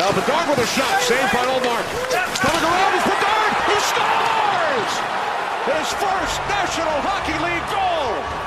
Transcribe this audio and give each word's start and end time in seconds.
Now 0.00 0.10
Bedard 0.12 0.48
with 0.48 0.58
a 0.60 0.66
shot, 0.66 1.02
saved 1.02 1.30
by 1.30 1.44
Omar. 1.44 1.82
Coming 2.40 2.64
around 2.64 2.92
is 2.96 3.04
Bedard, 3.04 3.52
he 3.68 3.76
scores! 3.84 4.92
His 5.76 5.92
first 6.00 6.40
National 6.48 6.96
Hockey 7.04 7.36
League 7.44 7.68
goal! 7.68 8.39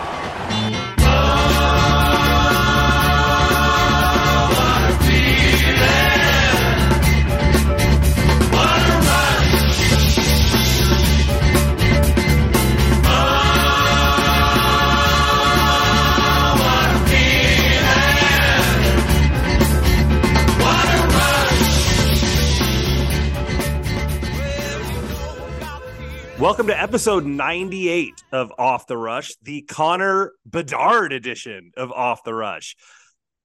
Welcome 26.43 26.67
to 26.67 26.77
episode 26.77 27.25
98 27.25 28.21
of 28.33 28.51
Off 28.57 28.85
the 28.85 28.97
Rush, 28.97 29.33
the 29.43 29.61
Connor 29.61 30.33
Bedard 30.45 31.13
edition 31.13 31.71
of 31.77 31.93
Off 31.93 32.25
the 32.25 32.33
Rush. 32.33 32.75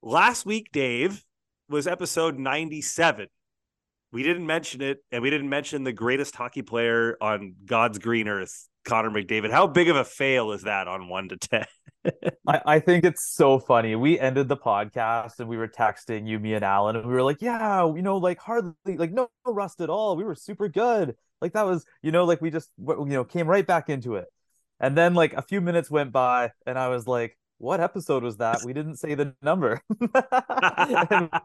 Last 0.01 0.45
week, 0.45 0.67
Dave, 0.73 1.23
was 1.69 1.87
episode 1.87 2.37
97. 2.37 3.27
We 4.11 4.21
didn't 4.21 4.45
mention 4.45 4.81
it, 4.81 4.97
and 5.13 5.23
we 5.23 5.29
didn't 5.29 5.47
mention 5.47 5.85
the 5.85 5.93
greatest 5.93 6.35
hockey 6.35 6.61
player 6.61 7.15
on 7.21 7.55
God's 7.65 7.99
green 7.99 8.27
earth, 8.27 8.67
Connor 8.83 9.11
McDavid. 9.11 9.49
How 9.49 9.65
big 9.65 9.87
of 9.87 9.95
a 9.95 10.03
fail 10.03 10.51
is 10.51 10.63
that 10.63 10.89
on 10.89 11.07
one 11.07 11.29
to 11.29 11.37
10? 11.37 11.65
I, 12.49 12.61
I 12.65 12.79
think 12.81 13.05
it's 13.05 13.33
so 13.33 13.59
funny. 13.59 13.95
We 13.95 14.19
ended 14.19 14.49
the 14.49 14.57
podcast 14.57 15.39
and 15.39 15.47
we 15.47 15.55
were 15.55 15.69
texting 15.69 16.27
you, 16.27 16.37
me, 16.37 16.53
and 16.53 16.65
Allan, 16.65 16.97
and 16.97 17.07
we 17.07 17.13
were 17.13 17.23
like, 17.23 17.41
"Yeah, 17.41 17.85
you 17.85 18.01
know, 18.01 18.17
like 18.17 18.39
hardly, 18.39 18.73
like 18.97 19.13
no, 19.13 19.29
no 19.47 19.53
rust 19.53 19.79
at 19.79 19.89
all. 19.89 20.17
We 20.17 20.25
were 20.25 20.35
super 20.35 20.67
good. 20.67 21.15
Like 21.41 21.53
that 21.53 21.65
was, 21.65 21.85
you 22.01 22.11
know, 22.11 22.25
like 22.25 22.41
we 22.41 22.49
just, 22.51 22.69
you 22.77 23.05
know, 23.05 23.23
came 23.23 23.47
right 23.47 23.65
back 23.65 23.89
into 23.89 24.15
it." 24.15 24.27
And 24.79 24.97
then 24.97 25.13
like 25.13 25.33
a 25.33 25.41
few 25.41 25.61
minutes 25.61 25.91
went 25.91 26.11
by, 26.11 26.51
and 26.65 26.77
I 26.77 26.89
was 26.89 27.07
like, 27.07 27.37
"What 27.57 27.79
episode 27.79 28.23
was 28.23 28.37
that? 28.37 28.61
We 28.63 28.73
didn't 28.73 28.97
say 28.97 29.15
the 29.15 29.35
number." 29.41 29.81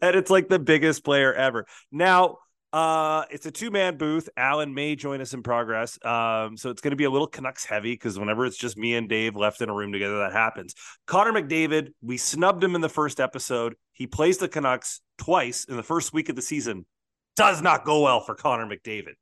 and 0.00 0.16
it's 0.16 0.30
like 0.30 0.48
the 0.48 0.58
biggest 0.58 1.04
player 1.04 1.32
ever. 1.32 1.66
Now, 1.90 2.38
uh, 2.72 3.24
it's 3.30 3.46
a 3.46 3.50
two 3.50 3.70
man 3.70 3.96
booth. 3.96 4.28
Allan 4.36 4.74
may 4.74 4.94
join 4.94 5.20
us 5.20 5.34
in 5.34 5.42
progress. 5.42 5.98
Um, 6.04 6.56
so 6.56 6.70
it's 6.70 6.80
going 6.80 6.90
to 6.92 6.96
be 6.96 7.04
a 7.04 7.10
little 7.10 7.26
Canucks 7.26 7.64
heavy 7.64 7.92
because 7.92 8.18
whenever 8.18 8.46
it's 8.46 8.56
just 8.56 8.76
me 8.76 8.94
and 8.94 9.08
Dave 9.08 9.34
left 9.34 9.60
in 9.60 9.68
a 9.68 9.74
room 9.74 9.92
together, 9.92 10.18
that 10.18 10.32
happens. 10.32 10.74
Connor 11.06 11.32
McDavid, 11.32 11.92
we 12.00 12.16
snubbed 12.16 12.62
him 12.62 12.74
in 12.74 12.80
the 12.80 12.88
first 12.88 13.18
episode. 13.18 13.74
He 13.92 14.06
plays 14.06 14.38
the 14.38 14.48
Canucks 14.48 15.00
twice 15.18 15.64
in 15.64 15.76
the 15.76 15.82
first 15.82 16.12
week 16.12 16.28
of 16.28 16.36
the 16.36 16.42
season. 16.42 16.86
Does 17.40 17.62
not 17.62 17.84
go 17.84 18.02
well 18.02 18.20
for 18.20 18.34
Connor 18.34 18.66
McDavid. 18.66 19.14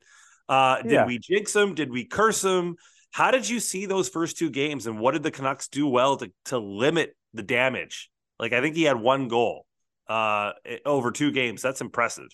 Uh, 0.48 0.83
did 0.83 0.92
Yeah. 0.92 1.06
we 1.06 1.19
jinx 1.19 1.55
him? 1.55 1.74
Did 1.74 1.91
we 1.91 2.05
curse 2.05 2.42
him? 2.42 2.77
How 3.10 3.30
did 3.30 3.48
you 3.48 3.60
see 3.60 3.86
those 3.86 4.08
first 4.08 4.36
two 4.38 4.50
games, 4.50 4.86
and 4.86 4.98
what 5.00 5.12
did 5.12 5.22
the 5.22 5.30
Canucks 5.30 5.69
do 5.69 5.86
well 5.86 6.16
to 6.19 6.30
to 6.47 6.58
limit 6.58 7.16
the 7.34 7.42
damage? 7.42 8.10
Like 8.38 8.52
I 8.52 8.60
think 8.60 8.77
he 8.77 8.84
had 8.84 8.97
one 9.00 9.28
goal 9.28 9.66
uh 10.08 10.52
over 10.86 11.10
two 11.10 11.30
games. 11.33 11.62
That's 11.62 11.80
impressive. 11.80 12.28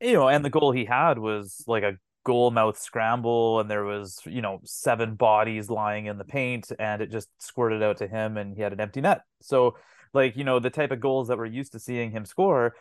you 0.00 0.12
know, 0.12 0.28
and 0.28 0.44
the 0.44 0.50
goal 0.50 0.72
he 0.72 0.84
had 0.84 1.18
was 1.18 1.64
like 1.66 1.82
a 1.82 1.96
goal 2.24 2.50
mouth 2.50 2.78
scramble, 2.78 3.60
and 3.60 3.70
there 3.70 3.84
was, 3.84 4.20
you 4.26 4.40
know, 4.42 4.60
seven 4.64 5.14
bodies 5.14 5.68
lying 5.70 6.06
in 6.06 6.18
the 6.18 6.24
paint, 6.24 6.70
and 6.78 7.02
it 7.02 7.10
just 7.10 7.28
squirted 7.38 7.82
out 7.82 7.96
to 7.98 8.06
him, 8.06 8.36
and 8.36 8.54
he 8.54 8.62
had 8.62 8.72
an 8.72 8.80
empty 8.80 9.00
net. 9.00 9.22
So, 9.40 9.76
like, 10.14 10.36
you 10.36 10.44
know, 10.44 10.58
the 10.58 10.70
type 10.70 10.90
of 10.92 11.00
goals 11.00 11.28
that 11.28 11.38
we're 11.38 11.46
used 11.46 11.72
to 11.72 11.78
seeing 11.80 12.10
him 12.10 12.24
score, 12.24 12.74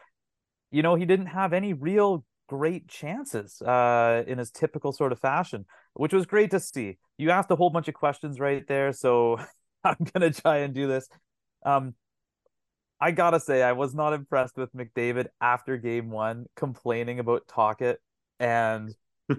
you 0.72 0.82
know, 0.82 0.96
he 0.96 1.06
didn't 1.06 1.28
have 1.28 1.54
any 1.54 1.74
real 1.74 2.26
great 2.48 2.88
chances 2.88 3.62
uh 3.62 4.24
in 4.26 4.40
his 4.40 4.50
typical 4.50 4.92
sort 4.92 5.12
of 5.12 5.20
fashion, 5.20 5.66
which 5.94 6.14
was 6.14 6.26
great 6.26 6.52
to 6.52 6.60
see. 6.60 6.98
You 7.18 7.30
asked 7.30 7.52
a 7.52 7.56
whole 7.56 7.70
bunch 7.70 7.88
of 7.88 7.94
questions 7.94 8.40
right 8.40 8.66
there, 8.68 8.92
so 8.92 9.40
I'm 9.84 9.98
gonna 10.14 10.32
try 10.32 10.58
and 10.58 10.74
do 10.74 10.88
this. 10.88 11.08
Um, 11.66 11.94
I 13.00 13.12
gotta 13.12 13.40
say, 13.40 13.64
I 13.64 13.74
was 13.74 13.94
not 13.94 14.14
impressed 14.14 14.58
with 14.58 14.74
McDavid 14.74 15.28
after 15.40 15.78
game 15.78 16.10
one, 16.10 16.48
complaining 16.56 17.20
about 17.20 17.48
Tocchet 17.48 18.00
and 18.40 18.94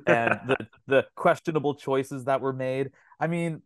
and 0.06 0.41
the 0.47 0.56
the 0.86 1.06
questionable 1.16 1.74
choices 1.74 2.24
that 2.24 2.41
were 2.41 2.52
made. 2.52 2.91
I 3.18 3.26
mean, 3.26 3.62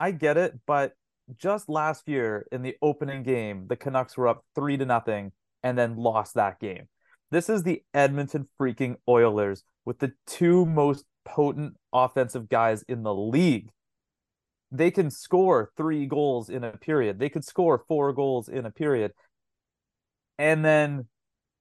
I 0.00 0.10
get 0.10 0.36
it, 0.36 0.58
but 0.66 0.92
just 1.36 1.68
last 1.68 2.08
year 2.08 2.46
in 2.52 2.62
the 2.62 2.76
opening 2.82 3.22
game, 3.22 3.66
the 3.68 3.76
Canucks 3.76 4.16
were 4.16 4.28
up 4.28 4.44
three 4.54 4.76
to 4.76 4.84
nothing 4.84 5.32
and 5.62 5.78
then 5.78 5.96
lost 5.96 6.34
that 6.34 6.60
game. 6.60 6.88
This 7.30 7.48
is 7.48 7.62
the 7.62 7.82
Edmonton 7.94 8.46
freaking 8.60 8.96
Oilers 9.08 9.64
with 9.84 9.98
the 9.98 10.12
two 10.26 10.66
most 10.66 11.04
potent 11.24 11.76
offensive 11.92 12.48
guys 12.48 12.82
in 12.88 13.02
the 13.02 13.14
league 13.14 13.70
they 14.72 14.90
can 14.90 15.10
score 15.10 15.70
three 15.76 16.06
goals 16.06 16.48
in 16.48 16.64
a 16.64 16.72
period. 16.72 17.18
They 17.18 17.28
could 17.28 17.44
score 17.44 17.84
four 17.86 18.12
goals 18.14 18.48
in 18.48 18.64
a 18.64 18.70
period. 18.70 19.12
And 20.38 20.64
then 20.64 21.06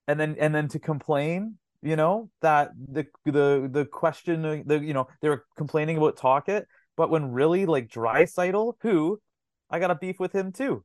and 0.07 0.19
then 0.19 0.37
and 0.39 0.55
then 0.55 0.69
to 0.69 0.79
complain, 0.79 1.57
you 1.81 1.97
know, 1.97 2.29
that 2.41 2.71
the 2.75 3.05
the 3.25 3.69
the 3.69 3.85
question 3.85 4.63
the 4.65 4.79
you 4.79 4.93
know, 4.93 5.07
they 5.21 5.27
were 5.27 5.45
complaining 5.57 5.97
about 5.97 6.17
Tocchet, 6.17 6.65
but 6.95 7.09
when 7.09 7.31
really 7.31 7.65
like 7.65 7.89
Draisaitl, 7.89 8.75
who 8.81 9.19
I 9.69 9.79
got 9.79 9.91
a 9.91 9.95
beef 9.95 10.17
with 10.17 10.33
him 10.33 10.53
too. 10.53 10.83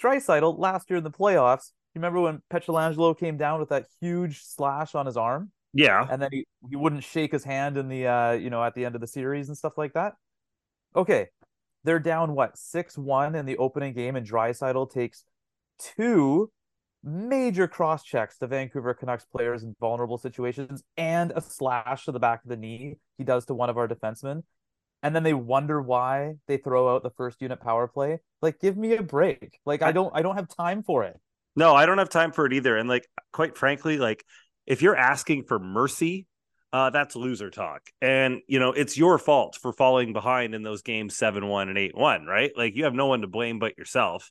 Draisaitl 0.00 0.58
last 0.58 0.90
year 0.90 0.98
in 0.98 1.04
the 1.04 1.10
playoffs, 1.10 1.72
you 1.94 2.00
remember 2.00 2.20
when 2.20 2.42
Pietrangelo 2.52 3.18
came 3.18 3.36
down 3.36 3.60
with 3.60 3.70
that 3.70 3.86
huge 4.00 4.42
slash 4.42 4.94
on 4.94 5.06
his 5.06 5.16
arm? 5.16 5.50
Yeah. 5.74 6.06
and 6.10 6.20
then 6.20 6.28
he, 6.30 6.46
he 6.68 6.76
wouldn't 6.76 7.02
shake 7.02 7.32
his 7.32 7.44
hand 7.44 7.78
in 7.78 7.88
the 7.88 8.06
uh 8.06 8.32
you 8.32 8.50
know 8.50 8.62
at 8.62 8.74
the 8.74 8.84
end 8.84 8.94
of 8.94 9.00
the 9.00 9.06
series 9.06 9.48
and 9.48 9.56
stuff 9.56 9.78
like 9.78 9.94
that. 9.94 10.14
Okay, 10.94 11.28
they're 11.84 11.98
down 11.98 12.34
what 12.34 12.58
six 12.58 12.98
one 12.98 13.34
in 13.34 13.46
the 13.46 13.56
opening 13.56 13.94
game, 13.94 14.16
and 14.16 14.26
Draisaitl 14.28 14.90
takes 14.92 15.24
two 15.78 16.50
major 17.04 17.66
cross 17.66 18.04
checks 18.04 18.38
to 18.38 18.46
Vancouver 18.46 18.94
Canucks 18.94 19.24
players 19.24 19.62
in 19.62 19.74
vulnerable 19.80 20.18
situations 20.18 20.82
and 20.96 21.32
a 21.34 21.40
slash 21.40 22.04
to 22.04 22.12
the 22.12 22.20
back 22.20 22.44
of 22.44 22.50
the 22.50 22.56
knee 22.56 22.96
he 23.18 23.24
does 23.24 23.46
to 23.46 23.54
one 23.54 23.70
of 23.70 23.76
our 23.76 23.88
defensemen. 23.88 24.42
And 25.02 25.16
then 25.16 25.24
they 25.24 25.34
wonder 25.34 25.82
why 25.82 26.34
they 26.46 26.58
throw 26.58 26.94
out 26.94 27.02
the 27.02 27.10
first 27.10 27.42
unit 27.42 27.60
power 27.60 27.88
play. 27.88 28.20
Like, 28.40 28.60
give 28.60 28.76
me 28.76 28.94
a 28.94 29.02
break. 29.02 29.58
Like, 29.66 29.82
I 29.82 29.90
don't 29.90 30.12
I 30.14 30.22
don't 30.22 30.36
have 30.36 30.48
time 30.48 30.82
for 30.84 31.02
it. 31.02 31.18
No, 31.54 31.74
I 31.74 31.86
don't 31.86 31.98
have 31.98 32.08
time 32.08 32.32
for 32.32 32.46
it 32.46 32.52
either. 32.52 32.76
And 32.76 32.88
like, 32.88 33.06
quite 33.32 33.56
frankly, 33.56 33.98
like 33.98 34.24
if 34.66 34.82
you're 34.82 34.96
asking 34.96 35.44
for 35.44 35.58
mercy, 35.58 36.26
uh, 36.72 36.90
that's 36.90 37.14
loser 37.14 37.50
talk. 37.50 37.82
And 38.00 38.40
you 38.46 38.58
know, 38.58 38.72
it's 38.72 38.96
your 38.96 39.18
fault 39.18 39.58
for 39.60 39.72
falling 39.72 40.12
behind 40.12 40.54
in 40.54 40.62
those 40.62 40.82
games 40.82 41.16
seven 41.16 41.46
one 41.46 41.68
and 41.68 41.76
eight 41.76 41.96
one, 41.96 42.24
right? 42.24 42.50
Like 42.56 42.74
you 42.74 42.84
have 42.84 42.94
no 42.94 43.06
one 43.06 43.20
to 43.20 43.26
blame 43.26 43.58
but 43.58 43.76
yourself. 43.76 44.30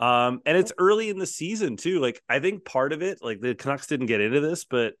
Um, 0.00 0.40
and 0.46 0.56
it's 0.56 0.72
early 0.78 1.10
in 1.10 1.18
the 1.18 1.26
season 1.26 1.76
too. 1.76 2.00
Like 2.00 2.20
I 2.28 2.40
think 2.40 2.64
part 2.64 2.92
of 2.92 3.02
it, 3.02 3.18
like 3.22 3.40
the 3.40 3.54
Canucks 3.54 3.86
didn't 3.86 4.06
get 4.06 4.20
into 4.20 4.40
this, 4.40 4.64
but 4.64 4.94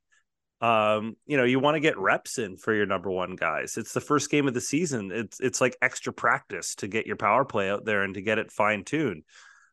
um, 0.60 1.16
you 1.26 1.38
know, 1.38 1.44
you 1.44 1.58
want 1.58 1.76
to 1.76 1.80
get 1.80 1.98
reps 1.98 2.38
in 2.38 2.58
for 2.58 2.74
your 2.74 2.86
number 2.86 3.10
one 3.10 3.34
guys. 3.34 3.78
It's 3.78 3.94
the 3.94 4.00
first 4.00 4.30
game 4.30 4.46
of 4.46 4.54
the 4.54 4.60
season. 4.60 5.10
It's 5.10 5.40
it's 5.40 5.60
like 5.60 5.76
extra 5.80 6.12
practice 6.12 6.74
to 6.76 6.86
get 6.86 7.06
your 7.06 7.16
power 7.16 7.44
play 7.44 7.70
out 7.70 7.84
there 7.84 8.02
and 8.02 8.14
to 8.14 8.22
get 8.22 8.38
it 8.38 8.52
fine 8.52 8.84
tuned. 8.84 9.24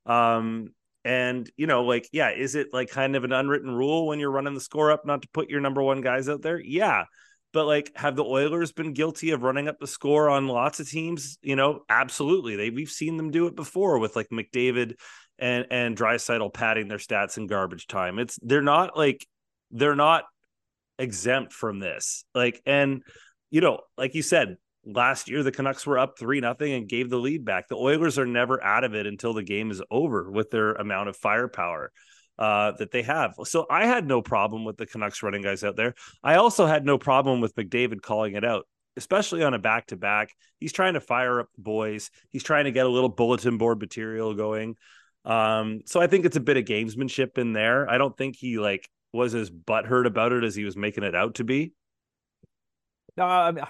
Um, 0.06 0.70
and 1.08 1.50
you 1.56 1.68
know, 1.68 1.86
like, 1.86 2.10
yeah, 2.12 2.32
is 2.32 2.54
it 2.54 2.74
like 2.74 2.90
kind 2.90 3.16
of 3.16 3.24
an 3.24 3.32
unwritten 3.32 3.74
rule 3.74 4.08
when 4.08 4.20
you're 4.20 4.30
running 4.30 4.54
the 4.54 4.60
score 4.60 4.92
up 4.92 5.06
not 5.06 5.22
to 5.22 5.30
put 5.30 5.50
your 5.50 5.62
number 5.62 5.82
one 5.82 6.02
guys 6.02 6.28
out 6.28 6.42
there? 6.42 6.60
Yeah. 6.60 7.06
But 7.54 7.66
like, 7.66 7.94
have 7.96 8.18
the 8.18 8.26
Oilers 8.26 8.74
been 8.74 8.92
guilty 8.92 9.32
of 9.32 9.42
running 9.42 9.70
up 9.70 9.80
the 9.80 9.88
score 9.88 10.30
on 10.30 10.50
lots 10.50 10.82
of 10.82 10.90
teams? 10.90 11.38
You 11.42 11.56
know, 11.56 11.84
absolutely. 11.88 12.58
They 12.58 12.72
we've 12.72 12.92
seen 12.92 13.16
them 13.16 13.32
do 13.32 13.48
it 13.48 13.56
before 13.56 14.00
with 14.00 14.18
like 14.18 14.28
McDavid 14.34 14.96
and 15.40 15.66
and 15.72 15.96
Draisaitl 15.96 16.54
padding 16.54 16.90
their 16.90 16.98
stats 16.98 17.38
in 17.38 17.48
garbage 17.48 17.88
time. 17.88 18.20
It's 18.20 18.38
they're 18.42 18.62
not 18.62 18.98
like 18.98 19.26
they're 19.72 19.96
not 19.96 20.26
exempt 21.00 21.54
from 21.54 21.80
this. 21.80 22.26
Like, 22.36 22.62
and 22.66 23.02
you 23.50 23.62
know, 23.62 23.80
like 23.98 24.14
you 24.14 24.24
said, 24.24 24.58
last 24.88 25.30
year 25.30 25.44
the 25.44 25.52
Canucks 25.52 25.86
were 25.86 26.00
up 26.00 26.18
three 26.18 26.40
nothing 26.40 26.74
and 26.74 26.88
gave 26.88 27.10
the 27.10 27.18
lead 27.18 27.46
back. 27.46 27.68
The 27.68 27.76
Oilers 27.76 28.18
are 28.18 28.26
never 28.26 28.64
out 28.64 28.84
of 28.84 28.96
it 28.96 29.06
until 29.06 29.34
the 29.34 29.44
game 29.44 29.70
is 29.72 29.82
over 29.92 30.32
with 30.32 30.50
their 30.50 30.74
amount 30.74 31.10
of 31.10 31.18
firepower 31.18 31.92
uh, 32.40 32.72
that 32.74 32.92
they 32.92 33.04
have. 33.04 33.36
So 33.44 33.66
I 33.70 33.86
had 33.86 34.08
no 34.08 34.22
problem 34.22 34.66
with 34.66 34.78
the 34.78 34.86
Canucks 34.86 35.22
running 35.24 35.42
guys 35.42 35.64
out 35.64 35.76
there. 35.76 35.94
I 36.24 36.36
also 36.36 36.66
had 36.66 36.86
no 36.86 36.98
problem 36.98 37.42
with 37.42 37.56
McDavid 37.56 38.02
calling 38.02 38.36
it 38.36 38.46
out. 38.46 38.68
Especially 38.96 39.44
on 39.44 39.54
a 39.54 39.60
back 39.60 39.86
to 39.88 39.96
back, 39.96 40.34
he's 40.60 40.74
trying 40.74 40.96
to 40.96 41.00
fire 41.00 41.40
up 41.40 41.50
the 41.54 41.62
boys. 41.62 42.10
He's 42.30 42.42
trying 42.42 42.66
to 42.66 42.72
get 42.72 42.88
a 42.88 42.90
little 42.90 43.10
bulletin 43.10 43.60
board 43.60 43.80
material 43.80 44.34
going. 44.34 44.76
Um, 45.24 45.82
so 45.86 46.02
I 46.02 46.08
think 46.08 46.26
it's 46.26 46.36
a 46.36 46.40
bit 46.40 46.58
of 46.58 46.66
gamesmanship 46.66 47.38
in 47.38 47.54
there. 47.54 47.88
I 47.88 48.00
don't 48.00 48.18
think 48.18 48.36
he 48.36 48.58
like 48.58 48.90
was 49.14 49.36
as 49.36 49.52
butthurt 49.52 50.08
about 50.08 50.32
it 50.32 50.44
as 50.44 50.56
he 50.56 50.64
was 50.64 50.76
making 50.76 51.04
it 51.04 51.14
out 51.14 51.36
to 51.36 51.44
be. 51.44 51.74
No, 53.18 53.26
I 53.26 53.52
mean, 53.52 53.66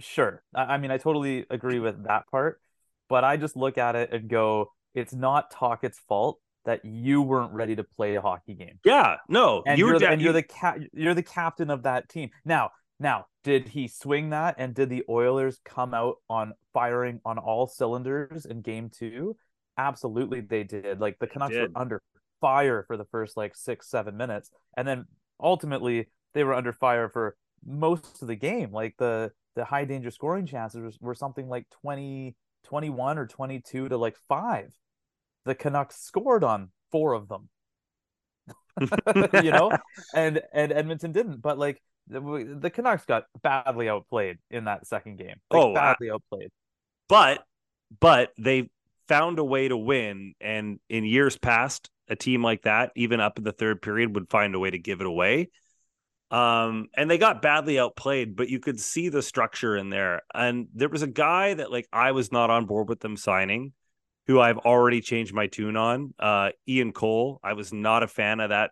sure. 0.00 0.42
I 0.54 0.74
I 0.74 0.78
mean, 0.78 0.90
I 0.90 0.98
totally 0.98 1.46
agree 1.50 1.78
with 1.78 2.04
that 2.04 2.26
part, 2.30 2.60
but 3.08 3.24
I 3.24 3.36
just 3.36 3.56
look 3.56 3.78
at 3.78 3.96
it 3.96 4.12
and 4.12 4.28
go, 4.28 4.72
it's 4.94 5.14
not 5.14 5.50
Tocchet's 5.50 5.98
fault 6.08 6.38
that 6.64 6.84
you 6.84 7.22
weren't 7.22 7.52
ready 7.52 7.74
to 7.76 7.84
play 7.84 8.16
a 8.16 8.20
hockey 8.20 8.54
game. 8.54 8.78
Yeah, 8.84 9.16
no, 9.28 9.62
And 9.66 9.78
you 9.78 9.88
are 9.88 9.98
the, 9.98 10.08
and 10.08 10.20
you- 10.20 10.26
you're 10.26 10.32
the 10.34 10.42
cap 10.42 10.78
you're 10.92 11.14
the 11.14 11.22
captain 11.22 11.70
of 11.70 11.84
that 11.84 12.08
team. 12.08 12.30
Now, 12.44 12.70
now, 12.98 13.26
did 13.44 13.68
he 13.68 13.88
swing 13.88 14.30
that 14.30 14.56
and 14.58 14.74
did 14.74 14.90
the 14.90 15.04
Oilers 15.08 15.58
come 15.64 15.94
out 15.94 16.16
on 16.28 16.52
firing 16.74 17.20
on 17.24 17.38
all 17.38 17.66
cylinders 17.66 18.44
in 18.44 18.60
game 18.60 18.90
2? 18.90 19.36
Absolutely 19.78 20.42
they 20.42 20.64
did. 20.64 21.00
Like 21.00 21.18
the 21.18 21.26
Canucks 21.26 21.54
were 21.74 21.80
under 21.80 22.02
fire 22.42 22.84
for 22.86 22.96
the 22.98 23.06
first 23.06 23.36
like 23.36 23.56
6 23.56 23.88
7 23.90 24.16
minutes 24.16 24.50
and 24.76 24.86
then 24.86 25.06
ultimately 25.40 26.08
they 26.34 26.44
were 26.44 26.54
under 26.54 26.72
fire 26.72 27.08
for 27.08 27.36
most 27.64 28.20
of 28.22 28.28
the 28.28 28.36
game. 28.36 28.70
Like 28.70 28.94
the 28.98 29.32
the 29.56 29.64
high 29.64 29.84
danger 29.84 30.10
scoring 30.10 30.46
chances 30.46 30.98
were 31.00 31.14
something 31.14 31.48
like 31.48 31.66
20 31.82 32.34
21 32.64 33.18
or 33.18 33.26
22 33.26 33.88
to 33.88 33.96
like 33.96 34.16
5. 34.28 34.72
The 35.44 35.54
Canucks 35.54 35.96
scored 36.02 36.44
on 36.44 36.70
4 36.92 37.14
of 37.14 37.28
them. 37.28 37.48
you 39.42 39.50
know, 39.50 39.70
and 40.14 40.40
and 40.52 40.72
Edmonton 40.72 41.12
didn't. 41.12 41.40
But 41.42 41.58
like 41.58 41.82
the, 42.08 42.58
the 42.60 42.70
Canucks 42.70 43.04
got 43.04 43.24
badly 43.42 43.88
outplayed 43.88 44.38
in 44.50 44.64
that 44.64 44.86
second 44.86 45.16
game. 45.16 45.36
Like, 45.50 45.62
Oh, 45.62 45.74
badly 45.74 46.10
outplayed. 46.10 46.50
but 47.08 47.42
but 48.00 48.32
they 48.38 48.70
found 49.08 49.38
a 49.38 49.44
way 49.44 49.66
to 49.66 49.76
win 49.76 50.34
and 50.40 50.78
in 50.88 51.04
years 51.04 51.36
past 51.36 51.90
a 52.08 52.14
team 52.14 52.44
like 52.44 52.62
that 52.62 52.92
even 52.94 53.18
up 53.20 53.38
in 53.38 53.44
the 53.44 53.50
third 53.50 53.82
period 53.82 54.14
would 54.14 54.30
find 54.30 54.54
a 54.54 54.58
way 54.58 54.70
to 54.70 54.78
give 54.78 55.00
it 55.00 55.06
away 55.06 55.48
um 56.30 56.86
and 56.96 57.10
they 57.10 57.18
got 57.18 57.42
badly 57.42 57.78
outplayed 57.78 58.36
but 58.36 58.48
you 58.48 58.60
could 58.60 58.78
see 58.78 59.08
the 59.08 59.22
structure 59.22 59.76
in 59.76 59.90
there 59.90 60.22
and 60.32 60.68
there 60.74 60.88
was 60.88 61.02
a 61.02 61.08
guy 61.08 61.54
that 61.54 61.72
like 61.72 61.88
I 61.92 62.12
was 62.12 62.30
not 62.30 62.50
on 62.50 62.66
board 62.66 62.88
with 62.88 63.00
them 63.00 63.16
signing 63.16 63.72
who 64.26 64.38
I've 64.38 64.58
already 64.58 65.00
changed 65.00 65.34
my 65.34 65.48
tune 65.48 65.76
on 65.76 66.14
uh 66.18 66.50
Ian 66.68 66.92
Cole 66.92 67.40
I 67.42 67.54
was 67.54 67.72
not 67.72 68.02
a 68.02 68.08
fan 68.08 68.38
of 68.40 68.50
that 68.50 68.70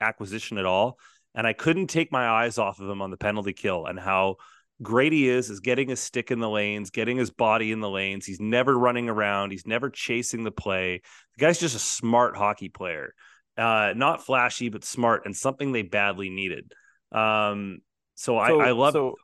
acquisition 0.00 0.56
at 0.56 0.66
all 0.66 0.98
and 1.34 1.46
I 1.46 1.52
couldn't 1.52 1.88
take 1.88 2.12
my 2.12 2.28
eyes 2.28 2.58
off 2.58 2.80
of 2.80 2.88
him 2.88 3.02
on 3.02 3.10
the 3.10 3.16
penalty 3.16 3.52
kill 3.52 3.86
and 3.86 3.98
how 3.98 4.36
great 4.82 5.12
he 5.12 5.28
is 5.28 5.50
is 5.50 5.60
getting 5.60 5.88
his 5.88 6.00
stick 6.00 6.30
in 6.30 6.40
the 6.40 6.48
lanes, 6.48 6.90
getting 6.90 7.16
his 7.16 7.30
body 7.30 7.72
in 7.72 7.80
the 7.80 7.90
lanes. 7.90 8.26
He's 8.26 8.40
never 8.40 8.76
running 8.78 9.08
around. 9.08 9.50
He's 9.50 9.66
never 9.66 9.90
chasing 9.90 10.44
the 10.44 10.50
play. 10.50 11.02
The 11.36 11.44
guy's 11.44 11.60
just 11.60 11.76
a 11.76 11.80
smart 11.80 12.36
hockey 12.36 12.68
player. 12.68 13.14
Uh, 13.56 13.92
not 13.94 14.24
flashy, 14.24 14.68
but 14.68 14.84
smart 14.84 15.26
and 15.26 15.36
something 15.36 15.72
they 15.72 15.82
badly 15.82 16.30
needed. 16.30 16.72
Um, 17.12 17.80
so, 18.14 18.36
I, 18.36 18.50
I 18.50 18.70
love 18.72 18.92
so 18.92 19.16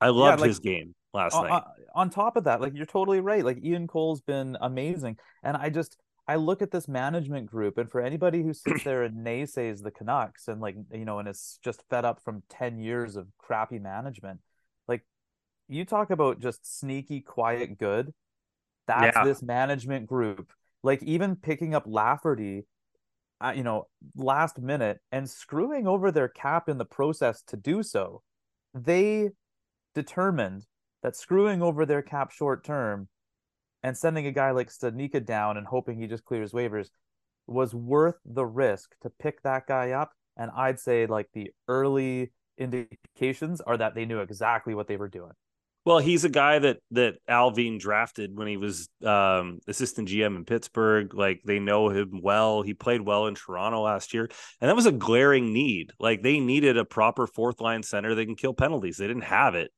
I 0.00 0.08
loved 0.08 0.40
like, 0.40 0.48
his 0.48 0.58
game 0.58 0.94
last 1.12 1.34
on, 1.34 1.48
night. 1.48 1.62
on- 1.94 2.10
top 2.10 2.36
of 2.36 2.44
that, 2.44 2.60
like 2.60 2.74
you're 2.74 2.86
totally 2.86 3.20
right. 3.20 3.44
Like 3.44 3.62
Ian 3.64 3.86
Cole's 3.86 4.20
been 4.20 4.56
amazing, 4.60 5.18
and 5.42 5.56
I 5.56 5.70
just 5.70 5.96
I 6.26 6.36
look 6.36 6.62
at 6.62 6.70
this 6.70 6.86
management 6.88 7.46
group, 7.46 7.76
and 7.78 7.90
for 7.90 8.00
anybody 8.00 8.42
who 8.42 8.52
sits 8.52 8.82
there 8.84 9.02
and 9.02 9.26
naysays 9.26 9.82
the 9.82 9.90
Canucks 9.90 10.48
and 10.48 10.60
like 10.60 10.76
you 10.92 11.04
know 11.04 11.18
and 11.18 11.28
is 11.28 11.58
just 11.64 11.82
fed 11.90 12.04
up 12.04 12.20
from 12.24 12.42
ten 12.48 12.78
years 12.78 13.16
of 13.16 13.26
crappy 13.38 13.78
management, 13.78 14.40
like 14.88 15.04
you 15.68 15.84
talk 15.84 16.10
about 16.10 16.40
just 16.40 16.78
sneaky, 16.78 17.20
quiet 17.20 17.78
good. 17.78 18.12
That's 18.86 19.16
Yeah. 19.16 19.24
this 19.24 19.42
management 19.42 20.06
group. 20.06 20.52
Like 20.82 21.02
even 21.02 21.36
picking 21.36 21.74
up 21.74 21.84
Lafferty, 21.86 22.64
you 23.54 23.62
know, 23.62 23.86
last 24.16 24.58
minute 24.58 24.98
and 25.10 25.28
screwing 25.28 25.86
over 25.86 26.10
their 26.10 26.28
cap 26.28 26.68
in 26.68 26.78
the 26.78 26.84
process 26.84 27.42
to 27.48 27.56
do 27.56 27.82
so. 27.82 28.22
They 28.74 29.30
determined 29.94 30.66
that 31.02 31.16
screwing 31.16 31.62
over 31.62 31.86
their 31.86 32.02
cap 32.02 32.30
short 32.30 32.64
term 32.64 33.08
and 33.82 33.96
sending 33.96 34.26
a 34.26 34.32
guy 34.32 34.50
like 34.50 34.68
Studnicka 34.68 35.24
down 35.24 35.56
and 35.56 35.66
hoping 35.66 35.98
he 35.98 36.06
just 36.06 36.24
clears 36.24 36.52
waivers 36.52 36.90
was 37.46 37.74
worth 37.74 38.16
the 38.24 38.44
risk 38.44 38.94
to 39.02 39.10
pick 39.10 39.42
that 39.42 39.66
guy 39.66 39.92
up. 39.92 40.12
And 40.36 40.50
I'd 40.54 40.78
say 40.78 41.06
like 41.06 41.28
the 41.32 41.50
early 41.66 42.32
indications 42.58 43.60
are 43.62 43.76
that 43.78 43.94
they 43.94 44.04
knew 44.04 44.20
exactly 44.20 44.74
what 44.74 44.86
they 44.86 44.96
were 44.96 45.08
doing. 45.08 45.32
Well, 45.86 45.98
he's 45.98 46.24
a 46.24 46.28
guy 46.28 46.58
that 46.58 46.78
that 46.90 47.14
Allvin 47.28 47.80
drafted 47.80 48.36
when 48.36 48.46
he 48.46 48.58
was 48.58 48.88
um, 49.02 49.60
assistant 49.66 50.08
GM 50.08 50.36
in 50.36 50.44
Pittsburgh. 50.44 51.14
Like 51.14 51.40
they 51.44 51.58
know 51.58 51.88
him 51.88 52.20
well. 52.22 52.60
He 52.62 52.74
played 52.74 53.00
well 53.00 53.26
in 53.26 53.34
Toronto 53.34 53.80
last 53.82 54.12
year, 54.12 54.28
and 54.60 54.68
that 54.68 54.76
was 54.76 54.86
a 54.86 54.92
glaring 54.92 55.54
need. 55.54 55.92
Like 55.98 56.22
they 56.22 56.38
needed 56.38 56.76
a 56.76 56.84
proper 56.84 57.26
fourth 57.26 57.60
line 57.60 57.82
center 57.82 58.14
that 58.14 58.26
can 58.26 58.36
kill 58.36 58.52
penalties. 58.52 58.98
They 58.98 59.06
didn't 59.06 59.22
have 59.22 59.54
it. 59.54 59.70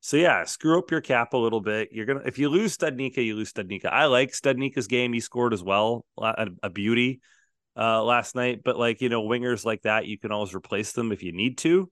So 0.00 0.16
yeah, 0.16 0.44
screw 0.44 0.78
up 0.78 0.90
your 0.90 1.02
cap 1.02 1.34
a 1.34 1.36
little 1.36 1.60
bit. 1.60 1.90
You're 1.92 2.06
gonna 2.06 2.22
if 2.24 2.38
you 2.38 2.48
lose 2.48 2.76
Studnicka, 2.76 3.22
you 3.22 3.36
lose 3.36 3.52
Studnicka. 3.52 3.86
I 3.86 4.06
like 4.06 4.32
Studnicka's 4.32 4.86
game. 4.86 5.12
He 5.12 5.20
scored 5.20 5.52
as 5.52 5.62
well, 5.62 6.06
a, 6.16 6.48
a 6.62 6.70
beauty 6.70 7.20
uh, 7.76 8.02
last 8.02 8.34
night. 8.34 8.62
But 8.64 8.78
like 8.78 9.02
you 9.02 9.10
know, 9.10 9.22
wingers 9.22 9.66
like 9.66 9.82
that, 9.82 10.06
you 10.06 10.18
can 10.18 10.32
always 10.32 10.54
replace 10.54 10.92
them 10.92 11.12
if 11.12 11.22
you 11.22 11.32
need 11.32 11.58
to. 11.58 11.90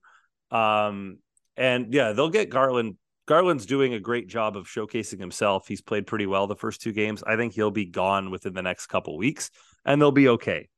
Um, 0.51 1.19
and 1.55 1.93
yeah, 1.93 2.13
they'll 2.13 2.31
get 2.31 2.49
Garland 2.49 2.97
Garland's 3.29 3.67
doing 3.67 3.93
a 3.93 4.01
great 4.01 4.27
job 4.27 4.57
of 4.57 4.67
showcasing 4.67 5.21
himself. 5.21 5.69
He's 5.69 5.83
played 5.83 6.07
pretty 6.07 6.25
well 6.25 6.47
the 6.47 6.57
first 6.57 6.81
two 6.81 6.93
games. 6.93 7.23
I 7.23 7.37
think 7.37 7.53
he'll 7.53 7.71
be 7.71 7.85
gone 7.85 8.31
within 8.31 8.55
the 8.55 8.63
next 8.63 8.87
couple 8.87 9.19
weeks 9.19 9.51
and 9.85 10.01
they'll 10.01 10.11
be 10.11 10.29
okay. 10.29 10.69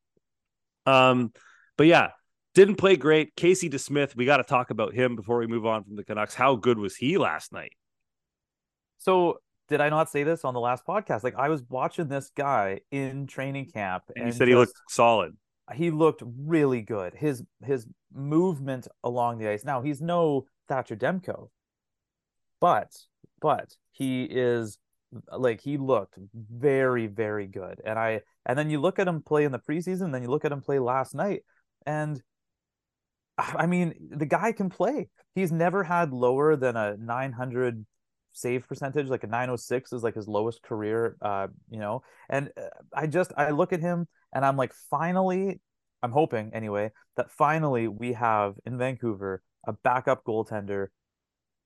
Um, 0.85 1.33
but 1.79 1.87
yeah, 1.87 2.11
didn't 2.57 2.75
play 2.75 2.97
great. 2.97 3.37
Casey 3.37 3.71
DeSmith, 3.71 4.17
we 4.17 4.25
got 4.25 4.39
to 4.39 4.43
talk 4.43 4.71
about 4.71 4.93
him 4.93 5.15
before 5.15 5.39
we 5.39 5.47
move 5.47 5.65
on 5.65 5.85
from 5.85 5.95
the 5.95 6.03
Canucks. 6.03 6.35
How 6.35 6.57
good 6.57 6.77
was 6.77 6.97
he 6.97 7.19
last 7.19 7.53
night? 7.53 7.71
So 8.99 9.39
did 9.69 9.81
I 9.81 9.89
not 9.89 10.11
say 10.11 10.25
this 10.25 10.45
on 10.45 10.53
the 10.53 10.61
last 10.61 10.85
podcast? 10.85 11.23
Like 11.23 11.37
I 11.37 11.51
was 11.51 11.63
watching 11.69 12.09
this 12.09 12.33
guy 12.37 12.81
in 12.91 13.29
training 13.29 13.71
camp 13.71 14.03
And 14.17 14.27
you 14.27 14.33
said 14.33 14.49
he 14.49 14.57
looked 14.57 14.75
solid. 14.89 15.37
he 15.73 15.93
looked 15.93 16.25
really 16.27 16.83
good. 16.83 17.15
His 17.15 17.45
his 17.65 17.87
movement 18.13 18.89
along 19.05 19.39
the 19.39 19.49
ice. 19.49 19.65
Now 19.65 19.83
he's 19.83 20.03
no 20.03 20.47
Thatcher 20.67 20.97
Demko, 20.97 21.51
but 22.61 22.93
but 23.41 23.75
he 23.93 24.25
is 24.25 24.79
like 25.37 25.61
he 25.61 25.77
looked 25.77 26.19
very 26.35 27.07
very 27.07 27.47
good. 27.47 27.81
And 27.85 27.99
I 27.99 28.21
and 28.47 28.59
then 28.59 28.71
you 28.71 28.81
look 28.81 28.99
at 28.99 29.09
him 29.09 29.23
play 29.23 29.45
in 29.45 29.53
the 29.53 29.59
preseason, 29.59 30.13
then 30.13 30.23
you 30.23 30.29
look 30.29 30.45
at 30.45 30.53
him 30.53 30.61
play 30.61 30.79
last 30.79 31.15
night, 31.15 31.43
and 31.87 32.23
I 33.39 33.67
mean 33.67 33.95
the 34.11 34.27
guy 34.27 34.53
can 34.53 34.71
play. 34.71 35.09
He's 35.35 35.53
never 35.53 35.85
had 35.85 36.13
lower 36.13 36.57
than 36.57 36.77
a 36.77 36.97
900 36.97 37.85
save 38.33 38.67
percentage 38.69 39.09
like 39.09 39.25
a 39.25 39.27
906 39.27 39.93
is 39.93 40.03
like 40.03 40.15
his 40.15 40.29
lowest 40.29 40.63
career 40.63 41.17
uh 41.21 41.49
you 41.69 41.81
know 41.81 42.03
and 42.29 42.51
uh, 42.57 42.69
i 42.95 43.07
just 43.07 43.33
i 43.37 43.51
look 43.51 43.73
at 43.73 43.81
him 43.81 44.07
and 44.33 44.45
i'm 44.45 44.57
like 44.57 44.73
finally 44.89 45.61
i'm 46.03 46.13
hoping 46.13 46.51
anyway 46.55 46.91
that 47.17 47.31
finally 47.33 47.89
we 47.89 48.13
have 48.13 48.55
in 48.65 48.79
vancouver 48.79 49.43
a 49.67 49.73
backup 49.73 50.25
goaltender 50.25 50.89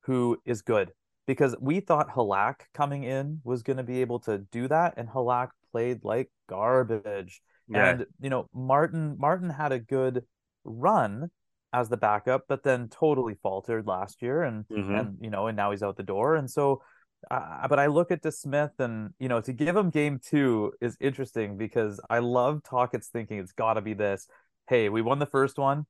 who 0.05 0.39
is 0.45 0.63
good 0.63 0.93
because 1.27 1.57
we 1.61 1.81
thought 1.81 2.11
halak 2.11 2.57
coming 2.75 3.05
in 3.05 3.41
was 3.45 3.63
going 3.63 3.77
to 3.79 3.83
be 3.83 4.01
able 4.01 4.21
to 4.21 4.39
do 4.53 4.69
that 4.69 4.95
and 4.97 5.09
halak 5.09 5.49
played 5.73 6.05
like 6.05 6.31
garbage 6.49 7.41
Yeah. 7.69 7.87
and 7.91 8.07
you 8.21 8.31
know 8.31 8.49
martin 8.53 9.17
martin 9.19 9.51
had 9.51 9.73
a 9.73 9.79
good 9.79 10.25
run 10.65 11.31
as 11.73 11.89
the 11.89 11.97
backup 11.97 12.43
but 12.49 12.63
then 12.63 12.89
totally 12.89 13.35
faltered 13.43 13.87
last 13.87 14.23
year 14.23 14.43
and 14.43 14.65
Mhm. 14.69 15.01
and 15.01 15.19
you 15.21 15.31
know 15.31 15.47
and 15.49 15.57
now 15.57 15.71
he's 15.71 15.83
out 15.83 15.97
the 15.97 16.03
door 16.03 16.37
and 16.37 16.51
so 16.51 16.83
uh, 17.31 17.67
but 17.69 17.79
I 17.79 17.87
look 17.87 18.11
at 18.11 18.23
DeSmith 18.23 18.79
and 18.79 19.15
you 19.19 19.29
know 19.31 19.41
to 19.41 19.53
give 19.55 19.75
him 19.75 19.89
game 19.89 20.19
two 20.23 20.73
is 20.83 20.95
interesting 21.01 21.57
because 21.57 21.99
I 22.11 22.19
love 22.19 22.63
Tocchet's 22.63 23.09
thinking 23.09 23.39
it's 23.39 23.53
got 23.53 23.75
to 23.75 23.81
be 23.81 23.95
this. 23.95 24.29
Hey, 24.69 24.91
we 24.91 25.01
won 25.01 25.19
the 25.21 25.27
first 25.27 25.57
one. 25.57 25.87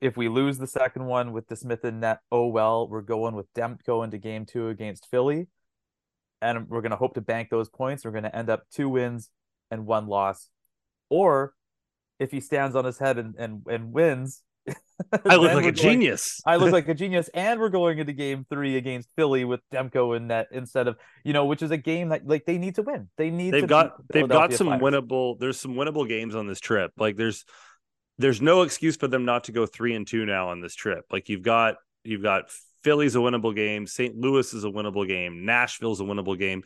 If 0.00 0.16
we 0.16 0.28
lose 0.28 0.58
the 0.58 0.66
second 0.66 1.06
one 1.06 1.32
with 1.32 1.48
DeSmith 1.48 1.84
in 1.84 2.00
net, 2.00 2.18
oh 2.30 2.46
well, 2.46 2.88
we're 2.88 3.02
going 3.02 3.34
with 3.34 3.52
Demko 3.54 4.04
into 4.04 4.18
game 4.18 4.46
two 4.46 4.68
against 4.68 5.08
Philly, 5.10 5.48
and 6.40 6.68
we're 6.68 6.82
gonna 6.82 6.96
hope 6.96 7.14
to 7.14 7.20
bank 7.20 7.48
those 7.50 7.68
points. 7.68 8.04
We're 8.04 8.12
gonna 8.12 8.30
end 8.32 8.48
up 8.48 8.62
two 8.72 8.88
wins 8.88 9.30
and 9.70 9.86
one 9.86 10.06
loss, 10.06 10.48
or 11.10 11.54
if 12.20 12.30
he 12.30 12.40
stands 12.40 12.76
on 12.76 12.84
his 12.84 12.98
head 12.98 13.18
and 13.18 13.34
and, 13.36 13.62
and 13.68 13.92
wins, 13.92 14.42
I 15.24 15.36
look 15.36 15.52
like 15.54 15.58
a 15.58 15.62
going- 15.62 15.74
genius. 15.74 16.40
I 16.46 16.56
look 16.56 16.72
like 16.72 16.88
a 16.88 16.94
genius, 17.02 17.28
and 17.34 17.58
we're 17.58 17.68
going 17.68 17.98
into 17.98 18.12
game 18.12 18.46
three 18.48 18.76
against 18.76 19.08
Philly 19.16 19.44
with 19.44 19.60
Demko 19.72 20.16
in 20.16 20.28
net 20.28 20.46
instead 20.52 20.86
of 20.86 20.96
you 21.24 21.32
know, 21.32 21.46
which 21.46 21.62
is 21.62 21.70
a 21.70 21.76
game 21.76 22.10
that 22.10 22.26
like 22.26 22.44
they 22.44 22.58
need 22.58 22.76
to 22.76 22.82
win. 22.82 23.08
They 23.16 23.30
need. 23.30 23.52
they've 23.52 23.62
to 23.62 23.66
got 23.66 23.94
they've 24.12 24.28
got 24.28 24.52
some 24.52 24.68
winnable 24.68 25.38
there's 25.38 25.58
some 25.58 25.74
winnable 25.74 26.08
games 26.08 26.34
on 26.34 26.46
this 26.46 26.60
trip 26.60 26.92
like 26.96 27.16
there's 27.16 27.44
there's 28.18 28.42
no 28.42 28.62
excuse 28.62 28.96
for 28.96 29.08
them 29.08 29.24
not 29.24 29.44
to 29.44 29.52
go 29.52 29.64
three 29.66 29.94
and 29.94 30.06
two 30.06 30.26
now 30.26 30.48
on 30.50 30.60
this 30.60 30.74
trip. 30.74 31.04
Like 31.10 31.28
you've 31.28 31.42
got 31.42 31.76
you've 32.04 32.22
got 32.22 32.50
philly's 32.84 33.16
a 33.16 33.18
winnable 33.18 33.54
game 33.54 33.86
st 33.88 34.16
louis 34.16 34.54
is 34.54 34.62
a 34.64 34.68
winnable 34.68 35.06
game 35.06 35.44
nashville's 35.44 36.00
a 36.00 36.04
winnable 36.04 36.38
game. 36.38 36.62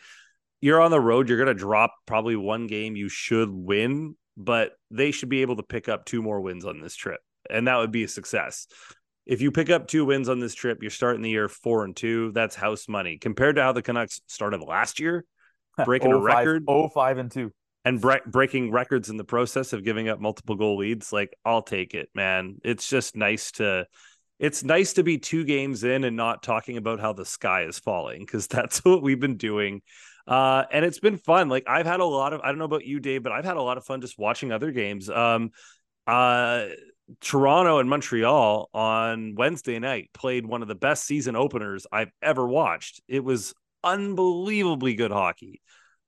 You're 0.61 0.81
on 0.81 0.91
the 0.91 1.01
road 1.01 1.29
you're 1.29 1.39
going 1.39 1.49
to 1.49 1.55
drop 1.55 1.95
probably 2.07 2.37
one 2.37 2.67
game 2.67 2.97
you 2.97 3.09
should 3.09 3.51
win 3.51 4.15
but 4.37 4.73
they 4.91 5.11
should 5.11 5.29
be 5.29 5.43
able 5.43 5.57
to 5.57 5.63
pick 5.63 5.89
up 5.89 6.05
two 6.05 6.23
more 6.23 6.41
wins 6.41 6.65
on 6.65 6.81
this 6.81 6.95
trip 6.95 7.21
and 7.51 7.67
that 7.67 7.77
would 7.79 7.91
be 7.93 8.05
a 8.05 8.09
success. 8.09 8.67
If 9.27 9.41
you 9.41 9.51
pick 9.53 9.71
up 9.71 9.87
two 9.89 10.05
wins 10.05 10.29
on 10.29 10.39
this 10.39 10.55
trip 10.55 10.79
you're 10.83 10.91
starting 10.91 11.23
the 11.23 11.31
year 11.31 11.49
four 11.49 11.85
and 11.85 11.97
two 11.97 12.31
that's 12.33 12.55
house 12.55 12.89
money. 12.89 13.19
Compared 13.19 13.57
to 13.57 13.63
how 13.63 13.73
the 13.73 13.83
canucks 13.83 14.21
started 14.27 14.61
last 14.63 15.01
year 15.01 15.25
breaking 15.85 16.13
a 16.13 16.17
Oh, 16.19 16.27
five- 16.27 16.37
record. 16.47 16.65
oh, 16.69 16.89
five 16.89 17.19
and 17.19 17.31
two. 17.31 17.51
And 17.85 18.01
bre- 18.01 18.27
breaking 18.27 18.71
records 18.71 19.11
in 19.11 19.17
the 19.17 19.25
process 19.25 19.73
of 19.73 19.85
giving 19.85 20.09
up 20.09 20.21
multiple 20.21 20.55
goal 20.55 20.79
leads, 20.79 21.13
like 21.13 21.35
I'll 21.45 21.63
take 21.63 21.95
it, 21.95 22.09
man. 22.15 22.59
It's 22.65 22.89
just 22.89 23.17
nice 23.17 23.53
to 23.53 23.87
it's 24.39 24.65
nice 24.65 24.95
to 24.95 25.05
be 25.05 25.19
two 25.19 25.45
games 25.45 25.85
in 25.85 26.03
and 26.03 26.17
not 26.17 26.43
talking 26.43 26.77
about 26.77 26.99
how 26.99 27.13
the 27.13 27.25
sky 27.25 27.63
is 27.63 27.79
falling 27.79 28.21
because 28.21 28.47
that's 28.49 28.85
what 28.85 29.03
we've 29.03 29.21
been 29.21 29.37
doing. 29.37 29.83
Uh, 30.27 30.65
and 30.71 30.85
it's 30.85 31.01
been 31.01 31.17
fun. 31.17 31.49
Like 31.49 31.65
I've 31.67 31.87
had 31.87 32.01
a 32.01 32.05
lot 32.05 32.33
of 32.33 32.41
I 32.41 32.49
don't 32.49 32.59
know 32.59 32.65
about 32.65 32.85
you, 32.85 33.01
Dave, 33.01 33.23
but 33.23 33.33
I've 33.33 33.45
had 33.45 33.57
a 33.57 33.63
lot 33.63 33.79
of 33.79 33.85
fun 33.85 34.01
just 34.01 34.19
watching 34.19 34.53
other 34.53 34.71
games. 34.71 35.09
Um, 35.09 35.51
uh, 36.07 36.67
Toronto 37.21 37.79
and 37.79 37.91
Montreal 37.91 38.71
on 38.73 39.35
Wednesday 39.35 39.79
night 39.79 40.11
played 40.15 40.47
one 40.47 40.63
of 40.63 40.69
the 40.69 40.75
best 40.75 41.05
season 41.05 41.37
openers 41.37 41.87
I've 41.93 42.13
ever 42.23 42.47
watched. 42.47 43.01
It 43.09 43.25
was 43.25 43.55
unbelievably 43.85 44.95
good 44.95 45.11
hockey. 45.11 45.61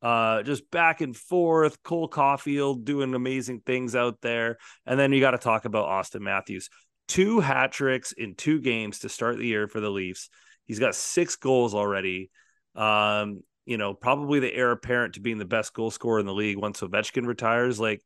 Uh, 0.04 0.42
just 0.42 0.70
back 0.70 1.00
and 1.00 1.16
forth. 1.16 1.82
Cole 1.82 2.10
Caufield 2.10 2.84
doing 2.84 3.14
amazing 3.14 3.62
things 3.64 3.96
out 3.96 4.20
there. 4.20 4.58
And 4.84 5.00
then 5.00 5.14
you 5.14 5.20
got 5.20 5.30
to 5.30 5.38
talk 5.38 5.64
about 5.64 5.86
Austin 5.86 6.22
Matthews. 6.22 6.68
Two 7.08 7.40
hat 7.40 7.72
tricks 7.72 8.12
in 8.12 8.34
two 8.34 8.60
games 8.60 8.98
to 8.98 9.08
start 9.08 9.38
the 9.38 9.46
year 9.46 9.66
for 9.66 9.80
the 9.80 9.90
Leafs. 9.90 10.28
He's 10.66 10.78
got 10.78 10.94
six 10.94 11.36
goals 11.36 11.74
already. 11.74 12.30
Um, 12.74 13.44
you 13.64 13.78
know, 13.78 13.94
probably 13.94 14.40
the 14.40 14.54
heir 14.54 14.72
apparent 14.72 15.14
to 15.14 15.20
being 15.20 15.38
the 15.38 15.46
best 15.46 15.72
goal 15.72 15.90
scorer 15.90 16.20
in 16.20 16.26
the 16.26 16.34
league 16.34 16.58
once 16.58 16.82
Ovechkin 16.82 17.26
retires. 17.26 17.80
Like, 17.80 18.02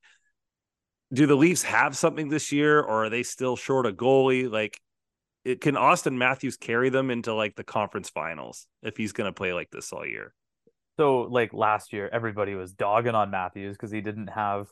do 1.13 1.27
the 1.27 1.35
Leafs 1.35 1.65
have 1.65 1.97
something 1.97 2.29
this 2.29 2.53
year, 2.53 2.79
or 2.79 3.07
are 3.07 3.11
they 3.11 3.25
still 3.25 3.57
short 3.57 3.87
a 3.87 3.93
goalie? 3.93 4.49
Like, 4.49 4.81
it, 5.45 5.61
can 5.61 5.77
Austin 5.77 6.17
Matthews 6.17 6.57
carry 6.57 6.91
them 6.91 7.11
into 7.11 7.35
like 7.35 7.57
the 7.57 7.65
conference 7.65 8.09
finals 8.09 8.69
if 8.83 8.97
he's 8.97 9.13
going 9.13 9.29
to 9.29 9.33
play 9.33 9.53
like 9.53 9.71
this 9.71 9.93
all 9.93 10.07
year? 10.07 10.33
So, 10.99 11.21
like 11.23 11.55
last 11.55 11.93
year, 11.93 12.11
everybody 12.13 12.57
was 12.57 12.73
dogging 12.73 13.15
on 13.15 13.31
Matthews 13.31 13.77
because 13.77 13.93
he 13.93 14.01
didn't 14.01 14.29
have 14.29 14.69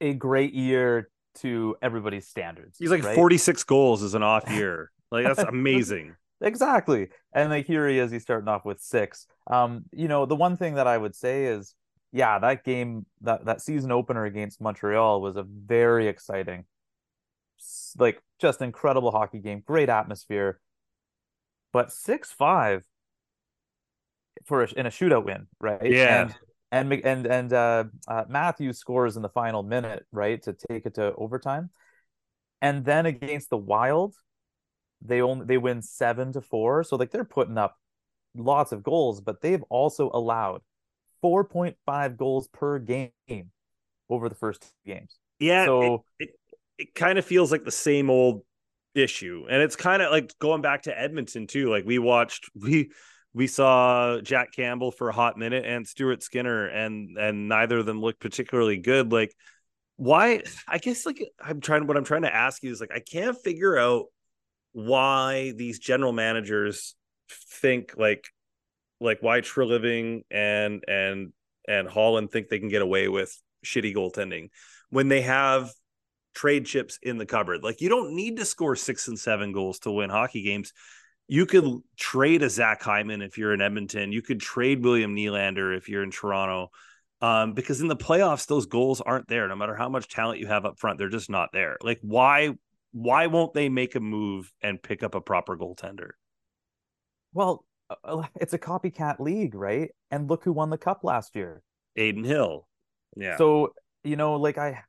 a 0.00 0.12
great 0.12 0.52
year 0.52 1.10
to 1.36 1.76
everybody's 1.80 2.26
standards. 2.26 2.76
He's 2.78 2.90
like 2.90 3.04
right? 3.04 3.14
46 3.14 3.62
goals 3.64 4.02
is 4.02 4.14
an 4.14 4.24
off 4.24 4.50
year. 4.50 4.90
Like, 5.12 5.24
that's 5.24 5.38
amazing. 5.38 6.16
exactly. 6.40 7.10
And 7.32 7.50
like 7.50 7.66
here 7.66 7.88
he 7.88 7.98
is, 7.98 8.10
he's 8.10 8.22
starting 8.22 8.48
off 8.48 8.64
with 8.64 8.80
six. 8.80 9.28
Um, 9.48 9.84
you 9.92 10.08
know, 10.08 10.26
the 10.26 10.34
one 10.34 10.56
thing 10.56 10.74
that 10.74 10.88
I 10.88 10.98
would 10.98 11.14
say 11.14 11.46
is, 11.46 11.74
yeah, 12.10 12.40
that 12.40 12.64
game, 12.64 13.06
that 13.20 13.44
that 13.44 13.60
season 13.60 13.92
opener 13.92 14.24
against 14.24 14.60
Montreal 14.60 15.20
was 15.20 15.36
a 15.36 15.44
very 15.44 16.08
exciting, 16.08 16.64
like 17.96 18.20
just 18.40 18.60
incredible 18.60 19.12
hockey 19.12 19.38
game, 19.38 19.62
great 19.64 19.88
atmosphere. 19.88 20.58
But 21.72 21.92
six 21.92 22.32
five 22.32 22.84
for 24.46 24.62
a, 24.62 24.68
in 24.76 24.86
a 24.86 24.90
shootout 24.90 25.24
win, 25.24 25.46
right? 25.60 25.90
Yeah. 25.90 26.30
And 26.70 26.92
and 26.92 27.04
and, 27.04 27.26
and 27.26 27.52
uh, 27.52 27.84
uh, 28.06 28.24
Matthews 28.28 28.78
scores 28.78 29.16
in 29.16 29.22
the 29.22 29.28
final 29.28 29.62
minute, 29.62 30.04
right, 30.12 30.42
to 30.42 30.52
take 30.52 30.86
it 30.86 30.94
to 30.94 31.14
overtime. 31.14 31.70
And 32.60 32.84
then 32.84 33.06
against 33.06 33.50
the 33.50 33.56
Wild, 33.56 34.14
they 35.00 35.22
only 35.22 35.46
they 35.46 35.58
win 35.58 35.82
seven 35.82 36.32
to 36.32 36.40
four. 36.40 36.84
So 36.84 36.96
like 36.96 37.10
they're 37.10 37.24
putting 37.24 37.58
up 37.58 37.76
lots 38.36 38.72
of 38.72 38.82
goals, 38.82 39.20
but 39.20 39.40
they've 39.40 39.62
also 39.70 40.10
allowed 40.12 40.62
4.5 41.22 42.16
goals 42.16 42.48
per 42.48 42.78
game 42.78 43.10
over 44.10 44.28
the 44.28 44.34
first 44.34 44.62
two 44.62 44.92
games. 44.92 45.18
Yeah. 45.38 45.66
So 45.66 46.04
it, 46.18 46.28
it, 46.28 46.30
it 46.78 46.94
kind 46.94 47.18
of 47.18 47.24
feels 47.24 47.52
like 47.52 47.64
the 47.64 47.70
same 47.70 48.10
old 48.10 48.42
issue. 48.94 49.46
And 49.48 49.62
it's 49.62 49.76
kind 49.76 50.02
of 50.02 50.10
like 50.10 50.36
going 50.38 50.62
back 50.62 50.82
to 50.82 50.98
Edmonton 50.98 51.46
too. 51.46 51.70
Like 51.70 51.84
we 51.84 51.98
watched 51.98 52.50
we 52.54 52.90
we 53.38 53.46
saw 53.46 54.20
Jack 54.20 54.50
Campbell 54.50 54.90
for 54.90 55.08
a 55.08 55.12
hot 55.12 55.38
minute 55.38 55.64
and 55.64 55.86
Stuart 55.86 56.24
Skinner 56.24 56.66
and 56.66 57.16
and 57.16 57.48
neither 57.48 57.78
of 57.78 57.86
them 57.86 58.00
looked 58.00 58.18
particularly 58.18 58.78
good. 58.78 59.12
Like 59.12 59.32
why 59.94 60.42
I 60.66 60.78
guess 60.78 61.06
like 61.06 61.22
I'm 61.40 61.60
trying 61.60 61.86
what 61.86 61.96
I'm 61.96 62.02
trying 62.02 62.22
to 62.22 62.34
ask 62.34 62.64
you 62.64 62.72
is 62.72 62.80
like 62.80 62.90
I 62.92 62.98
can't 62.98 63.38
figure 63.38 63.78
out 63.78 64.06
why 64.72 65.52
these 65.52 65.78
general 65.78 66.10
managers 66.10 66.96
think 67.30 67.94
like 67.96 68.26
like 69.00 69.18
why 69.20 69.40
Treliving 69.40 70.22
and 70.32 70.82
and 70.88 71.32
and 71.68 71.88
Holland 71.88 72.32
think 72.32 72.48
they 72.48 72.58
can 72.58 72.68
get 72.68 72.82
away 72.82 73.06
with 73.06 73.40
shitty 73.64 73.94
goaltending 73.94 74.48
when 74.90 75.06
they 75.06 75.20
have 75.20 75.70
trade 76.34 76.66
chips 76.66 76.98
in 77.04 77.18
the 77.18 77.26
cupboard. 77.26 77.62
Like 77.62 77.80
you 77.80 77.88
don't 77.88 78.16
need 78.16 78.38
to 78.38 78.44
score 78.44 78.74
six 78.74 79.06
and 79.06 79.16
seven 79.18 79.52
goals 79.52 79.78
to 79.80 79.92
win 79.92 80.10
hockey 80.10 80.42
games. 80.42 80.72
You 81.28 81.46
could 81.46 81.80
trade 81.96 82.42
a 82.42 82.50
Zach 82.50 82.82
Hyman 82.82 83.22
if 83.22 83.38
you're 83.38 83.52
in 83.52 83.60
Edmonton. 83.60 84.12
You 84.12 84.22
could 84.22 84.40
trade 84.40 84.82
William 84.82 85.14
Nylander 85.14 85.76
if 85.76 85.88
you're 85.88 86.02
in 86.02 86.10
Toronto. 86.10 86.70
Um, 87.20 87.52
because 87.52 87.80
in 87.80 87.88
the 87.88 87.96
playoffs, 87.96 88.46
those 88.46 88.66
goals 88.66 89.00
aren't 89.00 89.28
there. 89.28 89.46
No 89.48 89.56
matter 89.56 89.74
how 89.74 89.88
much 89.88 90.08
talent 90.08 90.40
you 90.40 90.46
have 90.46 90.64
up 90.64 90.78
front, 90.78 90.98
they're 90.98 91.08
just 91.08 91.28
not 91.28 91.50
there. 91.52 91.76
Like, 91.82 91.98
why 92.02 92.54
why 92.92 93.26
won't 93.26 93.52
they 93.52 93.68
make 93.68 93.94
a 93.94 94.00
move 94.00 94.50
and 94.62 94.82
pick 94.82 95.02
up 95.02 95.14
a 95.14 95.20
proper 95.20 95.56
goaltender? 95.56 96.10
Well, 97.32 97.64
uh, 97.90 97.96
uh, 98.04 98.22
it's 98.40 98.54
a 98.54 98.58
copycat 98.58 99.20
league, 99.20 99.54
right? 99.54 99.90
And 100.10 100.28
look 100.28 100.44
who 100.44 100.52
won 100.52 100.70
the 100.70 100.78
cup 100.78 101.04
last 101.04 101.36
year. 101.36 101.62
Adin 101.96 102.24
Hill. 102.24 102.66
Yeah. 103.16 103.36
So, 103.36 103.74
you 104.04 104.16
know, 104.16 104.34
like 104.34 104.58
I 104.58 104.82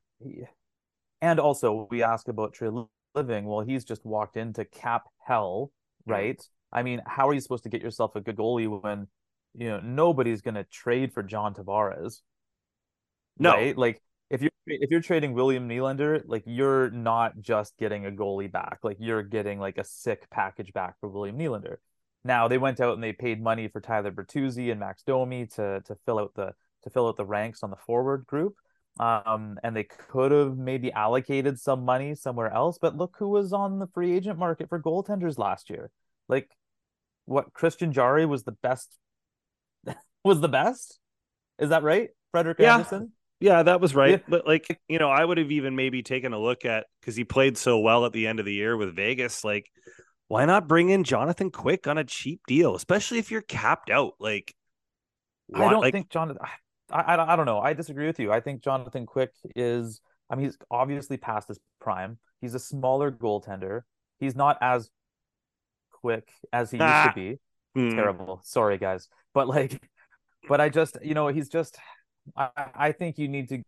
and 1.22 1.40
also 1.40 1.88
we 1.90 2.04
ask 2.04 2.28
about 2.28 2.54
Trey 2.54 2.70
Living. 3.16 3.46
Well, 3.46 3.62
he's 3.62 3.84
just 3.84 4.06
walked 4.06 4.38
into 4.38 4.66
cap 4.66 5.04
hell, 5.26 5.72
right? 6.10 6.42
I 6.72 6.84
mean, 6.84 7.02
how 7.06 7.28
are 7.28 7.34
you 7.34 7.42
supposed 7.42 7.64
to 7.64 7.70
get 7.70 7.82
yourself 7.82 8.16
a 8.16 8.22
good 8.22 8.36
goalie 8.36 8.82
when 8.82 9.08
you 9.56 9.70
know 9.70 9.80
nobody's 9.80 10.42
gonna 10.42 10.66
trade 10.66 11.14
for 11.14 11.24
John 11.24 11.54
Tavares? 11.54 12.22
No, 13.38 13.54
right? 13.54 13.78
Like 13.78 14.02
if 14.30 14.42
you're 14.42 14.52
if 14.68 14.92
you're 14.92 15.02
trading 15.02 15.34
William 15.34 15.68
Nylander, 15.68 16.22
like 16.26 16.44
you're 16.46 16.92
not 16.92 17.40
just 17.40 17.78
getting 17.78 18.06
a 18.06 18.12
goalie 18.12 18.52
back, 18.52 18.80
like 18.84 18.98
you're 19.00 19.24
getting 19.24 19.60
like 19.60 19.78
a 19.78 19.84
sick 19.84 20.30
package 20.30 20.74
back 20.74 20.96
for 21.00 21.10
William 21.10 21.38
Nylander. 21.38 21.78
Now 22.24 22.48
they 22.48 22.58
went 22.58 22.80
out 22.80 22.94
and 22.96 23.04
they 23.04 23.14
paid 23.14 23.42
money 23.42 23.68
for 23.68 23.82
Tyler 23.82 24.12
Bertuzzi 24.12 24.72
and 24.72 24.80
Max 24.80 25.04
Domi 25.04 25.48
to 25.56 25.82
to 25.86 25.96
fill 26.06 26.20
out 26.20 26.34
the 26.36 26.54
to 26.84 26.90
fill 26.90 27.08
out 27.08 27.18
the 27.18 27.26
ranks 27.26 27.64
on 27.64 27.70
the 27.72 27.76
forward 27.78 28.26
group. 28.28 28.56
Um, 29.00 29.58
and 29.64 29.76
they 29.76 29.86
could 29.86 30.32
have 30.32 30.58
maybe 30.58 30.92
allocated 30.92 31.58
some 31.58 31.86
money 31.86 32.16
somewhere 32.16 32.52
else, 32.52 32.78
but 32.82 32.98
look 32.98 33.16
who 33.18 33.30
was 33.30 33.54
on 33.54 33.80
the 33.80 33.88
free 33.88 34.14
agent 34.16 34.38
market 34.38 34.68
for 34.68 34.82
goaltenders 34.82 35.38
last 35.38 35.70
year. 35.70 35.90
Like 36.30 36.50
what 37.26 37.54
Christian 37.54 37.92
Jarry 37.92 38.26
was 38.26 38.44
the 38.44 38.54
best 38.64 38.96
was 40.24 40.40
the 40.40 40.48
best? 40.48 41.00
Is 41.60 41.70
that 41.70 41.84
right? 41.84 42.10
Frederick 42.32 42.60
yeah. 42.60 42.76
Andersen? 42.76 43.12
Yeah, 43.40 43.64
that 43.64 43.80
was 43.80 43.96
right. 43.96 44.12
Yeah. 44.12 44.26
But 44.28 44.46
like, 44.46 44.80
you 44.88 45.00
know, 45.00 45.10
I 45.10 45.24
would 45.24 45.38
have 45.38 45.52
even 45.52 45.76
maybe 45.76 46.04
taken 46.04 46.34
a 46.34 46.40
look 46.40 46.66
at 46.66 46.86
because 47.00 47.16
he 47.16 47.24
played 47.24 47.58
so 47.58 47.80
well 47.80 48.06
at 48.06 48.12
the 48.12 48.28
end 48.28 48.40
of 48.40 48.46
the 48.46 48.54
year 48.54 48.76
with 48.76 48.96
Vegas. 48.96 49.44
Like, 49.44 49.66
why 50.28 50.46
not 50.46 50.68
bring 50.68 50.90
in 50.90 51.04
Jonathan 51.04 51.50
Quick 51.50 51.88
on 51.88 51.98
a 51.98 52.04
cheap 52.04 52.42
deal, 52.48 52.76
especially 52.76 53.18
if 53.18 53.32
you're 53.32 53.42
capped 53.42 53.90
out? 53.90 54.14
Like, 54.20 54.54
why, 55.48 55.66
I 55.66 55.70
don't 55.70 55.82
like, 55.82 55.94
think 55.94 56.10
Jonathan. 56.10 56.42
I, 56.92 57.02
I 57.02 57.34
I 57.34 57.36
don't 57.36 57.46
know. 57.46 57.60
I 57.60 57.74
disagree 57.74 58.08
with 58.08 58.20
you. 58.20 58.32
I 58.32 58.42
think 58.42 58.62
Jonathan 58.62 59.06
Quick 59.06 59.32
is. 59.56 60.02
I 60.30 60.36
mean, 60.36 60.46
he's 60.46 60.58
obviously 60.70 61.18
past 61.18 61.48
his 61.48 61.60
prime. 61.80 62.20
He's 62.42 62.54
a 62.54 62.60
smaller 62.60 63.12
goaltender. 63.12 63.82
He's 64.20 64.36
not 64.36 64.58
as 64.62 64.90
quick 66.02 66.30
as 66.52 66.72
he 66.72 66.78
ah. 66.80 67.04
used 67.04 67.16
to 67.16 67.22
be. 67.22 67.40
Mm. 67.80 67.96
Terrible. 67.96 68.42
Sorry, 68.44 68.78
guys. 68.78 69.08
But 69.34 69.48
like, 69.48 69.82
but 70.48 70.60
I 70.60 70.70
just, 70.70 70.98
you 71.04 71.14
know, 71.14 71.28
he's 71.28 71.50
just 71.50 71.78
I, 72.36 72.50
I 72.76 72.92
think 72.92 73.18
you 73.18 73.28
need 73.28 73.50
to 73.50 73.64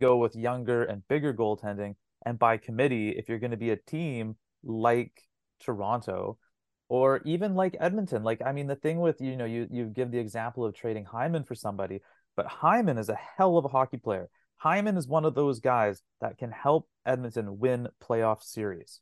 go 0.00 0.16
with 0.16 0.36
younger 0.36 0.84
and 0.84 1.06
bigger 1.08 1.34
goaltending. 1.34 1.94
And 2.24 2.38
by 2.38 2.56
committee, 2.56 3.10
if 3.10 3.28
you're 3.28 3.38
going 3.38 3.52
to 3.52 3.56
be 3.56 3.70
a 3.70 3.76
team 3.76 4.36
like 4.62 5.22
Toronto 5.60 6.38
or 6.88 7.20
even 7.24 7.54
like 7.54 7.76
Edmonton, 7.78 8.24
like, 8.24 8.42
I 8.44 8.52
mean, 8.52 8.66
the 8.66 8.76
thing 8.76 9.00
with, 9.00 9.20
you 9.20 9.36
know, 9.36 9.44
you, 9.44 9.66
you 9.70 9.86
give 9.86 10.10
the 10.10 10.18
example 10.18 10.64
of 10.64 10.74
trading 10.74 11.04
Hyman 11.04 11.44
for 11.44 11.54
somebody, 11.54 12.00
but 12.36 12.46
Hyman 12.46 12.98
is 12.98 13.08
a 13.08 13.18
hell 13.36 13.56
of 13.56 13.64
a 13.64 13.68
hockey 13.68 13.98
player. 13.98 14.28
Hyman 14.56 14.96
is 14.96 15.06
one 15.06 15.24
of 15.24 15.34
those 15.34 15.60
guys 15.60 16.02
that 16.20 16.38
can 16.38 16.50
help 16.50 16.88
Edmonton 17.06 17.58
win 17.58 17.88
playoff 18.02 18.42
series. 18.42 19.00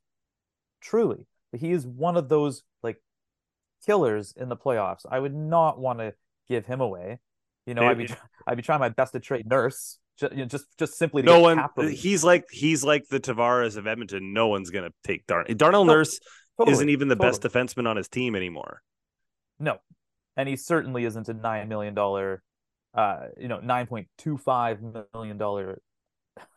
Truly. 0.80 1.26
He 1.52 1.72
is 1.72 1.86
one 1.86 2.16
of 2.16 2.28
those 2.28 2.62
like 2.82 3.00
killers 3.84 4.34
in 4.36 4.48
the 4.48 4.56
playoffs. 4.56 5.06
I 5.10 5.18
would 5.18 5.34
not 5.34 5.78
want 5.78 6.00
to 6.00 6.14
give 6.48 6.66
him 6.66 6.80
away. 6.80 7.18
You 7.66 7.74
know, 7.74 7.86
I'd 7.86 7.98
be 7.98 8.08
I'd 8.46 8.56
be 8.56 8.62
trying 8.62 8.80
my 8.80 8.88
best 8.88 9.12
to 9.12 9.20
trade 9.20 9.46
Nurse. 9.48 9.98
Just, 10.18 10.32
you 10.32 10.38
know, 10.38 10.44
just 10.46 10.66
just 10.78 10.96
simply 10.96 11.22
no 11.22 11.40
one. 11.40 11.62
He's 11.90 12.24
like 12.24 12.46
he's 12.50 12.84
like 12.84 13.08
the 13.08 13.20
Tavares 13.20 13.76
of 13.76 13.86
Edmonton. 13.86 14.32
No 14.32 14.48
one's 14.48 14.70
gonna 14.70 14.90
take 15.04 15.26
Darn 15.26 15.46
Darnell 15.56 15.84
Nurse. 15.84 16.20
Totally, 16.58 16.72
isn't 16.72 16.88
even 16.88 17.08
the 17.08 17.16
totally. 17.16 17.30
best 17.30 17.42
defenseman 17.42 17.88
on 17.88 17.96
his 17.96 18.08
team 18.08 18.34
anymore. 18.34 18.82
No, 19.58 19.78
and 20.36 20.48
he 20.48 20.56
certainly 20.56 21.04
isn't 21.04 21.28
a 21.28 21.34
nine 21.34 21.68
million 21.68 21.94
dollar, 21.94 22.42
uh, 22.94 23.26
you 23.36 23.48
know, 23.48 23.60
nine 23.60 23.86
point 23.86 24.08
two 24.16 24.38
five 24.38 24.78
million 25.12 25.36
dollar 25.36 25.80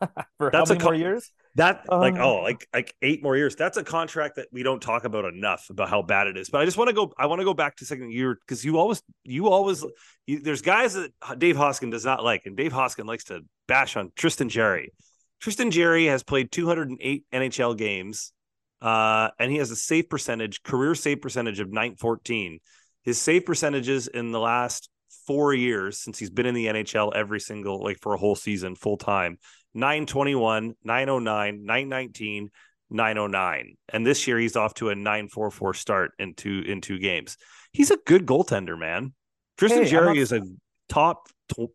for 0.38 0.50
That's 0.50 0.70
how 0.70 0.74
many 0.74 0.80
co- 0.80 0.84
more 0.86 0.94
years? 0.94 1.30
That 1.56 1.84
like 1.90 2.14
Um, 2.14 2.20
oh 2.20 2.42
like 2.42 2.66
like 2.72 2.94
eight 3.02 3.22
more 3.22 3.36
years. 3.36 3.56
That's 3.56 3.76
a 3.76 3.82
contract 3.82 4.36
that 4.36 4.46
we 4.52 4.62
don't 4.62 4.80
talk 4.80 5.04
about 5.04 5.24
enough 5.24 5.68
about 5.68 5.88
how 5.90 6.02
bad 6.02 6.28
it 6.28 6.36
is. 6.36 6.48
But 6.48 6.60
I 6.60 6.64
just 6.64 6.76
want 6.76 6.88
to 6.88 6.94
go. 6.94 7.12
I 7.18 7.26
want 7.26 7.40
to 7.40 7.44
go 7.44 7.54
back 7.54 7.76
to 7.76 7.86
second 7.86 8.12
year 8.12 8.38
because 8.40 8.64
you 8.64 8.78
always 8.78 9.02
you 9.24 9.48
always 9.48 9.84
you, 10.26 10.40
there's 10.40 10.62
guys 10.62 10.94
that 10.94 11.10
Dave 11.38 11.56
Hoskin 11.56 11.90
does 11.90 12.04
not 12.04 12.22
like, 12.22 12.42
and 12.46 12.56
Dave 12.56 12.72
Hoskin 12.72 13.06
likes 13.06 13.24
to 13.24 13.40
bash 13.66 13.96
on 13.96 14.12
Tristan 14.14 14.48
Jarry. 14.48 14.92
Tristan 15.40 15.70
Jarry 15.70 16.06
has 16.06 16.22
played 16.22 16.52
208 16.52 17.24
NHL 17.32 17.76
games, 17.76 18.32
uh, 18.80 19.30
and 19.38 19.50
he 19.50 19.58
has 19.58 19.72
a 19.72 19.76
save 19.76 20.08
percentage, 20.08 20.62
career 20.62 20.94
save 20.94 21.20
percentage 21.20 21.58
of 21.58 21.68
914. 21.68 22.60
His 23.02 23.18
save 23.18 23.44
percentages 23.44 24.06
in 24.06 24.30
the 24.30 24.40
last 24.40 24.88
four 25.26 25.52
years 25.52 25.98
since 25.98 26.18
he's 26.18 26.30
been 26.30 26.46
in 26.46 26.54
the 26.54 26.66
NHL 26.66 27.12
every 27.14 27.40
single 27.40 27.82
like 27.82 27.98
for 28.00 28.14
a 28.14 28.18
whole 28.18 28.36
season 28.36 28.74
full 28.74 28.96
time 28.96 29.38
921, 29.74 30.74
909, 30.84 31.64
919, 31.64 32.50
909. 32.90 33.76
And 33.90 34.06
this 34.06 34.26
year 34.26 34.38
he's 34.38 34.56
off 34.56 34.74
to 34.74 34.88
a 34.90 34.94
944 34.94 35.74
start 35.74 36.12
in 36.18 36.34
two 36.34 36.62
in 36.66 36.80
two 36.80 36.98
games. 36.98 37.36
He's 37.72 37.90
a 37.90 37.98
good 38.06 38.26
goaltender, 38.26 38.78
man. 38.78 39.14
Tristan 39.56 39.84
Hey, 39.84 39.90
Jarry 39.90 40.06
not- 40.06 40.16
is 40.16 40.32
a 40.32 40.42
top 40.88 41.28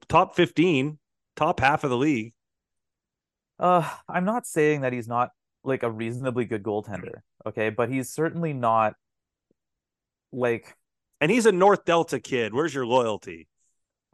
top 0.09 0.35
15, 0.35 0.99
top 1.35 1.59
half 1.59 1.83
of 1.83 1.89
the 1.89 1.97
league. 1.97 2.33
Uh, 3.59 3.89
I'm 4.09 4.25
not 4.25 4.45
saying 4.45 4.81
that 4.81 4.91
he's 4.91 5.07
not 5.07 5.29
like 5.63 5.83
a 5.83 5.89
reasonably 5.91 6.45
good 6.45 6.63
goaltender, 6.63 7.21
okay, 7.45 7.69
but 7.69 7.89
he's 7.89 8.11
certainly 8.11 8.51
not 8.53 8.93
like 10.33 10.75
And 11.21 11.31
he's 11.31 11.45
a 11.45 11.51
North 11.51 11.85
Delta 11.85 12.19
kid. 12.19 12.53
Where's 12.53 12.73
your 12.73 12.85
loyalty? 12.85 13.47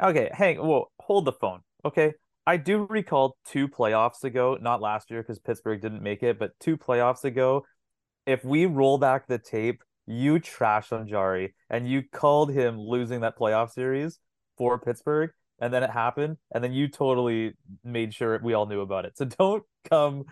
okay, 0.02 0.30
hang 0.32 0.58
well, 0.66 0.92
hold 1.00 1.26
the 1.26 1.32
phone. 1.32 1.62
Okay. 1.84 2.14
I 2.46 2.58
do 2.58 2.88
recall 2.90 3.38
two 3.46 3.68
playoffs 3.68 4.24
ago, 4.24 4.58
not 4.60 4.82
last 4.82 5.12
year 5.12 5.22
because 5.22 5.40
Pittsburgh 5.40 5.82
didn't 5.82 6.02
make 6.02 6.24
it, 6.24 6.40
but 6.40 6.52
two 6.60 6.78
playoffs 6.78 7.24
ago, 7.24 7.66
if 8.26 8.44
we 8.44 8.66
roll 8.66 8.98
back 8.98 9.28
the 9.28 9.38
tape, 9.38 9.84
you 10.08 10.40
trashed 10.40 10.92
on 10.92 11.08
Jarry 11.08 11.54
and 11.70 11.88
you 11.88 12.04
called 12.12 12.52
him 12.52 12.80
losing 12.80 13.22
that 13.22 13.38
playoff 13.38 13.72
series 13.72 14.20
for 14.58 14.80
Pittsburgh, 14.80 15.32
and 15.60 15.74
then 15.74 15.84
it 15.84 15.92
happened, 15.92 16.38
and 16.54 16.64
then 16.64 16.74
you 16.74 16.88
totally 16.88 17.54
made 17.84 18.14
sure 18.14 18.40
we 18.44 18.54
all 18.54 18.66
knew 18.66 18.82
about 18.82 19.06
it. 19.06 19.18
So 19.18 19.26
don't 19.26 19.64
come 19.90 20.26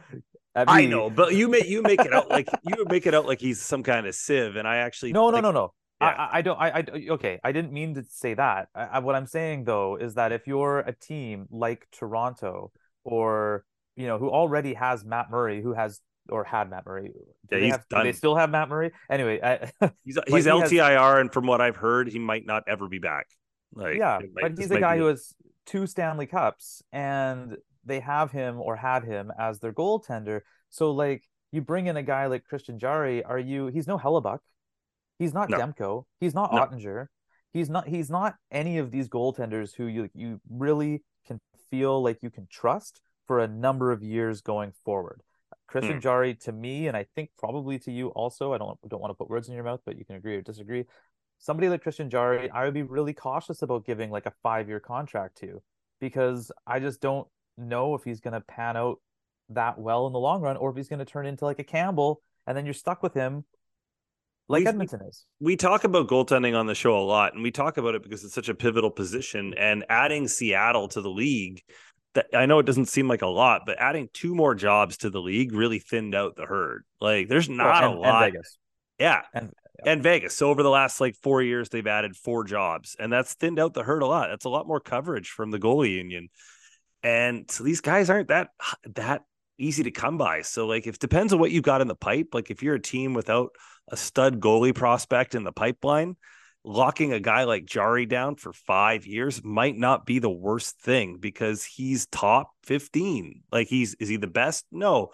at 0.56 0.68
me. 0.68 0.74
I 0.74 0.86
know, 0.88 1.10
but 1.10 1.36
you 1.36 1.48
make 1.48 1.68
you 1.68 1.82
make 1.84 2.02
it 2.02 2.14
out 2.14 2.30
like 2.30 2.50
you 2.68 2.86
make 2.90 3.06
it 3.06 3.14
out 3.14 3.28
like 3.28 3.40
he's 3.40 3.62
some 3.62 3.84
kind 3.84 4.08
of 4.08 4.16
sieve, 4.16 4.56
and 4.56 4.68
I 4.68 4.78
actually 4.78 5.14
No, 5.14 5.30
no, 5.30 5.40
no, 5.40 5.52
no. 5.52 5.74
Yeah. 6.02 6.08
I, 6.08 6.12
I- 6.12 6.30
I 6.38 6.42
don't. 6.42 6.58
I, 6.60 6.70
I 6.70 6.84
okay. 7.12 7.40
I 7.44 7.52
didn't 7.52 7.74
mean 7.74 7.96
to 7.96 8.04
say 8.10 8.34
that. 8.34 8.70
I, 8.74 8.84
I, 8.84 9.00
what 9.00 9.16
I'm 9.16 9.26
saying 9.26 9.66
though 9.66 9.96
is 9.98 10.16
that 10.16 10.32
if 10.32 10.48
you're 10.48 10.80
a 10.80 10.94
team 10.94 11.48
like 11.52 11.88
Toronto 11.92 12.72
or 13.04 13.66
you 13.96 14.08
know 14.08 14.18
who 14.18 14.30
already 14.30 14.74
has 14.76 15.04
Matt 15.04 15.30
Murray, 15.30 15.62
who 15.62 15.74
has 15.74 16.00
or 16.30 16.44
had 16.44 16.70
Matt 16.70 16.86
Murray, 16.86 17.10
do 17.10 17.12
Yeah, 17.52 17.58
they 17.58 17.62
he's 17.66 17.72
have, 17.74 17.86
do 17.90 18.04
they 18.04 18.12
still 18.14 18.36
have 18.36 18.50
Matt 18.50 18.70
Murray? 18.70 18.92
Anyway, 19.10 19.40
I, 19.42 19.72
He's 20.06 20.16
Like, 20.16 20.28
he's 20.28 20.46
he 20.46 20.52
has- 20.52 20.72
LTIR, 20.72 21.22
and 21.22 21.34
from 21.34 21.48
what 21.48 21.60
I've 21.60 21.76
heard, 21.76 22.08
he 22.08 22.20
might 22.20 22.46
not 22.46 22.64
ever 22.68 22.88
be 22.88 23.00
back. 23.00 23.28
Like, 23.74 23.98
yeah, 23.98 24.20
might- 24.34 24.56
but 24.56 24.58
he's 24.58 24.72
a 24.72 24.80
guy 24.80 24.96
be 24.96 25.02
who 25.02 25.08
has 25.08 25.34
two 25.66 25.86
Stanley 25.88 26.28
Cups, 26.28 26.82
and 26.94 27.58
they 27.84 28.00
have 28.00 28.32
him 28.32 28.60
or 28.62 28.76
had 28.76 29.04
him 29.04 29.32
as 29.40 29.60
their 29.60 29.74
goaltender. 29.74 30.42
So 30.70 30.92
like 30.92 31.24
you 31.52 31.62
bring 31.62 31.88
in 31.88 31.98
a 31.98 32.04
guy 32.04 32.28
like 32.28 32.46
Christian 32.46 32.78
Jarry, 32.80 33.24
are 33.24 33.40
you? 33.40 33.68
He's 33.68 33.88
no 33.88 33.98
Hellebuyck. 33.98 34.40
He's 35.20 35.34
not 35.34 35.50
No. 35.50 35.58
Demko. 35.58 36.04
He's 36.20 36.34
not 36.34 36.52
No. 36.54 36.66
Oettinger. 36.66 37.08
He's 37.52 37.70
not. 37.70 37.88
He's 37.88 38.10
not 38.10 38.36
any 38.52 38.78
of 38.78 38.90
these 38.92 39.08
goaltenders 39.08 39.76
who 39.76 39.86
you 39.86 40.10
you 40.14 40.40
really 40.50 41.04
can 41.28 41.40
feel 41.70 42.02
like 42.02 42.24
you 42.24 42.30
can 42.30 42.48
trust 42.50 43.02
for 43.28 43.40
a 43.40 43.48
number 43.48 43.92
of 43.92 44.02
years 44.02 44.42
going 44.42 44.72
forward. 44.86 45.22
Christian 45.68 45.96
Hmm. 45.96 46.00
Jarry, 46.00 46.36
to 46.36 46.52
me, 46.52 46.88
and 46.88 46.98
I 46.98 47.06
think 47.16 47.30
probably 47.38 47.78
to 47.80 47.92
you 47.92 48.08
also. 48.10 48.54
I 48.54 48.58
don't 48.58 48.80
don't 48.88 49.02
want 49.02 49.12
to 49.12 49.16
put 49.16 49.30
words 49.30 49.48
in 49.50 49.56
your 49.56 49.64
mouth, 49.64 49.82
but 49.86 49.98
you 49.98 50.06
can 50.06 50.16
agree 50.16 50.36
or 50.36 50.42
disagree. 50.42 50.86
Somebody 51.38 51.70
like 51.70 51.84
Christian 51.84 52.10
Jarry, 52.10 52.50
I 52.50 52.66
would 52.66 52.74
be 52.74 52.84
really 52.84 53.14
cautious 53.14 53.62
about 53.62 53.86
giving 53.86 54.10
like 54.12 54.26
a 54.26 54.34
five 54.44 54.68
year 54.68 54.80
contract 54.80 55.38
to 55.38 55.62
because 56.00 56.52
I 56.68 56.80
just 56.80 57.02
don't 57.02 57.28
know 57.58 57.96
if 57.96 58.04
he's 58.04 58.20
going 58.20 58.34
to 58.34 58.42
pan 58.42 58.78
out 58.78 59.00
that 59.50 59.80
well 59.80 60.06
in 60.08 60.14
the 60.14 60.20
long 60.20 60.42
run 60.42 60.58
or 60.58 60.70
if 60.70 60.76
he's 60.76 60.90
going 60.90 61.00
to 61.00 61.06
turn 61.06 61.26
into 61.26 61.46
like 61.46 61.60
a 61.60 61.64
Campbell 61.64 62.22
and 62.46 62.56
then 62.58 62.66
you're 62.66 62.74
stuck 62.74 63.02
with 63.02 63.14
him 63.14 63.46
like 64.50 64.60
We've- 64.60 64.70
Edmonton 64.70 65.02
is. 65.08 65.26
we 65.40 65.56
talk 65.56 65.84
about 65.86 66.08
goaltending 66.10 66.58
on 66.58 66.66
the 66.66 66.76
show 66.76 66.98
a 66.98 67.06
lot, 67.06 67.34
and 67.34 67.44
we 67.44 67.52
talk 67.52 67.78
about 67.78 67.96
it 67.96 68.04
because 68.04 68.24
it's 68.26 68.34
such 68.34 68.50
a 68.50 68.56
pivotal 68.56 68.92
position. 68.92 69.54
And 69.54 69.86
adding 69.88 70.28
Seattle 70.28 70.88
to 70.90 71.02
the 71.02 71.10
league, 71.10 71.62
that 72.16 72.26
I 72.34 72.48
know 72.48 72.60
it 72.60 72.66
doesn't 72.66 72.88
seem 72.88 73.08
like 73.08 73.22
a 73.22 73.28
lot, 73.28 73.62
but 73.66 73.78
adding 73.80 74.10
two 74.12 74.34
more 74.36 74.56
jobs 74.56 74.98
to 74.98 75.10
the 75.10 75.22
league 75.22 75.54
really 75.54 75.80
thinned 75.80 76.16
out 76.16 76.36
the 76.36 76.46
herd. 76.46 76.84
Like, 77.00 77.30
there's 77.30 77.48
not 77.48 77.84
and, 77.84 77.94
a 77.94 77.98
lot. 77.98 78.24
And 78.24 78.34
Vegas. 78.34 78.58
Yeah. 79.00 79.22
And- 79.34 79.54
And 79.86 80.04
Vegas. 80.04 80.36
So 80.36 80.50
over 80.50 80.62
the 80.62 80.70
last 80.70 81.00
like 81.00 81.16
four 81.16 81.42
years, 81.42 81.70
they've 81.70 81.88
added 81.88 82.16
four 82.18 82.44
jobs, 82.44 82.98
and 83.00 83.14
that's 83.14 83.36
thinned 83.36 83.60
out 83.60 83.74
the 83.74 83.84
herd 83.84 84.02
a 84.02 84.08
lot. 84.08 84.28
That's 84.30 84.44
a 84.46 84.50
lot 84.50 84.68
more 84.68 84.82
coverage 84.82 85.30
from 85.30 85.52
the 85.52 85.60
goalie 85.60 85.94
union. 85.96 86.28
And 87.02 87.50
so 87.50 87.64
these 87.64 87.80
guys 87.80 88.10
aren't 88.10 88.28
that 88.28 88.50
that 88.96 89.22
easy 89.60 89.84
to 89.84 89.92
come 89.92 90.18
by. 90.18 90.42
So 90.42 90.68
like 90.68 90.88
it 90.88 91.00
depends 91.00 91.34
on 91.34 91.40
what 91.40 91.52
you've 91.52 91.64
got 91.64 91.82
in 91.82 91.88
the 91.88 91.96
pipe. 91.96 92.30
Like 92.34 92.50
if 92.50 92.64
you're 92.64 92.76
a 92.76 92.82
team 92.82 93.14
without 93.14 93.52
a 93.88 93.98
stud 93.98 94.40
goalie 94.40 94.76
prospect 94.76 95.36
in 95.36 95.44
the 95.44 95.52
pipeline, 95.52 96.16
locking 96.64 97.14
a 97.14 97.20
guy 97.20 97.44
like 97.44 97.66
Jarry 97.66 98.06
down 98.06 98.36
for 98.36 98.54
five 98.54 99.06
years 99.06 99.44
might 99.44 99.78
not 99.78 100.06
be 100.06 100.20
the 100.20 100.30
worst 100.30 100.80
thing 100.80 101.18
because 101.20 101.64
he's 101.64 102.06
top 102.08 102.52
15. 102.64 103.44
Like 103.52 103.68
he's 103.68 103.96
is 103.96 104.10
he 104.10 104.18
the 104.18 104.28
best? 104.28 104.66
No. 104.72 105.10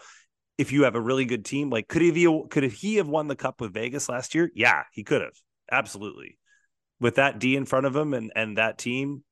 If 0.58 0.72
you 0.72 0.84
have 0.84 0.96
a 0.96 1.02
really 1.02 1.26
good 1.26 1.44
team, 1.44 1.70
like 1.70 1.88
could 1.88 2.02
he 2.02 2.46
could 2.50 2.64
he 2.64 2.96
have 2.96 3.08
won 3.08 3.28
the 3.28 3.36
cup 3.36 3.60
with 3.60 3.74
Vegas 3.74 4.08
last 4.08 4.36
year? 4.36 4.50
Yeah, 4.56 4.84
he 4.92 5.04
could 5.04 5.22
have. 5.22 5.36
Absolutely. 5.70 6.38
With 7.00 7.16
that 7.16 7.40
D 7.40 7.56
in 7.56 7.66
front 7.66 7.86
of 7.86 7.96
him 7.96 8.14
and 8.14 8.32
and 8.36 8.58
that 8.58 8.78
team, 8.78 9.24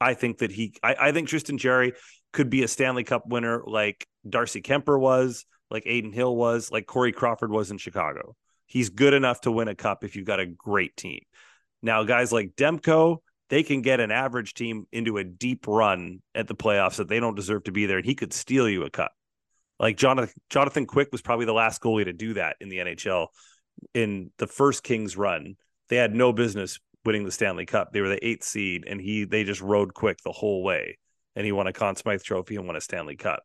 I 0.00 0.14
think 0.14 0.38
that 0.38 0.52
he 0.52 0.74
I, 0.82 0.96
I 1.00 1.12
think 1.12 1.28
Tristan 1.28 1.56
Jarry 1.56 1.94
could 2.32 2.50
be 2.50 2.62
a 2.62 2.68
Stanley 2.68 3.04
Cup 3.04 3.26
winner 3.26 3.62
like 3.66 4.06
Darcy 4.28 4.62
Kuemper 4.62 4.98
was, 4.98 5.44
like 5.70 5.86
Adin 5.86 6.12
Hill 6.12 6.34
was, 6.34 6.70
like 6.70 6.86
Corey 6.86 7.12
Crawford 7.12 7.50
was 7.50 7.70
in 7.70 7.78
Chicago. 7.78 8.36
He's 8.66 8.90
good 8.90 9.14
enough 9.14 9.42
to 9.42 9.52
win 9.52 9.68
a 9.68 9.74
cup 9.74 10.02
if 10.02 10.16
you've 10.16 10.26
got 10.26 10.40
a 10.40 10.46
great 10.46 10.96
team. 10.96 11.20
Now, 11.82 12.04
guys 12.04 12.32
like 12.32 12.56
Demko, 12.56 13.18
they 13.50 13.62
can 13.62 13.82
get 13.82 14.00
an 14.00 14.10
average 14.10 14.54
team 14.54 14.86
into 14.92 15.18
a 15.18 15.24
deep 15.24 15.66
run 15.66 16.22
at 16.34 16.46
the 16.46 16.54
playoffs 16.54 16.96
that 16.96 17.08
they 17.08 17.20
don't 17.20 17.34
deserve 17.34 17.64
to 17.64 17.72
be 17.72 17.86
there, 17.86 17.98
and 17.98 18.06
he 18.06 18.14
could 18.14 18.32
steal 18.32 18.68
you 18.68 18.84
a 18.84 18.90
cup. 18.90 19.12
Like 19.78 19.96
Jonathan 19.96 20.32
Jonathan 20.48 20.86
Quick 20.86 21.08
was 21.12 21.22
probably 21.22 21.44
the 21.44 21.52
last 21.52 21.82
goalie 21.82 22.04
to 22.04 22.12
do 22.12 22.34
that 22.34 22.56
in 22.60 22.68
the 22.68 22.78
NHL 22.78 23.26
in 23.94 24.30
the 24.38 24.46
first 24.46 24.84
Kings 24.84 25.16
run. 25.16 25.56
They 25.88 25.96
had 25.96 26.14
no 26.14 26.32
business 26.32 26.78
winning 27.04 27.24
the 27.24 27.32
Stanley 27.32 27.66
Cup. 27.66 27.92
They 27.92 28.00
were 28.00 28.08
the 28.08 28.24
eighth 28.24 28.44
seed, 28.44 28.84
and 28.86 29.00
he 29.00 29.24
they 29.24 29.44
just 29.44 29.60
rode 29.60 29.92
Quick 29.92 30.18
the 30.24 30.32
whole 30.32 30.62
way, 30.62 30.98
and 31.36 31.44
he 31.44 31.52
won 31.52 31.66
a 31.66 31.72
Conn 31.72 31.96
Smythe 31.96 32.22
Trophy 32.22 32.56
and 32.56 32.66
won 32.66 32.76
a 32.76 32.80
Stanley 32.80 33.16
Cup. 33.16 33.42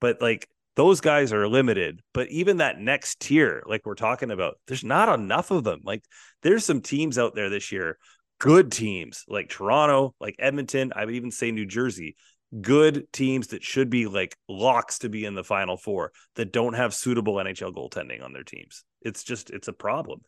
But 0.00 0.20
like 0.20 0.48
those 0.76 1.00
guys 1.00 1.32
are 1.32 1.48
limited. 1.48 2.00
But 2.12 2.28
even 2.28 2.58
that 2.58 2.78
next 2.78 3.20
tier, 3.20 3.62
like 3.66 3.82
we're 3.84 3.94
talking 3.94 4.30
about, 4.30 4.58
there's 4.68 4.84
not 4.84 5.08
enough 5.08 5.50
of 5.50 5.64
them. 5.64 5.80
Like 5.84 6.04
there's 6.42 6.64
some 6.64 6.82
teams 6.82 7.18
out 7.18 7.34
there 7.34 7.48
this 7.48 7.72
year, 7.72 7.98
good 8.38 8.70
teams 8.70 9.24
like 9.26 9.48
Toronto, 9.48 10.14
like 10.20 10.36
Edmonton. 10.38 10.92
I 10.94 11.04
would 11.04 11.14
even 11.14 11.30
say 11.30 11.50
New 11.50 11.66
Jersey. 11.66 12.16
Good 12.60 13.12
teams 13.12 13.48
that 13.48 13.64
should 13.64 13.90
be 13.90 14.06
like 14.06 14.36
locks 14.48 15.00
to 15.00 15.08
be 15.08 15.24
in 15.24 15.34
the 15.34 15.42
final 15.42 15.76
four 15.76 16.12
that 16.36 16.52
don't 16.52 16.74
have 16.74 16.94
suitable 16.94 17.34
NHL 17.34 17.74
goaltending 17.74 18.22
on 18.22 18.32
their 18.32 18.44
teams. 18.44 18.84
It's 19.02 19.24
just 19.24 19.50
it's 19.50 19.68
a 19.68 19.72
problem. 19.72 20.20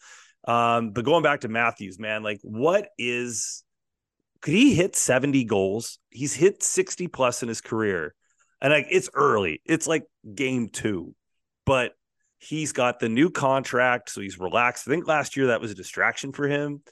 Um, 0.47 0.91
but 0.91 1.05
going 1.05 1.23
back 1.23 1.43
to 1.43 1.49
Matthews, 1.49 1.99
man, 1.99 2.23
like 2.23 2.41
what 2.43 2.89
is 2.99 3.63
could 4.41 4.55
he 4.55 4.75
hit 4.75 4.95
70 4.97 5.45
goals? 5.45 5.99
He's 6.11 6.35
hit 6.35 6.63
60 6.63 7.09
plus 7.09 7.43
in 7.43 7.49
his 7.49 7.61
career. 7.61 8.15
And 8.61 8.73
like 8.73 8.87
it's 8.91 9.11
early. 9.15 9.61
It's 9.65 9.87
like 9.87 10.05
game 10.35 10.69
two. 10.69 11.15
But 11.65 11.93
he's 12.39 12.73
got 12.73 13.01
the 13.01 13.09
new 13.09 13.31
contract, 13.31 14.11
so 14.11 14.21
he's 14.21 14.39
relaxed. 14.39 14.87
I 14.87 14.91
think 14.91 15.07
last 15.07 15.37
year 15.37 15.49
that 15.49 15.61
was 15.61 15.71
a 15.71 15.75
distraction 15.75 16.33
for 16.33 16.49
him. 16.49 16.83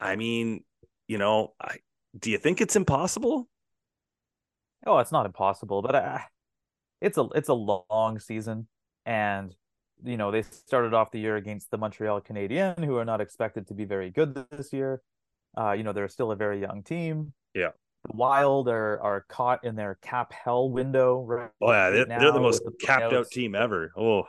I 0.00 0.16
mean, 0.16 0.64
you 1.06 1.18
know, 1.18 1.54
I 1.60 1.78
do 2.18 2.30
you 2.30 2.38
think 2.38 2.60
it's 2.60 2.76
impossible? 2.76 3.48
Oh, 4.86 4.98
it's 4.98 5.12
not 5.12 5.26
impossible, 5.26 5.82
but 5.82 5.94
uh, 5.94 6.18
it's 7.00 7.18
a 7.18 7.28
it's 7.34 7.48
a 7.48 7.54
long 7.54 8.18
season, 8.20 8.68
and 9.04 9.54
you 10.04 10.16
know 10.16 10.30
they 10.30 10.42
started 10.42 10.94
off 10.94 11.10
the 11.10 11.18
year 11.18 11.36
against 11.36 11.70
the 11.70 11.78
Montreal 11.78 12.20
Canadiens, 12.20 12.84
who 12.84 12.96
are 12.96 13.04
not 13.04 13.20
expected 13.20 13.66
to 13.68 13.74
be 13.74 13.84
very 13.84 14.10
good 14.10 14.34
this 14.50 14.72
year. 14.72 15.02
Uh, 15.56 15.72
you 15.72 15.82
know 15.82 15.92
they're 15.92 16.08
still 16.08 16.30
a 16.30 16.36
very 16.36 16.60
young 16.60 16.82
team. 16.82 17.32
Yeah. 17.54 17.70
The 18.04 18.16
Wild 18.16 18.68
are 18.68 19.00
are 19.00 19.26
caught 19.28 19.64
in 19.64 19.76
their 19.76 19.98
cap 20.02 20.32
hell 20.32 20.70
window. 20.70 21.22
Right 21.22 21.50
Oh 21.60 21.72
yeah, 21.72 21.90
they're, 21.90 22.06
right 22.06 22.20
they're 22.20 22.32
the 22.32 22.40
most 22.40 22.64
with 22.64 22.78
capped 22.78 23.12
out 23.12 23.30
team 23.30 23.54
ever. 23.54 23.92
Oh, 23.96 24.24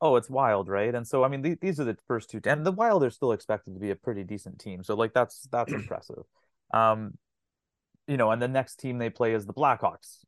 Oh, 0.00 0.16
it's 0.16 0.28
Wild, 0.28 0.68
right? 0.68 0.94
And 0.94 1.06
so 1.06 1.24
I 1.24 1.28
mean 1.28 1.42
th- 1.42 1.60
these 1.60 1.80
are 1.80 1.84
the 1.84 1.96
first 2.06 2.30
two, 2.30 2.40
and 2.44 2.66
the 2.66 2.72
Wild 2.72 3.02
are 3.02 3.10
still 3.10 3.32
expected 3.32 3.74
to 3.74 3.80
be 3.80 3.90
a 3.90 3.96
pretty 3.96 4.24
decent 4.24 4.58
team. 4.58 4.82
So 4.82 4.94
like 4.94 5.14
that's 5.14 5.48
that's 5.50 5.72
impressive. 5.72 6.24
Um, 6.74 7.16
you 8.06 8.16
know, 8.16 8.30
and 8.30 8.40
the 8.40 8.48
next 8.48 8.76
team 8.76 8.98
they 8.98 9.10
play 9.10 9.32
is 9.32 9.46
the 9.46 9.54
Blackhawks. 9.54 10.18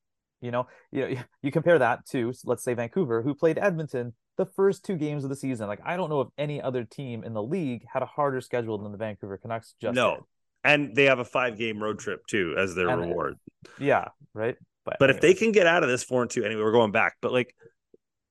You 0.41 0.53
know, 0.53 0.69
you 0.91 1.19
you 1.43 1.51
compare 1.51 1.79
that 1.79 2.07
to 2.07 2.33
let's 2.45 2.65
say 2.65 2.75
Vancouver, 2.75 3.23
who 3.23 3.35
played 3.35 3.59
Edmonton 3.59 4.15
the 4.38 4.46
first 4.46 4.85
two 4.85 4.96
games 4.96 5.24
of 5.24 5.31
the 5.31 5.37
season. 5.37 5.66
Like 5.66 5.81
I 5.85 5.96
don't 5.96 6.09
know 6.09 6.22
if 6.22 6.29
any 6.38 6.62
other 6.62 6.85
team 6.85 7.24
in 7.24 7.35
the 7.35 7.42
league 7.42 7.85
had 7.92 8.03
a 8.03 8.07
harder 8.07 8.40
schedule 8.40 8.79
than 8.79 8.90
the 8.92 8.98
Vancouver 8.98 9.37
Canucks 9.37 9.74
just 9.81 9.94
no. 9.94 10.14
did. 10.14 10.24
And 10.64 10.96
they 10.96 11.05
have 11.05 11.18
a 11.18 11.24
five 11.24 11.59
game 11.59 11.83
road 11.83 11.98
trip 11.98 12.27
too 12.27 12.55
as 12.59 12.74
their 12.74 12.88
And- 12.88 13.03
reward. 13.03 13.37
Yeah, 13.79 14.09
right. 14.33 14.57
But 14.98 15.11
if 15.11 15.20
they 15.20 15.35
can 15.35 15.53
get 15.53 15.66
out 15.66 15.83
of 15.83 15.90
this 15.90 16.03
four 16.03 16.22
and 16.22 16.31
two, 16.31 16.44
anyway, 16.44 16.62
we're 16.62 16.72
going 16.72 16.92
back. 16.92 17.16
But 17.20 17.31
like, 17.31 17.55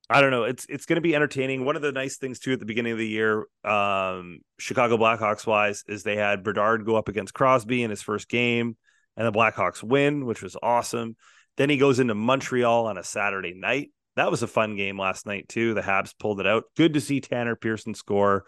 I 0.10 0.22
don't 0.22 0.32
know. 0.32 0.44
It's 0.44 0.66
it's 0.70 0.88
going 0.88 0.96
to 0.96 1.02
be 1.02 1.16
entertaining. 1.16 1.66
One 1.66 1.76
of 1.76 1.84
the 1.84 1.92
nice 1.92 2.18
things 2.18 2.40
too 2.40 2.54
at 2.54 2.60
the 2.60 2.66
beginning 2.66 2.94
of 2.94 2.98
the 2.98 3.08
year, 3.08 3.46
um, 3.64 4.40
Chicago 4.58 4.98
Blackhawks 4.98 5.46
wise, 5.46 5.84
is 5.88 6.02
they 6.02 6.16
had 6.16 6.44
Bedard 6.44 6.86
go 6.86 6.96
up 6.96 7.10
against 7.10 7.34
Crosby 7.34 7.84
in 7.84 7.92
his 7.92 8.02
first 8.02 8.28
game, 8.28 8.76
and 9.16 9.28
the 9.28 9.38
Blackhawks 9.38 9.84
win, 9.84 10.26
which 10.26 10.42
was 10.42 10.56
awesome. 10.64 11.16
Then 11.58 11.70
he 11.70 11.78
goes 11.78 12.00
into 12.00 12.16
Montreal 12.16 12.88
on 12.88 12.98
a 12.98 13.04
Saturday 13.04 13.54
night. 13.54 13.92
That 14.18 14.32
was 14.32 14.42
a 14.42 14.48
fun 14.48 14.76
game 14.76 15.00
last 15.00 15.28
night 15.28 15.48
too. 15.48 15.76
The 15.76 15.82
Habs 15.82 16.14
pulled 16.18 16.40
it 16.40 16.48
out. 16.48 16.64
Good 16.76 16.96
to 16.96 17.02
see 17.02 17.22
Tanner 17.22 17.56
Pearson 17.56 17.94
score. 17.94 18.46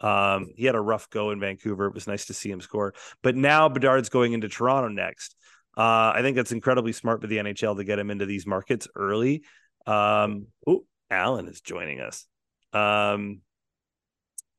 Um, 0.00 0.50
he 0.54 0.66
had 0.66 0.74
a 0.74 0.80
rough 0.80 1.08
go 1.08 1.30
in 1.30 1.40
Vancouver. 1.40 1.86
It 1.86 1.94
was 1.94 2.06
nice 2.06 2.26
to 2.26 2.34
see 2.34 2.50
him 2.50 2.60
score. 2.60 2.92
But 3.22 3.34
now 3.34 3.70
Bedard's 3.70 4.10
going 4.10 4.34
into 4.34 4.50
Toronto 4.50 4.88
next. 4.88 5.34
Uh, 5.74 6.12
I 6.14 6.20
think 6.20 6.36
that's 6.36 6.52
incredibly 6.52 6.92
smart 6.92 7.22
for 7.22 7.28
the 7.28 7.38
NHL 7.38 7.78
to 7.78 7.84
get 7.84 7.98
him 7.98 8.10
into 8.10 8.26
these 8.26 8.46
markets 8.46 8.88
early. 8.94 9.42
Um, 9.86 10.48
oh, 10.66 10.84
Allan 11.10 11.48
is 11.48 11.62
joining 11.62 12.00
us. 12.00 12.26
Um, 12.74 13.40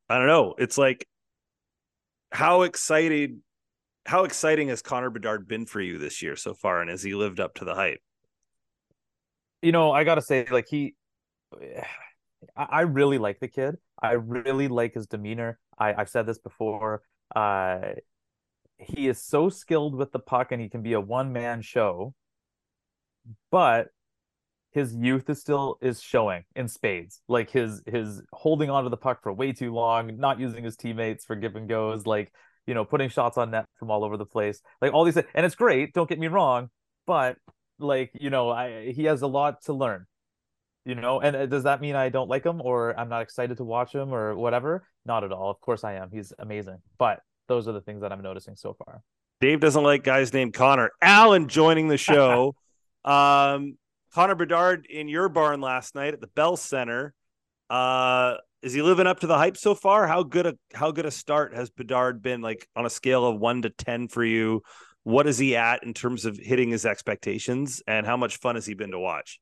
I 0.10 0.18
don't 0.18 0.28
know. 0.28 0.56
It's 0.58 0.80
like 0.80 1.08
how 2.32 2.64
excited, 2.64 3.40
how 4.08 4.24
exciting 4.24 4.70
has 4.70 4.82
Connor 4.82 5.12
Bedard 5.12 5.48
been 5.48 5.68
for 5.68 5.82
you 5.82 6.00
this 6.00 6.24
year 6.24 6.36
so 6.36 6.56
far, 6.56 6.82
and 6.82 6.90
has 6.90 7.04
he 7.04 7.14
lived 7.14 7.40
up 7.40 7.56
to 7.56 7.66
the 7.66 7.76
hype? 7.76 8.00
You 9.68 9.74
know, 9.74 9.92
I 9.92 10.06
gotta 10.06 10.22
say, 10.22 10.46
like 10.50 10.70
he, 10.70 10.96
I, 12.56 12.64
I 12.64 12.82
really 12.82 13.18
like 13.18 13.42
the 13.42 13.50
kid. 13.50 13.76
I 14.02 14.14
really 14.14 14.70
like 14.70 14.94
his 14.94 15.08
demeanor. 15.08 15.60
I, 15.78 15.94
I've 15.94 16.10
said 16.10 16.26
this 16.26 16.38
before. 16.38 17.02
Uh, 17.36 17.96
he 18.78 19.10
is 19.10 19.22
so 19.22 19.50
skilled 19.50 19.94
with 19.94 20.14
the 20.14 20.20
puck, 20.20 20.54
and 20.54 20.62
he 20.62 20.70
can 20.70 20.84
be 20.84 20.94
a 20.94 21.02
one 21.02 21.34
man 21.34 21.62
show. 21.62 22.14
But 23.52 23.90
his 24.72 24.96
youth 24.96 25.30
is 25.30 25.42
still 25.42 25.78
is 25.82 26.02
showing 26.02 26.46
in 26.56 26.70
spades. 26.70 27.20
Like 27.28 27.50
his 27.50 27.82
his 27.86 28.22
holding 28.32 28.70
onto 28.70 28.90
the 28.90 28.96
puck 28.96 29.22
for 29.22 29.34
way 29.34 29.52
too 29.52 29.74
long, 29.74 30.18
not 30.18 30.40
using 30.40 30.64
his 30.64 30.78
teammates 30.78 31.26
for 31.26 31.36
give 31.36 31.58
and 31.58 31.68
goes, 31.68 32.06
like 32.06 32.32
you 32.68 32.74
know, 32.74 32.86
putting 32.86 33.10
shots 33.10 33.38
on 33.38 33.52
net 33.52 33.66
from 33.78 33.92
all 33.92 34.06
over 34.06 34.16
the 34.16 34.26
place. 34.26 34.62
Like 34.82 34.94
all 34.94 35.04
these, 35.04 35.18
and 35.18 35.46
it's 35.46 35.56
great. 35.56 35.94
Don't 35.94 36.08
get 36.08 36.20
me 36.20 36.28
wrong, 36.28 36.70
but 37.06 37.36
like 37.80 38.12
you 38.14 38.30
know 38.30 38.50
i 38.50 38.92
he 38.92 39.06
has 39.06 39.22
a 39.22 39.28
lot 39.28 39.62
to 39.62 39.74
learn 39.74 40.06
you 40.86 40.96
know 40.96 41.20
and 41.20 41.36
uh, 41.36 41.46
does 41.46 41.64
that 41.64 41.82
mean 41.82 41.96
i 41.96 42.10
don't 42.10 42.30
like 42.30 42.46
him 42.46 42.62
or 42.62 42.98
i'm 43.00 43.10
not 43.10 43.22
excited 43.22 43.58
to 43.58 43.64
watch 43.64 43.94
him 43.94 44.14
or 44.14 44.36
whatever 44.36 44.84
not 45.06 45.24
at 45.24 45.32
all 45.32 45.50
of 45.50 45.60
course 45.62 45.84
i 45.84 45.94
am 45.94 46.10
he's 46.12 46.34
amazing 46.40 46.78
but 46.98 47.22
those 47.48 47.68
are 47.68 47.74
the 47.74 47.82
things 47.82 48.02
that 48.02 48.12
i'm 48.12 48.22
noticing 48.22 48.56
so 48.56 48.74
far 48.74 49.02
Dave 49.40 49.60
doesn't 49.60 49.84
like 49.84 50.04
guys 50.04 50.34
named 50.34 50.54
Connor. 50.54 50.92
Allan 51.02 51.48
joining 51.48 51.88
the 51.88 51.98
show. 51.98 52.56
um, 53.06 53.78
Connor 54.14 54.36
Bedard 54.36 54.88
in 54.90 55.08
your 55.08 55.30
barn 55.30 55.62
last 55.62 55.94
night 55.94 56.14
at 56.14 56.22
the 56.22 56.28
Bell 56.28 56.58
Center. 56.58 57.14
Uh, 57.70 58.36
is 58.64 58.74
he 58.74 58.82
living 58.82 59.06
up 59.06 59.20
to 59.20 59.28
the 59.28 59.38
hype 59.38 59.58
so 59.58 59.76
far? 59.76 60.08
How 60.08 60.24
good 60.24 60.48
a 60.48 60.56
how 60.74 60.92
good 60.92 61.06
a 61.06 61.12
start 61.12 61.54
has 61.54 61.70
Bedard 61.70 62.24
been? 62.24 62.42
Like 62.42 62.68
on 62.76 62.86
a 62.86 62.90
scale 62.90 63.26
of 63.26 63.40
one 63.40 63.62
to 63.62 63.70
ten 63.70 64.08
for 64.08 64.24
you, 64.24 64.64
what 65.08 65.26
is 65.26 65.38
he 65.38 65.56
at 65.56 65.84
in 65.84 65.94
terms 65.94 66.26
of 66.26 66.36
hitting 66.36 66.70
his 66.70 66.86
expectations, 66.86 67.82
and 67.88 68.06
how 68.06 68.18
much 68.18 68.40
fun 68.40 68.56
has 68.56 68.66
he 68.66 68.74
been 68.74 68.92
to 68.92 69.00
watch? 69.00 69.40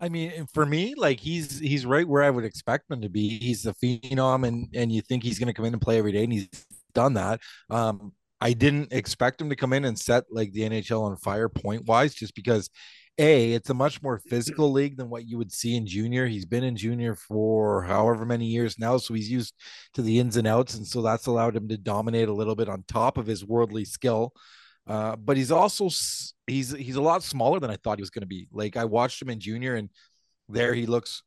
I 0.00 0.08
mean, 0.08 0.46
for 0.54 0.64
me, 0.64 0.94
like 0.96 1.20
he's 1.20 1.58
he's 1.58 1.84
right 1.84 2.08
where 2.08 2.22
I 2.22 2.30
would 2.30 2.46
expect 2.46 2.90
him 2.90 3.02
to 3.02 3.10
be. 3.10 3.28
He's 3.38 3.64
the 3.64 3.74
phenom, 3.74 4.48
and 4.48 4.66
and 4.74 4.90
you 4.90 5.02
think 5.02 5.22
he's 5.22 5.38
going 5.38 5.48
to 5.48 5.52
come 5.52 5.66
in 5.66 5.74
and 5.74 5.82
play 5.82 5.98
every 5.98 6.12
day, 6.12 6.24
and 6.24 6.32
he's 6.32 6.48
done 6.94 7.12
that. 7.14 7.40
Um, 7.68 8.14
I 8.40 8.54
didn't 8.54 8.90
expect 8.90 9.38
him 9.38 9.50
to 9.50 9.56
come 9.56 9.74
in 9.74 9.84
and 9.84 9.98
set 9.98 10.24
like 10.30 10.52
the 10.52 10.62
NHL 10.62 11.02
on 11.02 11.18
fire 11.18 11.50
point 11.50 11.84
wise, 11.84 12.14
just 12.14 12.34
because 12.34 12.70
a 13.18 13.52
it's 13.52 13.70
a 13.70 13.74
much 13.74 14.02
more 14.02 14.18
physical 14.18 14.70
league 14.70 14.96
than 14.96 15.10
what 15.10 15.26
you 15.26 15.38
would 15.38 15.52
see 15.52 15.76
in 15.76 15.86
junior. 15.86 16.26
He's 16.26 16.46
been 16.46 16.64
in 16.64 16.76
junior 16.76 17.14
for 17.14 17.82
however 17.82 18.24
many 18.24 18.46
years 18.46 18.78
now, 18.78 18.96
so 18.98 19.14
he's 19.14 19.30
used 19.30 19.54
to 19.94 20.02
the 20.02 20.18
ins 20.18 20.36
and 20.36 20.46
outs, 20.46 20.74
and 20.74 20.86
so 20.86 21.02
that's 21.02 21.26
allowed 21.26 21.56
him 21.56 21.68
to 21.68 21.76
dominate 21.76 22.28
a 22.28 22.32
little 22.32 22.54
bit 22.54 22.68
on 22.68 22.84
top 22.86 23.18
of 23.18 23.26
his 23.26 23.44
worldly 23.44 23.84
skill. 23.84 24.32
Uh, 24.86 25.16
but 25.16 25.36
he's 25.36 25.52
also 25.52 25.88
he's 26.46 26.70
he's 26.70 26.96
a 26.96 27.02
lot 27.02 27.22
smaller 27.22 27.60
than 27.60 27.70
I 27.70 27.76
thought 27.76 27.98
he 27.98 28.02
was 28.02 28.10
going 28.10 28.22
to 28.22 28.26
be. 28.26 28.48
Like 28.52 28.76
I 28.76 28.84
watched 28.84 29.20
him 29.20 29.30
in 29.30 29.40
junior, 29.40 29.74
and 29.74 29.90
there 30.48 30.74
he 30.74 30.86
looks 30.86 31.22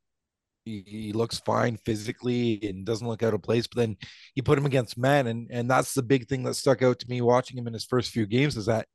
he, 0.65 0.83
he 0.85 1.13
looks 1.13 1.39
fine 1.39 1.77
physically 1.77 2.59
and 2.63 2.85
doesn't 2.85 3.07
look 3.07 3.23
out 3.23 3.33
of 3.33 3.41
place. 3.43 3.67
But 3.67 3.81
then 3.81 3.97
you 4.35 4.43
put 4.43 4.57
him 4.57 4.65
against 4.65 4.97
men, 4.97 5.27
and 5.27 5.47
and 5.51 5.69
that's 5.69 5.93
the 5.93 6.03
big 6.03 6.27
thing 6.27 6.43
that 6.43 6.55
stuck 6.55 6.81
out 6.81 6.99
to 6.99 7.09
me 7.09 7.21
watching 7.21 7.57
him 7.57 7.67
in 7.67 7.73
his 7.73 7.85
first 7.85 8.11
few 8.11 8.25
games 8.25 8.57
is 8.57 8.65
that 8.67 8.87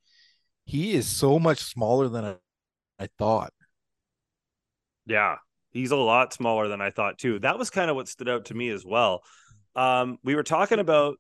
he 0.65 0.95
is 0.95 1.07
so 1.07 1.39
much 1.39 1.61
smaller 1.61 2.09
than 2.09 2.37
I, 2.99 3.09
thought. 3.19 3.53
Yeah, 5.07 5.37
he's 5.71 5.91
a 5.91 5.97
lot 5.97 6.33
smaller 6.33 6.69
than 6.69 6.81
I 6.81 6.91
thought 6.91 7.19
too. 7.19 7.39
That 7.41 7.59
was 7.59 7.71
kind 7.71 7.91
of 7.91 7.97
what 7.97 8.09
stood 8.09 8.29
out 8.29 8.47
to 8.47 8.55
me 8.55 8.71
as 8.71 8.85
well. 8.85 9.23
Um, 9.75 10.19
we 10.25 10.35
were 10.35 10.43
talking 10.43 10.79
about 10.79 11.17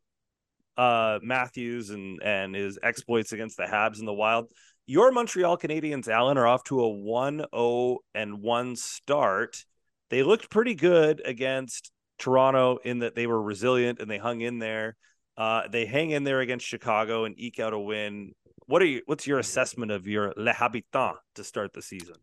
uh, 0.76 1.18
Matthews 1.22 1.90
and 1.90 2.22
and 2.22 2.54
his 2.54 2.78
exploits 2.82 3.32
against 3.32 3.56
the 3.56 3.64
Habs 3.64 3.98
in 4.00 4.06
the 4.06 4.12
Wild. 4.12 4.50
Your 4.86 5.10
Montreal 5.10 5.58
Canadiens, 5.58 6.06
Allan, 6.06 6.38
are 6.38 6.46
off 6.46 6.62
to 6.64 6.84
a 6.84 6.88
1-0 6.88 7.96
and 8.14 8.40
1 8.40 8.76
start. 8.76 9.64
They 10.10 10.22
looked 10.22 10.48
pretty 10.48 10.76
good 10.76 11.20
against 11.24 11.90
Toronto 12.18 12.78
in 12.84 13.00
that 13.00 13.16
they 13.16 13.26
were 13.26 13.42
resilient 13.42 14.00
and 14.00 14.08
they 14.08 14.18
hung 14.18 14.42
in 14.42 14.60
there. 14.60 14.96
Uh, 15.36 15.66
they 15.68 15.86
hang 15.86 16.10
in 16.10 16.22
there 16.22 16.40
against 16.40 16.64
Chicago 16.64 17.24
and 17.24 17.38
eke 17.38 17.58
out 17.58 17.72
a 17.72 17.78
win. 17.78 18.32
What 18.66 18.82
are 18.82 18.86
you? 18.86 19.02
What's 19.06 19.26
your 19.26 19.38
assessment 19.38 19.92
of 19.92 20.06
your 20.08 20.32
Le 20.36 20.52
Habitant 20.52 21.16
to 21.36 21.44
start 21.44 21.72
the 21.72 21.82
season? 21.82 22.16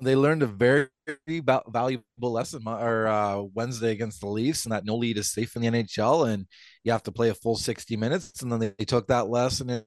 They 0.00 0.16
learned 0.16 0.42
a 0.42 0.46
very 0.46 0.88
val- 1.28 1.64
valuable 1.68 2.04
lesson 2.20 2.62
or 2.66 3.06
uh, 3.06 3.42
Wednesday 3.54 3.90
against 3.92 4.20
the 4.20 4.28
Leafs, 4.28 4.64
and 4.64 4.72
that 4.72 4.84
no 4.84 4.96
lead 4.96 5.18
is 5.18 5.32
safe 5.32 5.54
in 5.56 5.62
the 5.62 5.68
NHL, 5.68 6.32
and 6.32 6.46
you 6.82 6.92
have 6.92 7.02
to 7.04 7.12
play 7.12 7.28
a 7.30 7.34
full 7.34 7.56
sixty 7.56 7.96
minutes. 7.96 8.42
And 8.42 8.50
then 8.50 8.60
they, 8.60 8.72
they 8.78 8.84
took 8.84 9.08
that 9.08 9.28
lesson 9.28 9.70
in- 9.70 9.84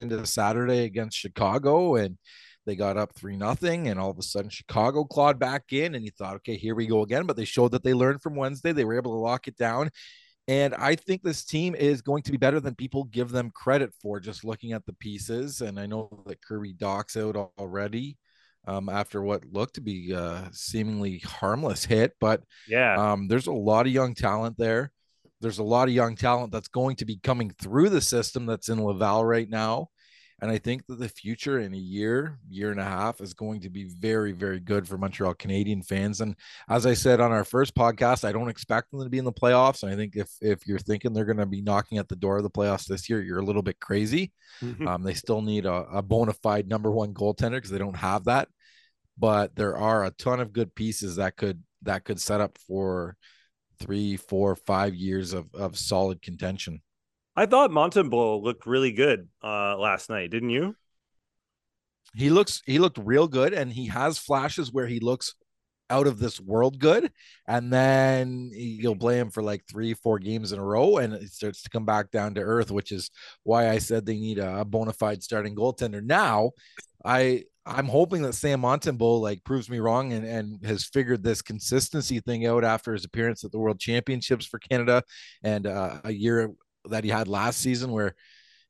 into 0.00 0.24
Saturday 0.26 0.84
against 0.84 1.18
Chicago, 1.18 1.96
and 1.96 2.18
they 2.66 2.76
got 2.76 2.98
up 2.98 3.14
three 3.14 3.36
nothing, 3.36 3.88
and 3.88 3.98
all 3.98 4.10
of 4.10 4.18
a 4.18 4.22
sudden 4.22 4.50
Chicago 4.50 5.04
clawed 5.04 5.38
back 5.38 5.72
in, 5.72 5.94
and 5.94 6.04
you 6.04 6.10
thought, 6.10 6.36
okay, 6.36 6.56
here 6.56 6.74
we 6.74 6.86
go 6.86 7.02
again. 7.02 7.24
But 7.24 7.36
they 7.36 7.46
showed 7.46 7.72
that 7.72 7.82
they 7.84 7.94
learned 7.94 8.20
from 8.20 8.36
Wednesday. 8.36 8.72
They 8.72 8.84
were 8.84 8.96
able 8.96 9.12
to 9.12 9.18
lock 9.18 9.48
it 9.48 9.56
down. 9.56 9.90
And 10.48 10.74
I 10.74 10.94
think 10.94 11.22
this 11.22 11.44
team 11.44 11.74
is 11.74 12.02
going 12.02 12.22
to 12.22 12.30
be 12.30 12.38
better 12.38 12.60
than 12.60 12.74
people 12.74 13.04
give 13.04 13.30
them 13.30 13.50
credit 13.50 13.92
for 14.00 14.20
just 14.20 14.44
looking 14.44 14.72
at 14.72 14.86
the 14.86 14.92
pieces. 14.92 15.60
And 15.60 15.78
I 15.78 15.86
know 15.86 16.22
that 16.26 16.42
Kirby 16.42 16.74
Dach's 16.74 17.16
out 17.16 17.36
already 17.58 18.16
um, 18.66 18.88
after 18.88 19.22
what 19.22 19.44
looked 19.44 19.74
to 19.74 19.80
be 19.80 20.12
a 20.12 20.48
seemingly 20.52 21.18
harmless 21.18 21.84
hit. 21.84 22.12
But 22.20 22.42
Yeah, 22.68 22.94
um, 22.94 23.28
there's 23.28 23.48
a 23.48 23.52
lot 23.52 23.86
of 23.86 23.92
young 23.92 24.14
talent 24.14 24.56
there. 24.56 24.92
There's 25.40 25.58
a 25.58 25.64
lot 25.64 25.88
of 25.88 25.94
young 25.94 26.16
talent 26.16 26.52
that's 26.52 26.68
going 26.68 26.96
to 26.96 27.04
be 27.04 27.18
coming 27.22 27.50
through 27.50 27.90
the 27.90 28.00
system 28.00 28.46
that's 28.46 28.68
in 28.68 28.82
Laval 28.82 29.24
right 29.24 29.48
now. 29.48 29.88
And 30.42 30.50
I 30.50 30.58
think 30.58 30.86
that 30.86 30.98
the 30.98 31.08
future 31.08 31.60
in 31.60 31.72
a 31.72 31.78
year, 31.78 32.38
year 32.48 32.70
and 32.70 32.78
a 32.80 32.84
half 32.84 33.22
is 33.22 33.32
going 33.32 33.60
to 33.62 33.70
be 33.70 33.84
very, 33.84 34.32
very 34.32 34.60
good 34.60 34.86
for 34.86 34.98
Montreal 34.98 35.32
Canadian 35.34 35.82
fans. 35.82 36.20
And 36.20 36.36
as 36.68 36.84
I 36.84 36.92
said 36.92 37.20
on 37.20 37.32
our 37.32 37.44
first 37.44 37.74
podcast, 37.74 38.22
I 38.22 38.32
don't 38.32 38.50
expect 38.50 38.90
them 38.90 39.02
to 39.02 39.08
be 39.08 39.16
in 39.18 39.24
the 39.24 39.32
playoffs. 39.32 39.82
And 39.82 39.90
I 39.90 39.96
think 39.96 40.14
if 40.14 40.30
if 40.42 40.66
you're 40.66 40.78
thinking 40.78 41.14
they're 41.14 41.24
going 41.24 41.38
to 41.38 41.46
be 41.46 41.62
knocking 41.62 41.96
at 41.96 42.08
the 42.08 42.16
door 42.16 42.36
of 42.36 42.42
the 42.42 42.50
playoffs 42.50 42.86
this 42.86 43.08
year, 43.08 43.22
you're 43.22 43.38
a 43.38 43.44
little 43.44 43.62
bit 43.62 43.80
crazy. 43.80 44.32
Um, 44.86 45.02
they 45.02 45.14
still 45.14 45.40
need 45.40 45.64
a, 45.64 45.86
a 45.90 46.02
bona 46.02 46.34
fide 46.34 46.68
number 46.68 46.90
one 46.90 47.14
goaltender 47.14 47.52
because 47.52 47.70
they 47.70 47.78
don't 47.78 47.96
have 47.96 48.24
that. 48.24 48.48
But 49.18 49.56
there 49.56 49.76
are 49.78 50.04
a 50.04 50.10
ton 50.10 50.40
of 50.40 50.52
good 50.52 50.74
pieces 50.74 51.16
that 51.16 51.36
could 51.36 51.62
that 51.82 52.04
could 52.04 52.20
set 52.20 52.42
up 52.42 52.58
for 52.66 53.16
three, 53.78 54.16
four, 54.16 54.54
five 54.56 54.94
years 54.94 55.32
of 55.32 55.54
of 55.54 55.78
solid 55.78 56.20
contention. 56.20 56.82
I 57.36 57.46
thought 57.46 57.70
Montembeault 57.70 58.42
looked 58.42 58.66
really 58.66 58.92
good 58.92 59.28
uh, 59.44 59.76
last 59.76 60.08
night, 60.08 60.30
didn't 60.30 60.50
you? 60.50 60.74
He 62.14 62.30
looks 62.30 62.62
he 62.64 62.78
looked 62.78 62.98
real 62.98 63.28
good, 63.28 63.52
and 63.52 63.70
he 63.70 63.86
has 63.88 64.18
flashes 64.18 64.72
where 64.72 64.86
he 64.86 65.00
looks 65.00 65.34
out 65.90 66.06
of 66.06 66.18
this 66.18 66.40
world 66.40 66.78
good, 66.78 67.12
and 67.46 67.72
then 67.72 68.50
you'll 68.54 68.96
play 68.96 69.18
him 69.18 69.30
for 69.30 69.42
like 69.42 69.62
three, 69.70 69.92
four 69.94 70.18
games 70.18 70.52
in 70.52 70.58
a 70.58 70.64
row, 70.64 70.96
and 70.96 71.12
it 71.12 71.30
starts 71.30 71.62
to 71.62 71.70
come 71.70 71.84
back 71.84 72.10
down 72.10 72.34
to 72.34 72.40
earth, 72.40 72.70
which 72.70 72.90
is 72.90 73.10
why 73.42 73.68
I 73.68 73.78
said 73.78 74.06
they 74.06 74.16
need 74.16 74.38
a, 74.38 74.64
bona 74.64 74.92
fide 74.92 75.22
starting 75.22 75.54
goaltender. 75.54 76.02
Now, 76.02 76.52
I 77.04 77.44
I'm 77.66 77.86
hoping 77.86 78.22
that 78.22 78.34
Sam 78.34 78.62
Montembeault 78.62 79.20
like 79.20 79.44
proves 79.44 79.68
me 79.68 79.80
wrong 79.80 80.12
and, 80.12 80.24
and 80.24 80.64
has 80.64 80.84
figured 80.84 81.22
this 81.22 81.42
consistency 81.42 82.20
thing 82.20 82.46
out 82.46 82.64
after 82.64 82.92
his 82.92 83.04
appearance 83.04 83.44
at 83.44 83.50
the 83.50 83.58
World 83.58 83.80
Championships 83.80 84.46
for 84.46 84.58
Canada 84.58 85.02
and 85.42 85.66
uh, 85.66 86.00
a 86.04 86.12
year 86.12 86.52
that 86.90 87.04
he 87.04 87.10
had 87.10 87.28
last 87.28 87.60
season 87.60 87.90
where 87.90 88.14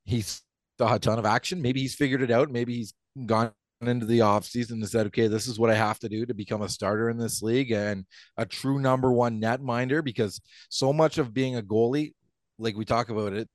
he 0.05 0.22
saw 0.22 0.94
a 0.94 0.98
ton 0.98 1.18
of 1.18 1.26
action. 1.26 1.62
Maybe 1.62 1.81
he's 1.81 1.94
figured 1.94 2.22
it 2.22 2.31
out. 2.31 2.50
Maybe 2.50 2.74
he's 2.74 2.94
gone 3.24 3.52
into 3.81 4.07
the 4.07 4.20
offseason 4.20 4.72
and 4.72 4.88
said, 4.88 5.07
okay, 5.07 5.26
this 5.26 5.46
is 5.46 5.59
what 5.59 5.70
I 5.70 5.74
have 5.74 5.98
to 6.00 6.09
do 6.09 6.24
to 6.26 6.35
become 6.35 6.62
a 6.62 6.68
starter 6.68 7.11
in 7.11 7.18
this 7.18 7.42
league 7.42 7.72
and 7.72 8.07
a 8.37 8.46
true 8.46 8.79
number 8.79 9.12
one 9.12 9.40
netminder 9.40 10.02
because 10.02 10.40
so 10.68 10.92
much 10.92 11.18
of 11.18 11.35
being 11.35 11.57
a 11.57 11.62
goalie, 11.62 12.12
like 12.59 12.76
we 12.76 12.85
talk 12.85 13.11
about 13.11 13.33
it, 13.35 13.48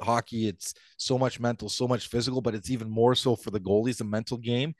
hockey, 0.00 0.48
it's 0.48 0.74
so 0.96 1.18
much 1.18 1.40
mental, 1.40 1.68
so 1.68 1.88
much 1.88 2.08
physical, 2.08 2.40
but 2.40 2.54
it's 2.54 2.70
even 2.70 2.90
more 2.90 3.14
so 3.14 3.36
for 3.36 3.50
the 3.50 3.60
goalies, 3.60 4.00
a 4.00 4.04
mental 4.04 4.36
game. 4.36 4.74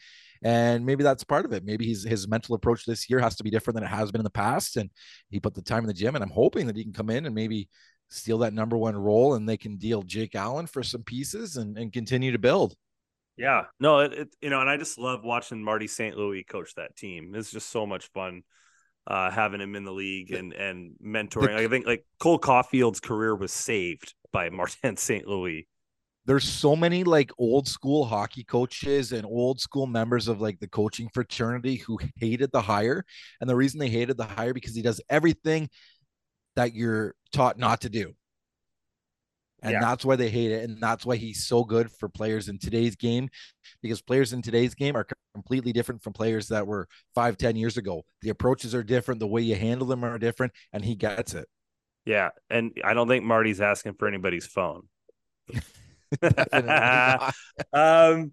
And 0.45 0.85
maybe 0.85 1.05
that's 1.05 1.23
part 1.23 1.45
of 1.45 1.53
it. 1.53 1.65
Maybe 1.65 1.87
his 1.87 2.03
his 2.03 2.27
mental 2.27 2.57
approach 2.57 2.85
this 2.85 3.09
year 3.09 3.21
has 3.21 3.37
to 3.37 3.45
be 3.45 3.51
different 3.51 3.77
than 3.77 3.85
it 3.85 3.91
has 3.91 4.11
been 4.11 4.21
in 4.21 4.25
the 4.25 4.31
past. 4.31 4.77
And 4.77 4.91
he 5.31 5.39
put 5.39 5.55
the 5.55 5.63
time 5.63 5.85
in 5.85 5.87
the 5.87 5.95
gym. 5.95 6.17
And 6.17 6.25
I'm 6.25 6.31
hoping 6.31 6.67
that 6.67 6.77
he 6.77 6.83
can 6.83 6.93
come 6.93 7.11
in 7.11 7.27
and 7.27 7.35
maybe 7.35 7.69
steal 8.13 8.39
that 8.39 8.53
number 8.53 8.77
one 8.77 8.97
role 8.97 9.35
and 9.35 9.49
they 9.49 9.57
can 9.57 9.77
deal 9.77 10.03
Jake 10.03 10.35
Allen 10.35 10.67
for 10.67 10.83
some 10.83 11.03
pieces 11.03 11.57
and, 11.57 11.77
and 11.79 11.93
continue 11.93 12.33
to 12.33 12.39
build. 12.39 12.75
Yeah, 13.37 13.65
no, 13.81 14.01
it, 14.01 14.13
it, 14.13 14.37
you 14.41 14.51
know, 14.51 14.61
and 14.61 14.69
I 14.69 14.77
just 14.77 14.99
love 14.99 15.25
watching 15.25 15.63
Marty 15.65 15.87
St. 15.87 16.17
Louis 16.17 16.45
coach 16.45 16.75
that 16.75 16.97
team. 16.97 17.35
It's 17.35 17.51
just 17.51 17.71
so 17.71 17.87
much 17.87 18.11
fun 18.13 18.43
uh, 19.07 19.31
having 19.31 19.61
him 19.61 19.75
in 19.75 19.85
the 19.85 19.93
league 19.93 20.33
and 20.33 20.53
and 20.53 20.93
mentoring. 21.05 21.57
I 21.57 21.69
think 21.69 21.87
like 21.87 22.05
Cole 22.21 22.39
Caufield's 22.39 23.01
career 23.01 23.35
was 23.35 23.53
saved 23.53 24.15
by 24.33 24.51
Martin 24.51 24.97
St. 24.97 25.27
Louis. 25.27 25.67
There's 26.25 26.45
so 26.45 26.77
many 26.77 27.03
like 27.03 27.33
old 27.37 27.67
school 27.67 28.05
hockey 28.05 28.45
coaches 28.45 29.11
and 29.11 29.27
old 29.27 29.61
school 29.61 29.87
members 29.87 30.29
of 30.29 30.41
like 30.41 30.61
the 30.61 30.69
coaching 30.69 31.09
fraternity 31.13 31.77
who 31.77 31.99
hated 32.17 32.51
the 32.53 32.63
hire, 32.63 33.05
and 33.41 33.51
the 33.51 33.57
reason 33.57 33.81
they 33.81 33.89
hated 33.89 34.17
the 34.17 34.25
hire 34.25 34.55
because 34.55 34.75
he 34.75 34.83
does 34.83 35.01
everything 35.09 35.69
that 36.55 36.75
you're 36.75 37.15
taught 37.33 37.59
not 37.59 37.81
to 37.83 37.89
do. 37.89 38.15
And 39.63 39.73
yeah. 39.73 39.81
that's 39.81 40.05
why 40.05 40.17
they 40.17 40.29
hate 40.29 40.51
it 40.51 40.65
and 40.65 40.81
that's 40.81 41.07
why 41.07 41.15
he's 41.17 41.47
so 41.47 41.63
good 41.63 41.91
for 41.93 42.09
players 42.09 42.49
in 42.49 42.59
today's 42.59 42.97
game 42.97 43.29
because 43.81 44.03
players 44.03 44.33
in 44.33 44.43
today's 44.43 44.75
game 44.75 44.97
are 44.97 45.07
completely 45.35 45.73
different 45.73 46.03
from 46.03 46.13
players 46.13 46.49
that 46.49 46.67
were 46.67 46.89
five 47.15 47.37
ten 47.37 47.55
years 47.55 47.77
ago. 47.77 48.05
The 48.23 48.31
approaches 48.31 48.75
are 48.75 48.83
different 48.83 49.21
the 49.21 49.29
way 49.29 49.43
you 49.43 49.55
handle 49.55 49.87
them 49.87 50.05
are 50.05 50.19
different 50.19 50.53
and 50.73 50.85
he 50.85 50.97
gets 50.97 51.35
it. 51.35 51.47
Yeah 52.05 52.31
and 52.51 52.73
i 52.85 52.95
don't 52.95 53.07
think 53.07 53.25
marty's 53.25 53.61
asking 53.61 53.95
for 53.95 54.09
anybody's 54.09 54.47
phone. 54.47 54.89
Um 57.73 58.33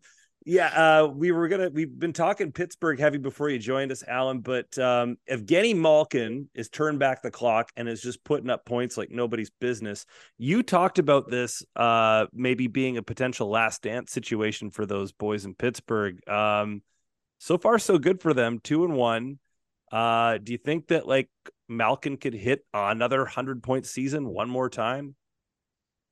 yeah, 0.49 1.01
uh, 1.01 1.05
we 1.05 1.31
were 1.31 1.47
gonna. 1.47 1.69
We've 1.69 1.99
been 1.99 2.11
talking 2.11 2.51
Pittsburgh 2.51 2.99
heavy 2.99 3.19
before 3.19 3.51
you 3.51 3.59
joined 3.59 3.91
us, 3.91 4.03
Allan. 4.07 4.39
But 4.39 4.79
um, 4.79 5.17
Evgeny 5.29 5.75
Malkin 5.75 6.49
is 6.55 6.69
turned 6.69 6.97
back 6.97 7.21
the 7.21 7.29
clock 7.29 7.71
and 7.77 7.87
is 7.87 8.01
just 8.01 8.23
putting 8.23 8.49
up 8.49 8.65
points 8.65 8.97
like 8.97 9.11
nobody's 9.11 9.51
business. 9.51 10.07
You 10.39 10.63
talked 10.63 10.97
about 10.97 11.29
this 11.29 11.63
uh, 11.75 12.25
maybe 12.33 12.65
being 12.65 12.97
a 12.97 13.03
potential 13.03 13.47
last 13.47 13.83
dance 13.83 14.11
situation 14.11 14.71
for 14.71 14.87
those 14.87 15.11
boys 15.11 15.45
in 15.45 15.53
Pittsburgh. 15.53 16.27
Um, 16.27 16.81
so 17.37 17.59
far, 17.59 17.77
so 17.77 17.99
good 17.99 18.19
for 18.19 18.33
them. 18.33 18.57
Two 18.57 18.85
and 18.85 18.95
one. 18.95 19.37
Uh, 19.91 20.39
do 20.39 20.51
you 20.51 20.57
think 20.57 20.87
that 20.87 21.07
like 21.07 21.29
Malkin 21.67 22.17
could 22.17 22.33
hit 22.33 22.65
another 22.73 23.23
hundred 23.23 23.61
point 23.61 23.85
season 23.85 24.27
one 24.27 24.49
more 24.49 24.69
time? 24.69 25.15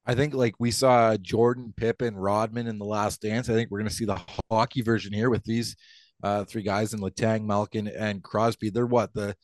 I 0.08 0.16
think 0.16 0.34
like 0.34 0.56
we 0.58 0.72
saw 0.72 1.18
Jordan, 1.18 1.74
Pippen, 1.76 2.16
Rodman 2.16 2.68
in 2.68 2.80
the 2.80 2.86
last 2.86 3.22
dance. 3.22 3.50
I 3.50 3.54
think 3.54 3.70
we're 3.70 3.80
going 3.80 3.90
to 3.90 3.96
see 3.96 4.06
the 4.06 4.22
hockey 4.50 4.82
version 4.82 5.12
here 5.12 5.30
with 5.30 5.44
these 5.44 5.76
uh, 6.24 6.46
three 6.46 6.64
guys 6.64 6.94
in 6.94 7.02
Letang, 7.02 7.44
Malkin, 7.44 7.90
and 7.90 8.24
Crosby. 8.24 8.70
They're 8.70 8.86
what 8.86 9.14
the 9.14 9.36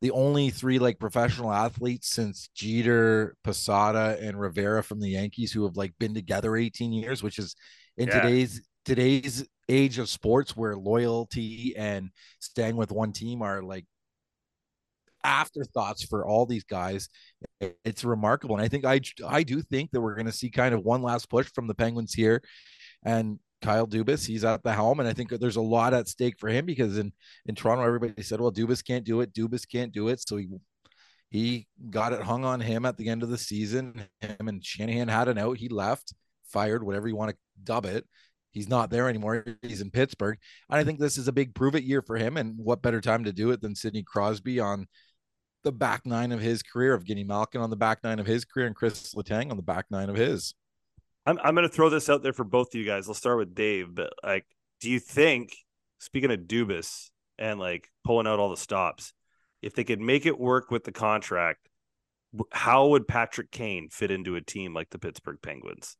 the 0.00 0.12
only 0.12 0.50
three 0.50 0.78
like 0.78 0.98
professional 0.98 1.52
athletes 1.52 2.08
since 2.10 2.48
Jeter, 2.54 3.36
Posada, 3.42 4.16
and 4.20 4.38
Rivera 4.38 4.84
from 4.84 5.00
the 5.00 5.10
Yankees 5.10 5.52
who 5.52 5.64
have 5.64 5.76
like 5.76 5.94
been 5.98 6.14
together 6.14 6.56
18 6.56 6.92
years, 6.92 7.22
which 7.22 7.38
is 7.38 7.56
in 7.96 8.08
yeah. 8.08 8.20
today's 8.20 8.62
today's 8.84 9.46
age 9.68 9.98
of 9.98 10.08
sports 10.08 10.56
where 10.56 10.76
loyalty 10.76 11.74
and 11.76 12.10
staying 12.38 12.76
with 12.76 12.92
one 12.92 13.12
team 13.12 13.42
are 13.42 13.62
like 13.62 13.86
afterthoughts 15.24 16.04
for 16.04 16.26
all 16.26 16.46
these 16.46 16.64
guys. 16.64 17.08
It's 17.84 18.04
remarkable, 18.04 18.56
and 18.56 18.64
I 18.64 18.68
think 18.68 18.84
I 18.84 19.00
I 19.26 19.42
do 19.42 19.62
think 19.62 19.90
that 19.90 20.00
we're 20.00 20.14
going 20.14 20.26
to 20.26 20.32
see 20.32 20.50
kind 20.50 20.74
of 20.74 20.82
one 20.82 21.02
last 21.02 21.28
push 21.28 21.50
from 21.52 21.66
the 21.66 21.74
Penguins 21.74 22.14
here, 22.14 22.42
and 23.04 23.38
Kyle 23.62 23.86
Dubas, 23.86 24.26
he's 24.26 24.44
at 24.44 24.62
the 24.62 24.74
helm, 24.74 25.00
and 25.00 25.08
I 25.08 25.14
think 25.14 25.30
there's 25.30 25.56
a 25.56 25.62
lot 25.62 25.94
at 25.94 26.06
stake 26.06 26.38
for 26.38 26.48
him 26.48 26.66
because 26.66 26.98
in 26.98 27.12
in 27.46 27.54
Toronto, 27.54 27.84
everybody 27.84 28.22
said, 28.22 28.40
well, 28.40 28.52
Dubas 28.52 28.84
can't 28.84 29.04
do 29.04 29.22
it, 29.22 29.32
Dubas 29.32 29.66
can't 29.66 29.92
do 29.92 30.08
it, 30.08 30.20
so 30.20 30.36
he 30.36 30.48
he 31.30 31.66
got 31.90 32.12
it 32.12 32.20
hung 32.22 32.44
on 32.44 32.60
him 32.60 32.84
at 32.84 32.96
the 32.96 33.08
end 33.08 33.22
of 33.22 33.30
the 33.30 33.38
season. 33.38 34.06
Him 34.20 34.48
and 34.48 34.64
Shanahan 34.64 35.08
had 35.08 35.28
an 35.28 35.38
out, 35.38 35.56
he 35.56 35.68
left, 35.68 36.14
fired, 36.44 36.84
whatever 36.84 37.08
you 37.08 37.16
want 37.16 37.30
to 37.32 37.36
dub 37.64 37.86
it. 37.86 38.06
He's 38.52 38.68
not 38.68 38.88
there 38.88 39.08
anymore. 39.08 39.44
He's 39.62 39.80
in 39.80 39.90
Pittsburgh. 39.90 40.38
And 40.70 40.78
I 40.78 40.84
think 40.84 41.00
this 41.00 41.18
is 41.18 41.26
a 41.26 41.32
big 41.32 41.52
prove 41.56 41.74
it 41.74 41.82
year 41.82 42.02
for 42.02 42.16
him. 42.16 42.36
And 42.36 42.56
what 42.56 42.82
better 42.82 43.00
time 43.00 43.24
to 43.24 43.32
do 43.32 43.50
it 43.50 43.60
than 43.60 43.74
Sidney 43.74 44.04
Crosby 44.04 44.60
on 44.60 44.86
the 45.64 45.72
back 45.72 46.06
nine 46.06 46.30
of 46.30 46.40
his 46.40 46.62
career, 46.62 46.94
of 46.94 47.04
Evgeny 47.04 47.26
Malkin 47.26 47.60
on 47.60 47.70
the 47.70 47.76
back 47.76 48.04
nine 48.04 48.18
of 48.18 48.26
his 48.26 48.44
career, 48.44 48.66
and 48.66 48.76
Chris 48.76 49.14
Letang 49.14 49.50
on 49.50 49.56
the 49.56 49.62
back 49.62 49.86
nine 49.90 50.08
of 50.08 50.16
his. 50.16 50.54
I'm 51.26 51.38
I'm 51.42 51.54
going 51.54 51.68
to 51.68 51.74
throw 51.74 51.90
this 51.90 52.08
out 52.08 52.22
there 52.22 52.32
for 52.32 52.44
both 52.44 52.68
of 52.68 52.74
you 52.78 52.86
guys. 52.86 53.08
I'll 53.08 53.14
start 53.14 53.38
with 53.38 53.54
Dave, 53.54 53.94
but 53.94 54.12
like, 54.22 54.46
do 54.80 54.90
you 54.90 55.00
think, 55.00 55.56
speaking 55.98 56.30
of 56.30 56.40
Dubas 56.40 57.10
and 57.38 57.58
like 57.58 57.88
pulling 58.04 58.26
out 58.26 58.38
all 58.38 58.50
the 58.50 58.56
stops, 58.56 59.12
if 59.62 59.74
they 59.74 59.84
could 59.84 60.00
make 60.00 60.26
it 60.26 60.38
work 60.38 60.70
with 60.70 60.84
the 60.84 60.92
contract, 60.92 61.68
how 62.52 62.88
would 62.88 63.08
Patrick 63.08 63.50
Kane 63.50 63.88
fit 63.90 64.10
into 64.10 64.36
a 64.36 64.40
team 64.40 64.74
like 64.74 64.90
the 64.90 64.98
Pittsburgh 64.98 65.38
Penguins? 65.42 65.96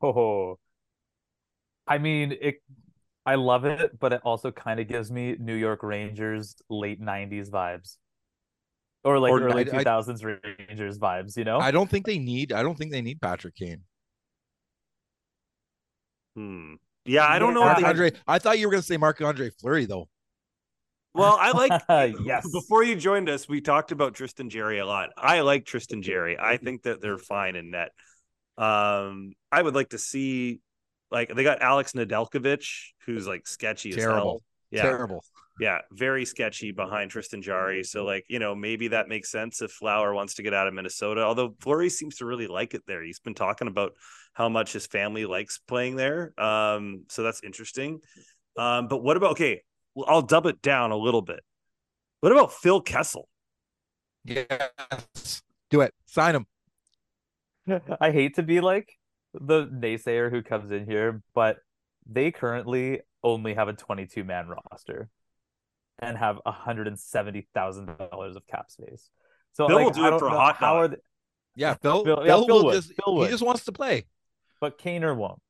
Oh, 0.00 0.58
I 1.86 1.98
mean, 1.98 2.34
it 2.40 2.56
I 3.24 3.36
love 3.36 3.64
it, 3.64 3.98
but 4.00 4.12
it 4.12 4.20
also 4.24 4.50
kind 4.50 4.80
of 4.80 4.88
gives 4.88 5.10
me 5.10 5.36
New 5.38 5.54
York 5.54 5.82
Rangers 5.82 6.56
late 6.68 7.00
'90s 7.00 7.50
vibes, 7.50 7.96
or 9.04 9.18
like 9.18 9.32
or 9.32 9.42
early 9.42 9.62
I, 9.62 9.84
2000s 9.84 10.24
I, 10.24 10.64
Rangers 10.68 10.98
vibes. 10.98 11.36
You 11.36 11.44
know, 11.44 11.58
I 11.58 11.70
don't 11.70 11.88
think 11.88 12.06
they 12.06 12.18
need. 12.18 12.52
I 12.52 12.62
don't 12.62 12.76
think 12.76 12.90
they 12.90 13.02
need 13.02 13.20
Patrick 13.20 13.54
Kane. 13.54 13.82
Hmm. 16.34 16.74
Yeah, 17.04 17.26
I 17.26 17.38
don't 17.38 17.54
know. 17.54 17.64
Marc 17.64 17.82
Andre, 17.82 18.12
I 18.26 18.38
thought 18.38 18.58
you 18.58 18.66
were 18.66 18.70
going 18.70 18.80
to 18.80 18.86
say 18.86 18.96
Marc 18.96 19.20
Andre 19.20 19.50
Fleury 19.50 19.86
though. 19.86 20.08
Well, 21.14 21.36
I 21.38 21.50
like 21.52 21.82
yes. 22.24 22.46
Before 22.52 22.82
you 22.82 22.96
joined 22.96 23.28
us, 23.28 23.48
we 23.48 23.60
talked 23.60 23.92
about 23.92 24.14
Tristan 24.14 24.48
Jarry 24.48 24.78
a 24.78 24.86
lot. 24.86 25.10
I 25.16 25.40
like 25.40 25.64
Tristan 25.64 26.02
Jarry. 26.02 26.38
I 26.38 26.56
think 26.56 26.82
that 26.84 27.00
they're 27.00 27.18
fine 27.18 27.56
in 27.56 27.70
net. 27.70 27.90
Um, 28.56 29.32
I 29.50 29.62
would 29.62 29.74
like 29.74 29.90
to 29.90 29.98
see 29.98 30.60
like 31.12 31.34
they 31.34 31.44
got 31.44 31.62
Alex 31.62 31.92
Nedeljkovic, 31.92 32.66
who's 33.06 33.26
like 33.26 33.46
sketchy 33.46 33.92
Terrible. 33.92 34.16
as 34.16 34.22
hell. 34.22 34.42
Yeah. 34.70 34.82
Terrible. 34.82 35.24
Yeah, 35.60 35.80
very 35.92 36.24
sketchy 36.24 36.72
behind 36.72 37.10
Tristan 37.10 37.42
Jarry. 37.42 37.84
So 37.84 38.04
like, 38.04 38.24
you 38.28 38.38
know, 38.38 38.54
maybe 38.54 38.88
that 38.88 39.08
makes 39.08 39.30
sense 39.30 39.60
if 39.60 39.70
Flower 39.70 40.14
wants 40.14 40.34
to 40.34 40.42
get 40.42 40.54
out 40.54 40.66
of 40.66 40.72
Minnesota. 40.72 41.22
Although 41.22 41.54
Fleury 41.60 41.90
seems 41.90 42.16
to 42.16 42.24
really 42.24 42.46
like 42.46 42.72
it 42.72 42.82
there. 42.86 43.04
He's 43.04 43.20
been 43.20 43.34
talking 43.34 43.68
about 43.68 43.92
how 44.32 44.48
much 44.48 44.72
his 44.72 44.86
family 44.86 45.26
likes 45.26 45.58
playing 45.58 45.96
there. 45.96 46.32
Um, 46.40 47.04
so 47.10 47.22
that's 47.22 47.42
interesting. 47.44 48.00
Um, 48.56 48.88
but 48.88 49.02
what 49.02 49.18
about 49.18 49.32
okay, 49.32 49.62
well, 49.94 50.06
I'll 50.08 50.22
dub 50.22 50.46
it 50.46 50.62
down 50.62 50.90
a 50.90 50.96
little 50.96 51.22
bit. 51.22 51.40
What 52.20 52.32
about 52.32 52.52
Phil 52.52 52.80
Kessel? 52.80 53.28
Yes. 54.24 55.42
Do 55.70 55.82
it. 55.82 55.92
Sign 56.06 56.34
him. 56.34 56.46
I 58.00 58.10
hate 58.10 58.36
to 58.36 58.42
be 58.42 58.60
like 58.60 58.96
the 59.34 59.66
naysayer 59.66 60.30
who 60.30 60.42
comes 60.42 60.70
in 60.70 60.86
here, 60.86 61.22
but 61.34 61.58
they 62.06 62.30
currently 62.30 63.00
only 63.22 63.54
have 63.54 63.68
a 63.68 63.72
22 63.72 64.24
man 64.24 64.48
roster 64.48 65.08
and 65.98 66.18
have 66.18 66.40
$170,000 66.46 68.36
of 68.36 68.46
cap 68.46 68.70
space. 68.70 69.10
So 69.52 69.68
Phil 69.68 69.76
like, 69.76 69.84
will 69.84 69.92
do 69.92 70.14
it 70.14 70.18
for 70.18 70.26
a 70.26 70.30
hot 70.30 70.60
dog. 70.60 70.92
They... 70.92 70.96
Yeah, 71.56 71.74
Phil, 71.74 72.04
Phil, 72.04 72.18
yeah, 72.20 72.32
Phil, 72.32 72.46
Phil 72.46 72.56
will 72.56 72.64
would. 72.66 72.74
just 72.74 72.92
Phil 72.94 73.22
he 73.22 73.28
just 73.28 73.44
wants 73.44 73.64
to 73.66 73.72
play. 73.72 74.06
But 74.60 74.78
Kaner 74.78 75.16
won't. 75.16 75.40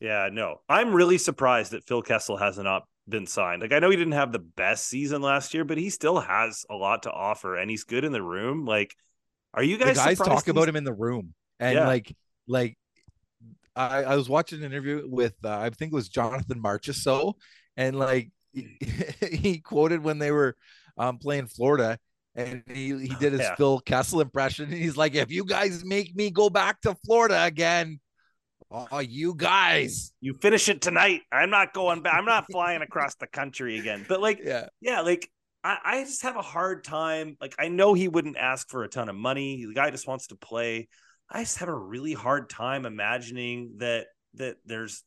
Yeah, 0.00 0.28
no. 0.32 0.60
I'm 0.68 0.92
really 0.92 1.18
surprised 1.18 1.72
that 1.72 1.84
Phil 1.84 2.02
Kessel 2.02 2.36
has 2.36 2.58
not 2.58 2.84
been 3.08 3.26
signed. 3.26 3.62
Like 3.62 3.72
I 3.72 3.78
know 3.78 3.90
he 3.90 3.96
didn't 3.96 4.12
have 4.12 4.32
the 4.32 4.38
best 4.38 4.86
season 4.88 5.22
last 5.22 5.54
year, 5.54 5.64
but 5.64 5.78
he 5.78 5.90
still 5.90 6.20
has 6.20 6.64
a 6.68 6.74
lot 6.74 7.04
to 7.04 7.12
offer 7.12 7.56
and 7.56 7.70
he's 7.70 7.84
good 7.84 8.04
in 8.04 8.12
the 8.12 8.22
room. 8.22 8.64
Like 8.64 8.94
are 9.54 9.62
you 9.62 9.78
guys 9.78 9.96
the 9.96 10.04
guys 10.04 10.18
talk 10.18 10.48
about 10.48 10.68
him 10.68 10.76
in 10.76 10.84
the 10.84 10.92
room 10.92 11.34
and 11.58 11.74
yeah. 11.74 11.86
like 11.86 12.14
like 12.48 12.76
I, 13.76 14.02
I 14.02 14.16
was 14.16 14.28
watching 14.28 14.58
an 14.58 14.72
interview 14.72 15.06
with 15.08 15.34
uh, 15.44 15.58
I 15.58 15.70
think 15.70 15.92
it 15.92 15.94
was 15.94 16.08
Jonathan 16.08 16.60
Marchessault, 16.60 17.34
and 17.76 17.96
like 17.96 18.30
he, 18.52 19.60
quoted 19.64 20.02
when 20.02 20.18
they 20.18 20.32
were 20.32 20.56
um, 20.96 21.18
playing 21.18 21.46
Florida, 21.46 21.98
and 22.34 22.62
he 22.66 22.98
he 22.98 23.14
did 23.20 23.32
his 23.32 23.40
yeah. 23.42 23.54
Phil 23.54 23.80
Kessel 23.80 24.20
impression, 24.20 24.66
and 24.66 24.74
he's 24.74 24.96
like, 24.96 25.14
"If 25.14 25.30
you 25.30 25.44
guys 25.44 25.84
make 25.84 26.14
me 26.16 26.30
go 26.30 26.50
back 26.50 26.80
to 26.82 26.96
Florida 27.04 27.44
again, 27.44 28.00
oh, 28.70 28.98
you 28.98 29.34
guys, 29.36 30.12
you 30.20 30.34
finish 30.34 30.68
it 30.68 30.82
tonight. 30.82 31.22
I'm 31.30 31.50
not 31.50 31.72
going 31.72 32.02
back. 32.02 32.14
I'm 32.14 32.24
not 32.24 32.46
flying 32.50 32.82
across 32.82 33.14
the 33.14 33.28
country 33.28 33.78
again." 33.78 34.04
But 34.08 34.20
like, 34.20 34.40
yeah, 34.42 34.66
yeah, 34.80 35.02
like 35.02 35.30
I, 35.62 35.78
I 35.84 36.04
just 36.04 36.22
have 36.22 36.36
a 36.36 36.42
hard 36.42 36.84
time. 36.84 37.36
Like, 37.40 37.54
I 37.58 37.68
know 37.68 37.94
he 37.94 38.08
wouldn't 38.08 38.36
ask 38.36 38.68
for 38.68 38.84
a 38.84 38.88
ton 38.88 39.08
of 39.08 39.16
money. 39.16 39.64
The 39.66 39.74
guy 39.74 39.90
just 39.90 40.06
wants 40.06 40.28
to 40.28 40.36
play. 40.36 40.88
I 41.30 41.42
just 41.42 41.58
have 41.58 41.68
a 41.68 41.74
really 41.74 42.14
hard 42.14 42.48
time 42.48 42.86
imagining 42.86 43.74
that 43.78 44.06
that 44.34 44.56
there's 44.64 45.02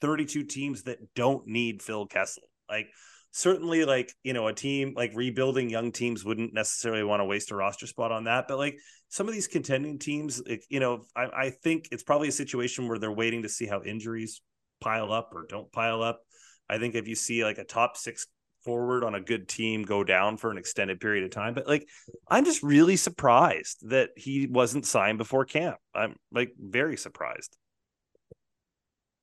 32 0.00 0.44
teams 0.44 0.84
that 0.84 0.98
don't 1.14 1.46
need 1.46 1.82
Phil 1.82 2.06
Kessel. 2.06 2.44
Like 2.68 2.88
certainly 3.30 3.84
like, 3.84 4.12
you 4.22 4.32
know, 4.32 4.48
a 4.48 4.52
team 4.52 4.94
like 4.96 5.12
rebuilding 5.14 5.70
young 5.70 5.92
teams 5.92 6.24
wouldn't 6.24 6.54
necessarily 6.54 7.04
want 7.04 7.20
to 7.20 7.24
waste 7.24 7.50
a 7.50 7.56
roster 7.56 7.86
spot 7.86 8.12
on 8.12 8.24
that, 8.24 8.46
but 8.48 8.58
like 8.58 8.78
some 9.08 9.28
of 9.28 9.34
these 9.34 9.48
contending 9.48 9.98
teams, 9.98 10.42
like, 10.46 10.64
you 10.68 10.80
know, 10.80 11.04
I, 11.16 11.24
I 11.24 11.50
think 11.50 11.88
it's 11.90 12.02
probably 12.02 12.28
a 12.28 12.32
situation 12.32 12.88
where 12.88 12.98
they're 12.98 13.12
waiting 13.12 13.42
to 13.42 13.48
see 13.48 13.66
how 13.66 13.82
injuries 13.82 14.40
pile 14.80 15.12
up 15.12 15.30
or 15.34 15.46
don't 15.48 15.70
pile 15.72 16.02
up. 16.02 16.20
I 16.68 16.78
think 16.78 16.94
if 16.94 17.08
you 17.08 17.14
see 17.14 17.44
like 17.44 17.58
a 17.58 17.64
top 17.64 17.96
6 17.96 18.26
forward 18.68 19.02
on 19.02 19.14
a 19.14 19.20
good 19.20 19.48
team 19.48 19.82
go 19.82 20.04
down 20.04 20.36
for 20.36 20.50
an 20.50 20.58
extended 20.58 21.00
period 21.00 21.24
of 21.24 21.30
time. 21.30 21.54
But 21.54 21.66
like, 21.66 21.88
I'm 22.30 22.44
just 22.44 22.62
really 22.62 22.96
surprised 22.96 23.88
that 23.88 24.10
he 24.14 24.46
wasn't 24.46 24.84
signed 24.84 25.16
before 25.16 25.46
camp. 25.46 25.78
I'm 25.94 26.16
like 26.30 26.52
very 26.58 26.98
surprised. 26.98 27.56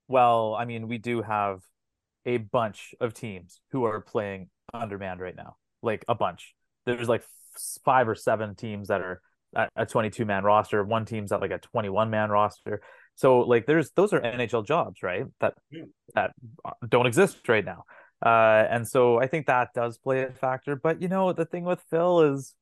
Well, 0.07 0.55
I 0.57 0.65
mean, 0.65 0.87
we 0.87 0.97
do 0.97 1.21
have 1.21 1.59
a 2.25 2.37
bunch 2.37 2.95
of 2.99 3.13
teams 3.13 3.61
who 3.71 3.85
are 3.85 4.01
playing 4.01 4.49
undermanned 4.73 5.19
right 5.19 5.35
now, 5.35 5.57
like 5.83 6.03
a 6.07 6.15
bunch. 6.15 6.55
There's 6.87 7.07
like 7.07 7.23
five 7.83 8.09
or 8.09 8.15
seven 8.15 8.55
teams 8.55 8.87
that 8.87 9.01
are 9.01 9.21
at 9.55 9.69
a 9.75 9.85
22 9.85 10.25
man 10.25 10.43
roster. 10.43 10.83
One 10.83 11.05
team's 11.05 11.31
at 11.31 11.39
like 11.39 11.51
a 11.51 11.59
21 11.59 12.09
man 12.09 12.31
roster. 12.31 12.81
So 13.13 13.41
like, 13.41 13.67
there's 13.67 13.91
those 13.91 14.11
are 14.11 14.19
NHL 14.19 14.65
jobs, 14.65 15.03
right? 15.03 15.25
That 15.39 15.53
yeah. 15.71 15.83
that 16.15 16.31
uh, 16.63 16.71
don't 16.89 17.05
exist 17.05 17.47
right 17.47 17.63
now. 17.63 17.83
Uh, 18.25 18.65
and 18.71 18.87
so 18.87 19.19
I 19.21 19.27
think 19.27 19.45
that 19.45 19.73
does 19.75 19.97
play 19.99 20.23
a 20.23 20.31
factor. 20.31 20.75
But 20.75 21.01
you 21.01 21.07
know, 21.07 21.31
the 21.31 21.45
thing 21.45 21.63
with 21.63 21.79
Phil 21.91 22.33
is, 22.33 22.55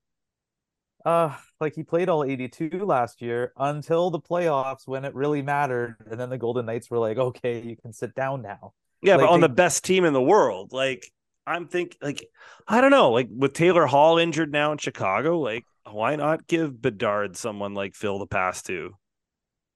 uh, 1.05 1.35
like 1.61 1.73
he 1.75 1.83
played 1.83 2.09
all 2.09 2.23
82 2.23 2.69
last 2.85 3.21
year 3.21 3.53
until 3.57 4.09
the 4.09 4.19
playoffs 4.19 4.85
when 4.87 5.05
it 5.05 5.15
really 5.15 5.41
mattered, 5.41 5.95
and 6.11 6.19
then 6.19 6.29
the 6.29 6.37
Golden 6.37 6.65
Knights 6.65 6.89
were 6.89 6.99
like, 6.99 7.17
okay, 7.17 7.61
you 7.61 7.75
can 7.77 7.93
sit 7.93 8.13
down 8.13 8.41
now. 8.41 8.73
Yeah, 9.01 9.15
like 9.15 9.25
but 9.25 9.31
on 9.33 9.41
they, 9.41 9.47
the 9.47 9.53
best 9.53 9.83
team 9.85 10.05
in 10.05 10.13
the 10.13 10.21
world, 10.21 10.73
like 10.73 11.11
I'm 11.47 11.67
think 11.67 11.97
like 12.01 12.25
I 12.67 12.81
don't 12.81 12.91
know, 12.91 13.11
like 13.11 13.27
with 13.33 13.53
Taylor 13.53 13.85
Hall 13.85 14.17
injured 14.17 14.51
now 14.51 14.71
in 14.71 14.77
Chicago, 14.77 15.39
like 15.39 15.65
why 15.89 16.15
not 16.15 16.47
give 16.47 16.81
Bedard 16.81 17.35
someone 17.37 17.73
like 17.73 17.95
Phil 17.95 18.19
the 18.19 18.27
pass 18.27 18.61
to? 18.63 18.95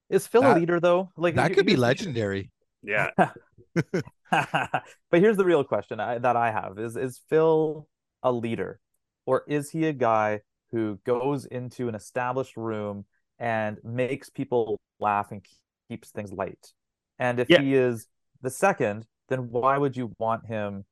Is 0.10 0.28
Phil 0.28 0.42
That- 0.42 0.56
a 0.56 0.60
leader 0.60 0.80
though? 0.80 1.12
Like 1.18 1.36
that 1.36 1.50
you- 1.50 1.56
could 1.56 1.66
be 1.66 1.76
legendary. 1.76 2.52
Yeah, 2.84 3.10
but 4.32 4.84
here's 5.12 5.38
the 5.38 5.46
real 5.46 5.64
question 5.64 6.00
I, 6.00 6.18
that 6.20 6.36
I 6.36 6.52
have: 6.52 6.78
is 6.80 6.96
is 6.96 7.22
Phil 7.30 7.88
a 8.24 8.32
leader, 8.32 8.80
or 9.26 9.44
is 9.48 9.70
he 9.72 9.86
a 9.86 9.94
guy 9.94 10.42
who 10.72 11.00
goes 11.06 11.46
into 11.46 11.88
an 11.88 11.96
established 11.96 12.58
room 12.58 13.06
and 13.40 13.78
makes 13.84 14.30
people 14.30 14.80
laugh 15.00 15.32
and 15.32 15.46
keeps 15.90 16.10
things 16.12 16.32
light? 16.32 16.74
And 17.20 17.40
if 17.40 17.50
Yeah. 17.50 17.62
he 17.62 17.76
is 17.76 18.08
the 18.42 18.50
second, 18.50 19.06
then 19.30 19.50
why 19.50 19.78
would 19.78 19.96
you 19.96 20.12
want 20.20 20.46
him 20.46 20.86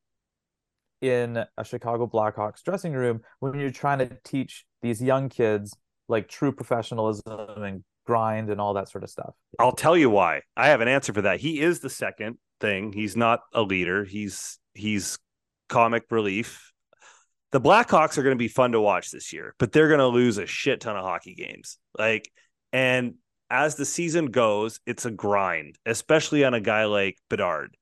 in 1.02 1.44
a 1.58 1.64
Chicago 1.64 2.08
Blackhawks 2.08 2.64
dressing 2.64 2.94
room 2.94 3.22
when 3.40 3.60
you're 3.60 3.70
trying 3.72 4.00
to 4.00 4.10
teach 4.24 4.66
these 4.82 5.02
young 5.02 5.30
kids 5.30 5.76
like 6.08 6.28
true 6.28 6.52
professionalism 6.52 7.64
and 7.64 7.84
grind 8.06 8.50
and 8.50 8.62
all 8.62 8.74
that 8.76 8.90
sort 8.90 9.04
of 9.04 9.10
stuff? 9.10 9.34
I'll 9.60 9.72
tell 9.72 9.98
you 9.98 10.10
why. 10.10 10.42
I 10.56 10.68
have 10.68 10.82
an 10.82 10.88
answer 10.88 11.14
for 11.14 11.24
that. 11.24 11.40
He 11.40 11.60
is 11.60 11.80
the 11.80 11.90
second 11.90 12.38
thing. 12.60 12.94
He's 12.94 13.16
not 13.16 13.42
a 13.54 13.62
leader. 13.62 14.04
He's 14.04 14.60
he's 14.74 15.18
comic 15.70 16.06
relief. 16.10 16.72
The 17.52 17.62
Blackhawks 17.62 18.18
are 18.18 18.24
going 18.24 18.36
to 18.36 18.40
be 18.40 18.48
fun 18.48 18.74
to 18.74 18.82
watch 18.82 19.12
this 19.12 19.32
year, 19.32 19.56
but 19.60 19.72
they're 19.72 19.88
going 19.88 20.00
to 20.00 20.08
lose 20.08 20.38
a 20.38 20.46
shit 20.46 20.82
ton 20.82 20.98
of 20.98 21.04
hockey 21.04 21.36
games. 21.36 21.78
Like 21.98 22.32
and 22.74 23.16
as 23.50 23.76
the 23.76 23.86
season 23.86 24.28
goes, 24.28 24.80
it's 24.86 25.06
a 25.06 25.12
grind, 25.12 25.78
especially 25.86 26.44
on 26.44 26.54
a 26.54 26.60
guy 26.60 26.86
like 26.86 27.18
Bedard. 27.30 27.78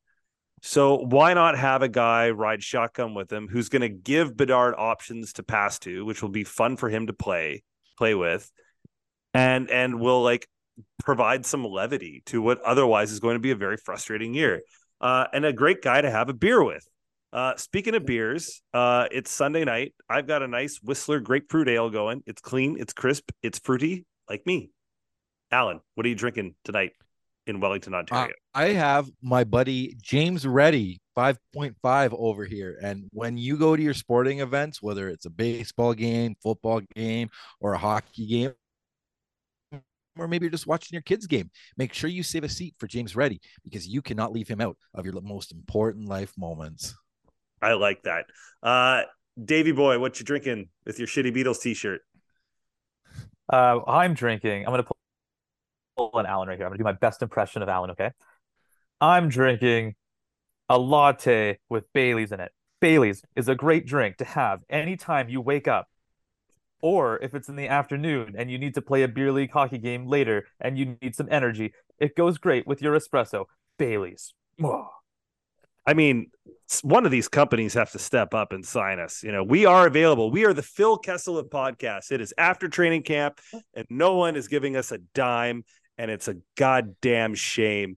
So 0.61 0.97
why 0.97 1.33
not 1.33 1.57
have 1.57 1.81
a 1.81 1.89
guy 1.89 2.29
ride 2.29 2.63
shotgun 2.63 3.13
with 3.13 3.31
him 3.31 3.49
who's 3.49 3.69
going 3.69 3.81
to 3.81 3.89
give 3.89 4.37
Bedard 4.37 4.75
options 4.77 5.33
to 5.33 5.43
pass 5.43 5.77
to, 5.79 6.05
which 6.05 6.21
will 6.21 6.29
be 6.29 6.45
fun 6.45 6.77
for 6.77 6.89
him 6.89 7.07
to 7.07 7.13
play 7.13 7.63
play 7.97 8.15
with, 8.15 8.49
and 9.33 9.69
and 9.69 9.99
will 9.99 10.21
like 10.23 10.47
provide 11.03 11.45
some 11.45 11.65
levity 11.65 12.23
to 12.27 12.41
what 12.41 12.61
otherwise 12.61 13.11
is 13.11 13.19
going 13.19 13.35
to 13.35 13.39
be 13.39 13.51
a 13.51 13.55
very 13.55 13.77
frustrating 13.77 14.33
year, 14.33 14.61
uh, 15.01 15.25
and 15.33 15.45
a 15.45 15.53
great 15.53 15.81
guy 15.81 16.01
to 16.01 16.09
have 16.09 16.29
a 16.29 16.33
beer 16.33 16.63
with. 16.63 16.87
Uh, 17.31 17.55
speaking 17.55 17.95
of 17.95 18.05
beers, 18.05 18.61
uh, 18.73 19.07
it's 19.11 19.31
Sunday 19.31 19.65
night. 19.65 19.93
I've 20.07 20.27
got 20.27 20.43
a 20.43 20.47
nice 20.47 20.79
Whistler 20.83 21.19
grapefruit 21.19 21.67
ale 21.67 21.89
going. 21.89 22.21
It's 22.27 22.41
clean, 22.41 22.77
it's 22.79 22.93
crisp, 22.93 23.31
it's 23.41 23.57
fruity, 23.57 24.05
like 24.29 24.45
me. 24.45 24.69
Allan, 25.51 25.79
what 25.95 26.05
are 26.05 26.09
you 26.09 26.15
drinking 26.15 26.53
tonight 26.63 26.91
in 27.47 27.59
Wellington, 27.59 27.95
Uh, 27.95 27.97
Ontario? 27.97 28.33
I 28.53 28.69
have 28.69 29.09
my 29.21 29.43
buddy 29.43 29.95
James 29.99 30.45
Ready, 30.45 31.01
5.5 31.17 32.13
over 32.13 32.45
here. 32.45 32.77
And 32.83 33.05
when 33.11 33.37
you 33.37 33.57
go 33.57 33.75
to 33.75 33.81
your 33.81 33.95
sporting 33.95 34.39
events, 34.39 34.81
whether 34.81 35.09
it's 35.09 35.25
a 35.25 35.31
baseball 35.31 35.95
game, 35.95 36.35
football 36.41 36.81
game, 36.95 37.29
or 37.59 37.73
a 37.73 37.79
hockey 37.79 38.27
game, 38.27 38.51
or 40.17 40.27
maybe 40.27 40.45
you're 40.45 40.51
just 40.51 40.67
watching 40.67 40.95
your 40.95 41.01
kids' 41.01 41.27
game, 41.27 41.49
make 41.77 41.93
sure 41.93 42.09
you 42.09 42.23
save 42.23 42.43
a 42.43 42.49
seat 42.49 42.75
for 42.77 42.87
James 42.87 43.15
Ready 43.15 43.41
because 43.63 43.87
you 43.87 44.01
cannot 44.01 44.31
leave 44.31 44.47
him 44.47 44.61
out 44.61 44.77
of 44.93 45.05
your 45.05 45.19
most 45.21 45.51
important 45.51 46.07
life 46.07 46.33
moments. 46.37 46.95
I 47.61 47.73
like 47.73 48.03
that. 48.03 48.25
Uh, 48.61 49.03
Davy 49.43 49.71
boy, 49.71 49.97
what 49.99 50.19
you 50.19 50.25
drinking 50.25 50.69
with 50.85 50.99
your 50.99 51.07
shitty 51.07 51.35
Beatles 51.35 51.61
t-shirt? 51.61 52.01
Uh, 53.51 53.79
I'm 53.87 54.13
drinking. 54.13 54.65
I'm 54.65 54.71
gonna 54.71 54.83
pull, 54.83 54.97
pull 55.97 56.11
an 56.19 56.25
Allan 56.25 56.47
right 56.47 56.57
here. 56.57 56.65
I'm 56.65 56.71
gonna 56.71 56.77
do 56.77 56.83
my 56.83 56.93
best 56.93 57.21
impression 57.21 57.61
of 57.61 57.69
Allan. 57.69 57.91
Okay. 57.91 58.11
I'm 59.01 59.29
drinking 59.29 59.95
a 60.69 60.77
latte 60.77 61.59
with 61.69 61.85
Bailey's 61.93 62.31
in 62.31 62.39
it. 62.39 62.51
Bailey's 62.79 63.23
is 63.35 63.47
a 63.47 63.55
great 63.55 63.85
drink 63.85 64.17
to 64.17 64.25
have 64.25 64.59
anytime 64.69 65.29
you 65.29 65.41
wake 65.41 65.67
up, 65.67 65.87
or 66.83 67.17
if 67.23 67.33
it's 67.33 67.47
in 67.47 67.55
the 67.55 67.69
afternoon 67.69 68.35
and 68.37 68.51
you 68.51 68.59
need 68.59 68.73
to 68.75 68.81
play 68.81 69.03
a 69.03 69.07
beer 69.07 69.31
league 69.31 69.51
hockey 69.51 69.77
game 69.77 70.05
later 70.05 70.45
and 70.59 70.77
you 70.77 70.97
need 71.01 71.15
some 71.15 71.29
energy. 71.31 71.73
It 71.97 72.15
goes 72.15 72.37
great 72.37 72.67
with 72.67 72.81
your 72.81 72.93
espresso. 72.93 73.45
Bailey's. 73.79 74.33
I 75.87 75.93
mean, 75.93 76.29
one 76.81 77.05
of 77.05 77.11
these 77.11 77.29
companies 77.29 77.73
have 77.73 77.91
to 77.91 77.99
step 77.99 78.33
up 78.33 78.51
and 78.51 78.65
sign 78.65 78.99
us. 78.99 79.23
You 79.23 79.31
know, 79.31 79.43
we 79.43 79.65
are 79.65 79.87
available. 79.87 80.29
We 80.29 80.45
are 80.45 80.53
the 80.53 80.61
Phil 80.61 80.97
Kessel 80.97 81.37
of 81.37 81.47
podcasts. 81.47 82.11
It 82.11 82.19
is 82.19 82.33
after 82.37 82.67
training 82.67 83.03
camp, 83.03 83.39
and 83.73 83.87
no 83.89 84.15
one 84.15 84.35
is 84.35 84.47
giving 84.49 84.75
us 84.75 84.91
a 84.91 84.97
dime, 85.13 85.63
and 85.97 86.11
it's 86.11 86.27
a 86.27 86.35
goddamn 86.57 87.33
shame. 87.33 87.95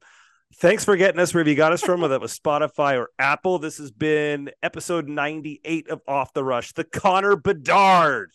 Thanks 0.57 0.85
for 0.85 0.97
getting 0.97 1.21
us 1.21 1.35
wherever 1.35 1.51
you 1.51 1.57
got 1.57 1.73
us 1.73 1.83
from, 1.83 2.01
whether 2.01 2.15
it 2.15 2.21
was 2.21 2.39
Spotify 2.39 2.99
or 2.99 3.11
Apple. 3.19 3.59
This 3.59 3.79
has 3.79 3.91
been 3.91 4.51
episode 4.63 5.09
98 5.09 5.89
of 5.91 6.01
Off 6.07 6.33
the 6.33 6.45
Rush, 6.45 6.73
the 6.73 6.85
Connor 6.85 7.37
Bedard, 7.37 8.31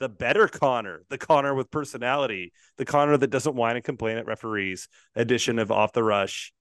the 0.00 0.08
better 0.08 0.48
Connor, 0.48 1.02
the 1.08 1.18
Connor 1.18 1.54
with 1.54 1.70
personality, 1.70 2.52
the 2.78 2.84
Connor 2.84 3.16
that 3.16 3.28
doesn't 3.30 3.54
whine 3.54 3.76
and 3.76 3.84
complain 3.84 4.16
at 4.18 4.26
referees 4.26 4.88
edition 5.14 5.58
of 5.58 5.70
Off 5.70 5.92
the 5.92 6.02
Rush. 6.02 6.52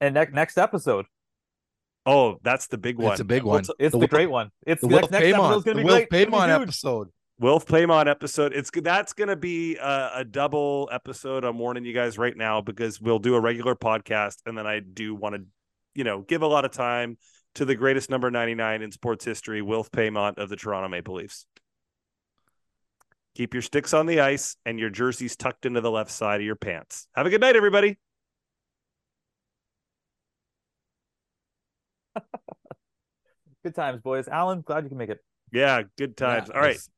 And 0.00 0.14
next 0.14 0.32
next 0.32 0.58
episode, 0.58 1.06
Oh, 2.06 2.38
that's 2.42 2.66
the 2.68 2.78
big 2.78 2.96
one. 2.98 3.12
It's 3.12 3.20
a 3.20 3.24
big 3.24 3.42
one. 3.42 3.62
it's 3.78 3.92
the, 3.92 3.98
Will- 3.98 4.06
great 4.06 4.30
one. 4.30 4.50
It's 4.66 4.80
The 4.80 4.88
the 4.88 4.94
Wilf 4.94 5.10
next, 5.10 5.22
next 5.24 5.34
episode 5.38 5.56
is 5.58 5.62
Paiement, 5.62 5.64
gonna 5.64 5.74
the 5.74 5.80
be 5.80 5.84
Wilf 5.84 5.94
great. 5.94 6.02
It's 6.02 6.10
gonna 6.10 6.26
be 6.26 6.32
Paiement 6.32 6.48
huge. 6.58 6.62
episode. 6.62 7.08
Wilf 7.38 7.66
Paiement 7.66 8.06
episode. 8.08 8.52
It's 8.54 8.70
that's 8.70 9.12
going 9.12 9.28
to 9.28 9.36
be 9.36 9.76
a, 9.76 10.10
a 10.16 10.24
double 10.24 10.88
episode. 10.92 11.44
I'm 11.44 11.58
warning 11.58 11.84
you 11.84 11.92
guys 11.94 12.18
right 12.18 12.36
now 12.36 12.60
because 12.60 13.00
we'll 13.00 13.18
do 13.18 13.34
a 13.34 13.40
regular 13.40 13.74
podcast, 13.74 14.36
and 14.46 14.56
then 14.58 14.66
I 14.66 14.80
do 14.80 15.14
want 15.14 15.36
to, 15.36 15.42
you 15.94 16.04
know, 16.04 16.20
give 16.20 16.42
a 16.42 16.46
lot 16.46 16.64
of 16.66 16.70
time 16.70 17.16
to 17.56 17.64
the 17.64 17.74
greatest 17.74 18.10
number 18.10 18.30
99 18.30 18.82
in 18.82 18.92
sports 18.92 19.24
history, 19.24 19.60
Wilf 19.62 19.90
Paiement 19.90 20.38
of 20.38 20.48
the 20.48 20.56
Toronto 20.56 20.88
Maple 20.88 21.14
Leafs. 21.16 21.46
Keep 23.34 23.54
your 23.54 23.62
sticks 23.62 23.94
on 23.94 24.06
the 24.06 24.20
ice 24.20 24.56
and 24.66 24.78
your 24.78 24.90
jerseys 24.90 25.36
tucked 25.36 25.64
into 25.66 25.80
the 25.80 25.90
left 25.90 26.10
side 26.10 26.40
of 26.40 26.46
your 26.46 26.56
pants. 26.56 27.06
Have 27.14 27.26
a 27.26 27.30
good 27.30 27.40
night, 27.40 27.56
everybody. 27.56 27.96
Good 33.62 33.74
times, 33.74 34.00
boys. 34.00 34.26
Allan, 34.26 34.62
glad 34.62 34.84
you 34.84 34.88
can 34.88 34.96
make 34.98 35.10
it. 35.10 35.18
Yeah, 35.52 35.82
good 35.98 36.16
times. 36.16 36.48
Yeah, 36.48 36.54
All 36.54 36.62
right. 36.62 36.76
it's- 36.76 36.88